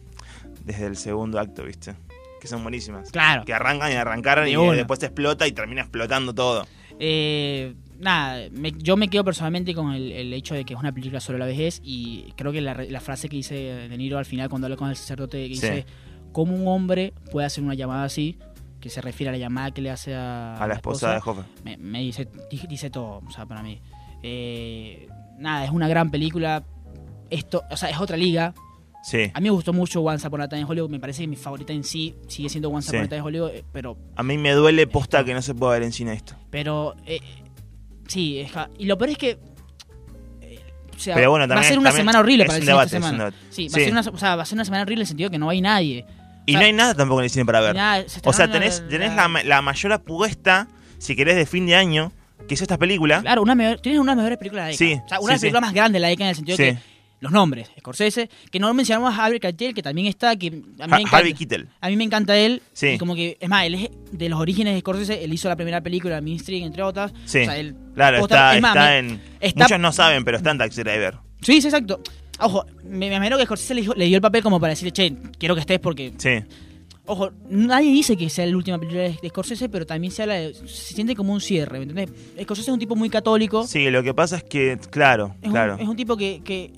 desde 0.63 0.85
el 0.85 0.95
segundo 0.95 1.39
acto, 1.39 1.63
¿viste? 1.65 1.93
Que 2.39 2.47
son 2.47 2.61
buenísimas. 2.63 3.11
Claro. 3.11 3.43
Que 3.43 3.53
arrancan 3.53 3.91
y 3.91 3.95
arrancaron 3.95 4.45
De 4.45 4.51
y 4.51 4.55
una. 4.55 4.73
después 4.73 4.99
te 4.99 5.07
explota 5.07 5.45
y 5.47 5.51
termina 5.51 5.81
explotando 5.81 6.33
todo. 6.33 6.65
Eh, 6.99 7.73
nada, 7.99 8.47
me- 8.51 8.71
yo 8.77 8.97
me 8.97 9.07
quedo 9.07 9.23
personalmente 9.23 9.73
con 9.73 9.91
el, 9.93 10.11
el 10.11 10.33
hecho 10.33 10.53
de 10.55 10.63
que 10.65 10.73
es 10.73 10.79
una 10.79 10.91
película 10.91 11.19
sobre 11.19 11.39
la 11.39 11.45
vejez 11.45 11.81
y 11.83 12.33
creo 12.35 12.51
que 12.51 12.61
la, 12.61 12.73
la 12.75 12.99
frase 12.99 13.29
que 13.29 13.35
dice 13.37 13.55
De 13.55 13.97
Niro 13.97 14.17
al 14.17 14.25
final 14.25 14.49
cuando 14.49 14.67
habla 14.67 14.77
con 14.77 14.89
el 14.89 14.95
sacerdote 14.95 15.37
que 15.49 15.55
Sí. 15.55 15.61
dice 15.61 15.85
cómo 16.31 16.55
un 16.55 16.67
hombre 16.67 17.13
puede 17.31 17.45
hacer 17.47 17.63
una 17.63 17.73
llamada 17.75 18.03
así, 18.05 18.37
que 18.79 18.89
se 18.89 19.01
refiere 19.01 19.29
a 19.29 19.31
la 19.33 19.37
llamada 19.37 19.71
que 19.71 19.81
le 19.81 19.89
hace 19.91 20.13
a, 20.15 20.55
A 20.55 20.67
la 20.67 20.73
esposa 20.75 21.11
de 21.11 21.17
Hoffa. 21.17 21.45
me, 21.63 21.77
me 21.77 21.99
dice, 22.01 22.27
di- 22.49 22.67
dice 22.67 22.89
todo, 22.89 23.21
o 23.25 23.31
sea, 23.31 23.45
para 23.45 23.61
mí. 23.63 23.79
Eh, 24.23 25.07
nada, 25.37 25.63
es 25.65 25.71
una 25.71 25.87
gran 25.87 26.09
película. 26.11 26.63
Esto, 27.29 27.63
o 27.69 27.77
sea, 27.77 27.89
es 27.89 27.99
otra 27.99 28.17
liga. 28.17 28.53
Sí. 29.03 29.29
A 29.33 29.39
mí 29.39 29.43
me 29.43 29.49
gustó 29.49 29.73
mucho 29.73 30.01
Once 30.01 30.25
Upon 30.27 30.41
a 30.41 30.47
Time 30.47 30.61
in 30.61 30.67
Hollywood. 30.67 30.89
Me 30.89 30.99
parece 30.99 31.23
que 31.23 31.27
mi 31.27 31.35
favorita 31.35 31.73
en 31.73 31.83
sí 31.83 32.15
sigue 32.27 32.47
siendo 32.49 32.69
Once 32.69 32.89
Sí. 32.89 32.95
Upon 32.95 33.05
a 33.05 33.09
Time 33.09 33.19
in 33.19 33.25
Hollywood. 33.25 33.49
eh, 33.53 33.63
Pero, 33.73 33.97
A 34.15 34.23
mí 34.23 34.37
me 34.37 34.51
duele 34.53 34.87
posta 34.87 35.23
que 35.25 35.33
no 35.33 35.41
se 35.41 35.53
pueda 35.53 35.73
ver 35.73 35.83
en 35.83 35.91
cine 35.91 36.13
esto. 36.13 36.35
pero, 36.49 36.95
eh, 37.05 37.19
sí, 38.07 38.39
es 38.39 38.51
y 38.77 38.85
lo 38.85 38.97
peor 38.97 39.09
es 39.11 39.17
que. 39.17 39.37
eh, 40.41 40.59
o 40.95 40.99
sea, 40.99 41.15
Pero 41.15 41.31
bueno, 41.31 41.47
va 41.53 41.59
a 41.59 41.63
ser 41.63 41.79
una 41.79 41.91
semana 41.91 42.19
horrible 42.19 42.45
para 42.45 42.57
el 42.57 42.63
cine 42.63 42.71
debate, 42.71 42.95
esta 42.97 43.07
semana. 43.09 43.33
Sí, 43.49 43.67
va, 43.67 43.73
Sí. 43.75 43.81
A 43.81 43.83
ser 43.83 43.91
una, 43.91 44.01
o 44.01 44.17
sea, 44.17 44.35
va 44.35 44.43
a 44.43 44.45
ser 44.45 44.55
una 44.55 44.65
semana 44.65 44.83
horrible 44.83 44.99
en 45.01 45.03
el 45.03 45.07
sentido 45.07 45.29
que 45.29 45.37
no 45.37 45.49
hay 45.49 45.61
nadie. 45.61 46.05
Y 46.45 46.51
O 46.51 46.53
sea, 46.53 46.59
no 46.59 46.65
hay 46.65 46.73
nada 46.73 46.93
tampoco 46.93 47.21
en 47.21 47.25
el 47.25 47.29
cine 47.29 47.45
para 47.45 47.61
ver. 47.61 47.75
Nada, 47.75 48.03
se 48.07 48.19
O 48.23 48.33
sea, 48.33 48.51
tenés, 48.51 48.87
tenés 48.89 49.13
la, 49.15 49.27
ma- 49.27 49.43
la 49.43 49.61
mayor 49.61 49.93
apuesta, 49.93 50.67
si 50.97 51.15
querés, 51.15 51.35
de 51.35 51.45
fin 51.45 51.65
de 51.65 51.75
año, 51.75 52.11
que 52.47 52.53
es 52.55 52.61
esta 52.61 52.77
película. 52.77 53.21
Claro, 53.21 53.41
una 53.41 53.55
mejor, 53.55 53.79
tienes 53.79 54.01
una 54.01 54.11
de 54.11 54.15
las 54.17 54.23
mejores 54.23 54.37
películas 54.37 54.65
de 54.65 54.71
la 54.71 54.77
década. 54.77 54.99
Sí, 54.99 55.01
o 55.05 55.09
sea, 55.09 55.19
una 55.19 55.21
sí, 55.21 55.25
de 55.27 55.31
las 55.33 55.39
sí. 55.39 55.43
películas 55.45 55.61
más 55.61 55.73
grandes 55.73 55.93
de 55.93 55.99
la 56.01 56.07
década 56.09 56.25
en 56.25 56.29
el 56.31 56.35
sentido 56.35 56.57
Sí. 56.57 56.63
de 56.63 56.73
que 56.73 56.92
los 57.23 57.31
nombres, 57.31 57.71
Scorsese, 57.79 58.29
que 58.51 58.59
no 58.59 58.71
mencionamos 58.73 59.17
a 59.17 59.25
Harvey 59.25 59.39
Keitel, 59.39 59.73
que 59.73 59.81
también 59.81 60.07
está, 60.07 60.35
que 60.35 60.47
a 60.47 60.51
mí, 60.51 60.63
Ha- 60.79 60.87
me 60.87 60.97
encanta, 61.01 61.17
Harvey 61.17 61.33
Keitel. 61.33 61.67
a 61.81 61.89
mí 61.89 61.95
me 61.95 62.03
encanta 62.03 62.37
él. 62.37 62.61
Sí. 62.73 62.87
Y 62.89 62.97
como 62.99 63.15
que, 63.15 63.37
es 63.39 63.49
más, 63.49 63.65
él 63.65 63.75
es 63.75 63.89
de 64.11 64.29
los 64.29 64.39
orígenes 64.39 64.73
de 64.75 64.81
Scorsese, 64.81 65.23
él 65.23 65.33
hizo 65.33 65.49
la 65.49 65.55
primera 65.55 65.81
película, 65.81 66.21
Mean 66.21 66.37
Street, 66.37 66.63
entre 66.63 66.83
otras. 66.83 67.13
Sí. 67.25 67.39
O 67.39 67.45
sea, 67.45 67.57
él- 67.57 67.75
Claro, 67.95 68.19
está, 68.19 68.55
es 68.55 68.61
más, 68.61 68.75
está 68.75 68.85
me- 68.89 68.97
en. 68.99 69.21
está- 69.39 69.63
Muchos 69.63 69.79
no 69.79 69.91
saben, 69.91 70.23
pero 70.23 70.37
está 70.37 70.51
en 70.51 70.57
Taxi 70.59 70.83
Driver. 70.83 71.15
Sí, 71.41 71.61
sí, 71.61 71.67
exacto. 71.67 72.01
Ojo, 72.39 72.65
me, 72.83 73.09
me 73.09 73.15
imagino 73.15 73.37
que 73.37 73.45
Scorsese 73.45 73.73
le, 73.75 73.81
dijo- 73.81 73.93
le 73.95 74.05
dio 74.05 74.15
el 74.17 74.21
papel 74.21 74.43
como 74.43 74.59
para 74.59 74.71
decirle, 74.71 74.91
che, 74.91 75.13
quiero 75.39 75.55
que 75.55 75.61
estés 75.61 75.79
porque... 75.79 76.13
Sí. 76.17 76.29
Ojo, 77.05 77.31
nadie 77.49 77.91
dice 77.91 78.15
que 78.15 78.29
sea 78.29 78.45
la 78.45 78.55
última 78.55 78.77
película 78.79 79.01
de 79.03 79.19
de 79.21 79.27
Scorsese, 79.29 79.67
pero 79.67 79.85
también 79.85 80.11
se, 80.13 80.21
habla 80.21 80.35
de- 80.35 80.53
se 80.53 80.93
siente 80.93 81.15
como 81.17 81.33
un 81.33 81.41
cierre, 81.41 81.77
¿me 81.79 81.83
entendés? 81.83 82.09
Scorsese 82.41 82.69
es 82.69 82.73
un 82.73 82.79
tipo 82.79 82.95
muy 82.95 83.09
católico. 83.09 83.67
Sí, 83.67 83.89
lo 83.89 84.01
que 84.03 84.13
pasa 84.13 84.37
es 84.37 84.43
que, 84.45 84.79
claro, 84.89 85.35
Es, 85.41 85.49
claro. 85.51 85.75
un, 85.75 85.81
es 85.81 85.87
un 85.89 85.95
tipo 85.97 86.15
que, 86.15 86.41
que, 86.45 86.71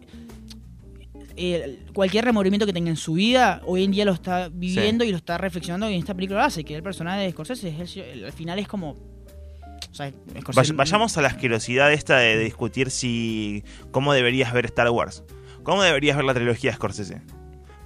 eh, 1.38 1.80
cualquier 1.94 2.26
remordimiento 2.26 2.66
que 2.66 2.74
tenga 2.74 2.90
en 2.90 2.96
su 2.98 3.14
vida, 3.14 3.62
hoy 3.66 3.84
en 3.84 3.92
día 3.92 4.06
lo 4.06 4.12
está 4.14 4.50
viviendo 4.52 5.04
y 5.04 5.12
lo 5.12 5.18
está 5.18 5.38
reflexionando 5.38 5.90
y 5.90 5.94
en 5.94 6.00
esta 6.00 6.14
película 6.14 6.40
lo 6.40 6.46
hace, 6.46 6.64
que 6.64 6.76
el 6.76 6.84
personaje 6.84 7.22
de 7.22 7.32
Scorsese 7.32 7.70
es 7.82 7.98
el- 7.98 8.26
al 8.26 8.34
final 8.34 8.60
es 8.60 8.68
como... 8.68 8.92
O 8.92 9.94
sea, 9.96 10.10
Scorsese- 10.12 10.54
Vay- 10.56 10.76
vayamos 10.76 11.18
a 11.18 11.22
la 11.22 11.30
asquerosidad 11.30 11.92
esta 11.94 12.18
de 12.18 12.38
discutir 12.40 12.90
si. 12.92 13.64
cómo 13.92 14.14
deberías 14.14 14.52
ver 14.54 14.66
Star 14.66 14.90
Wars. 14.90 15.24
¿Cómo 15.64 15.84
deberías 15.84 16.18
ver 16.18 16.26
la 16.26 16.34
trilogía 16.34 16.72
de 16.72 16.76
Scorsese? 16.76 17.22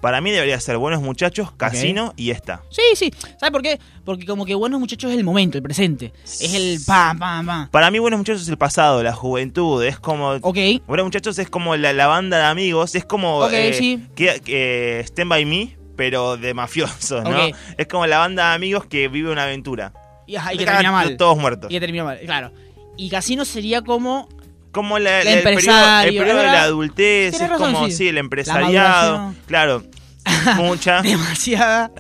Para 0.02 0.22
mí 0.22 0.32
debería 0.32 0.58
ser 0.60 0.78
Buenos 0.78 1.02
Muchachos, 1.02 1.52
Casino 1.52 2.14
y 2.16 2.32
esta. 2.32 2.62
Sí, 2.70 2.82
sí. 2.96 3.14
¿Sabes 3.38 3.52
por 3.52 3.62
qué? 3.62 3.80
Porque 4.06 4.26
como 4.26 4.46
que 4.46 4.56
Buenos 4.56 4.80
Muchachos 4.80 5.12
es 5.12 5.18
el 5.18 5.26
momento, 5.26 5.58
el 5.58 5.64
presente. 5.64 6.14
Es 6.24 6.54
el 6.54 6.80
pam, 6.86 7.20
pam, 7.20 7.46
pam. 7.46 7.70
Para 7.70 7.92
mí 7.92 8.00
Buenos 8.00 8.18
Muchachos 8.18 8.44
es 8.44 8.48
el 8.48 8.58
pasado, 8.58 9.04
la 9.04 9.12
juventud, 9.12 9.84
es 9.84 10.00
como... 10.00 10.30
Ok. 10.42 10.58
Buenos 10.88 11.06
Muchachos 11.06 11.38
es 11.38 11.50
como 11.50 11.76
la, 11.76 11.92
la 11.92 12.08
banda 12.08 12.38
de 12.38 12.46
amigos, 12.46 12.96
es 12.96 13.04
como... 13.04 13.40
Ok, 13.40 13.52
eh, 13.52 13.74
sí. 13.74 14.08
que, 14.16 14.40
que 14.40 15.02
Stand 15.06 15.30
By 15.30 15.46
Me, 15.46 15.78
pero 15.98 16.38
de 16.38 16.54
mafiosos, 16.54 17.24
¿no? 17.26 17.48
Ok. 17.48 17.56
Es 17.78 17.88
como 17.88 18.08
la 18.08 18.20
banda 18.20 18.50
de 18.50 18.56
amigos 18.56 18.86
que 18.86 19.10
vive 19.10 19.30
una 19.32 19.44
aventura. 19.44 19.92
Y, 20.26 20.38
ajá, 20.38 20.54
y 20.54 20.60
que 20.60 20.66
termina 20.66 20.94
mal. 20.94 21.18
Todos 21.18 21.38
muertos. 21.38 21.70
Y 21.70 21.74
que 21.74 21.80
termina 21.82 22.06
mal, 22.06 22.20
claro. 22.22 22.54
Y 22.96 23.10
Casino 23.10 23.44
sería 23.44 23.82
como... 23.82 24.30
Como 24.72 25.00
la- 25.00 25.20
El 25.22 25.26
la- 25.26 25.32
el 25.34 25.44
periodo, 25.44 25.50
el 25.50 25.58
empresario, 25.58 26.22
periodo 26.22 26.40
de 26.40 26.46
la 26.46 26.64
adultez, 26.64 27.34
es 27.34 27.50
razón, 27.50 27.74
como, 27.74 27.86
sí. 27.88 27.92
sí, 27.94 28.08
el 28.08 28.18
empresariado. 28.18 29.34
Claro, 29.48 29.84
mucha, 30.58 31.02
demasiada... 31.02 31.92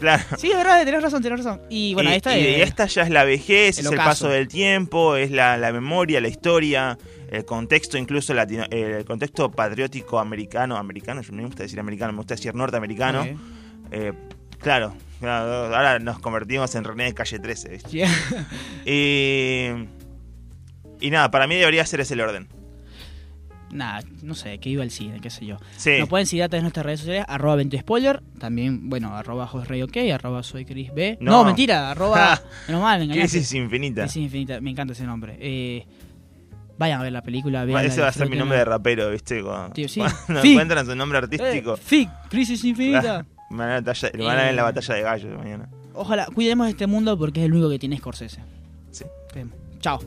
claro. 0.00 0.24
Sí, 0.38 0.50
es 0.50 0.56
verdad, 0.56 0.84
tenés 0.84 1.02
razón, 1.02 1.22
tenés 1.22 1.38
razón. 1.44 1.60
Y 1.70 1.94
bueno, 1.94 2.10
y, 2.10 2.14
esta 2.14 2.36
y 2.36 2.46
es... 2.46 2.68
esta 2.68 2.86
ya 2.86 3.02
es 3.02 3.10
la 3.10 3.24
vejez, 3.24 3.78
es 3.78 3.86
el 3.86 3.96
paso 3.96 4.28
del 4.28 4.48
tiempo, 4.48 5.16
es 5.16 5.30
la, 5.30 5.56
la 5.56 5.72
memoria, 5.72 6.20
la 6.20 6.28
historia, 6.28 6.98
el 7.30 7.44
contexto 7.44 7.96
incluso 7.96 8.34
latino, 8.34 8.64
el 8.70 9.04
contexto 9.04 9.50
patriótico 9.52 10.18
americano, 10.18 10.76
americano, 10.76 11.22
yo 11.22 11.30
no 11.32 11.38
me 11.38 11.44
gusta 11.46 11.62
decir 11.62 11.78
americano, 11.78 12.12
me 12.12 12.18
gusta 12.18 12.34
decir 12.34 12.54
norteamericano. 12.54 13.24
Eh, 13.92 14.12
claro, 14.58 14.94
ahora 15.22 15.98
nos 16.00 16.18
convertimos 16.18 16.74
en 16.74 16.82
René 16.84 17.04
de 17.04 17.14
Calle 17.14 17.38
13, 17.38 17.68
¿viste? 17.68 17.88
Y 21.00 21.10
nada, 21.10 21.30
para 21.30 21.46
mí 21.46 21.54
debería 21.56 21.84
ser 21.86 22.00
ese 22.00 22.14
el 22.14 22.20
orden. 22.20 22.48
Nada, 23.72 24.02
no 24.22 24.34
sé, 24.34 24.58
que 24.58 24.70
iba 24.70 24.84
al 24.84 24.90
cine, 24.92 25.20
qué 25.20 25.28
sé 25.28 25.44
yo. 25.44 25.56
Sí, 25.76 25.98
Nos 25.98 26.08
pueden 26.08 26.26
seguir 26.26 26.44
a 26.44 26.48
través 26.48 26.60
de 26.60 26.64
nuestras 26.64 26.86
redes 26.86 27.00
sociales, 27.00 27.24
arroba 27.28 27.56
20 27.56 27.78
spoiler, 27.80 28.22
también, 28.38 28.88
bueno, 28.88 29.14
arroba 29.16 29.44
OK, 29.52 29.96
arroba 30.14 30.42
soy 30.44 30.64
Chris 30.64 30.94
B. 30.94 31.18
No, 31.20 31.32
No. 31.38 31.44
mentira, 31.44 31.90
arroba, 31.90 32.40
menos 32.68 32.80
mal, 32.82 32.98
me 33.00 33.04
engañaste. 33.06 33.38
crisis 33.38 33.52
infinita. 33.54 34.02
Crisis 34.02 34.22
infinita, 34.22 34.60
me 34.60 34.70
encanta 34.70 34.92
ese 34.92 35.04
nombre. 35.04 35.36
Eh, 35.40 35.84
Vayan 36.78 37.00
a 37.00 37.04
ver 37.04 37.12
la 37.12 37.22
película. 37.22 37.64
Ese 37.82 38.02
va 38.02 38.08
a 38.08 38.12
ser 38.12 38.28
mi 38.28 38.36
nombre 38.36 38.58
de 38.58 38.64
rapero, 38.66 39.10
¿viste? 39.10 39.42
Cuando, 39.42 39.72
Tío, 39.72 39.88
sí. 39.88 40.00
cuando 40.26 40.44
encuentran 40.44 40.84
su 40.84 40.94
nombre 40.94 41.16
artístico. 41.18 41.72
Eh, 41.74 41.78
Fic, 41.82 42.10
Crisis 42.28 42.62
Infinita. 42.64 43.24
Me 43.50 43.56
van 43.58 43.70
a, 43.70 43.80
batalla- 43.80 44.10
me 44.14 44.24
van 44.24 44.38
a 44.38 44.40
ver 44.42 44.50
en 44.50 44.56
la 44.56 44.62
Eh. 44.62 44.64
batalla 44.64 44.94
de 44.94 45.02
gallos 45.02 45.38
mañana. 45.38 45.68
Ojalá, 45.94 46.26
cuidemos 46.26 46.68
este 46.68 46.86
mundo 46.86 47.16
porque 47.16 47.40
es 47.40 47.46
el 47.46 47.52
único 47.54 47.70
que 47.70 47.78
tiene 47.78 47.96
Scorsese. 47.96 48.40
Sí. 48.90 49.04
Chao. 49.80 50.00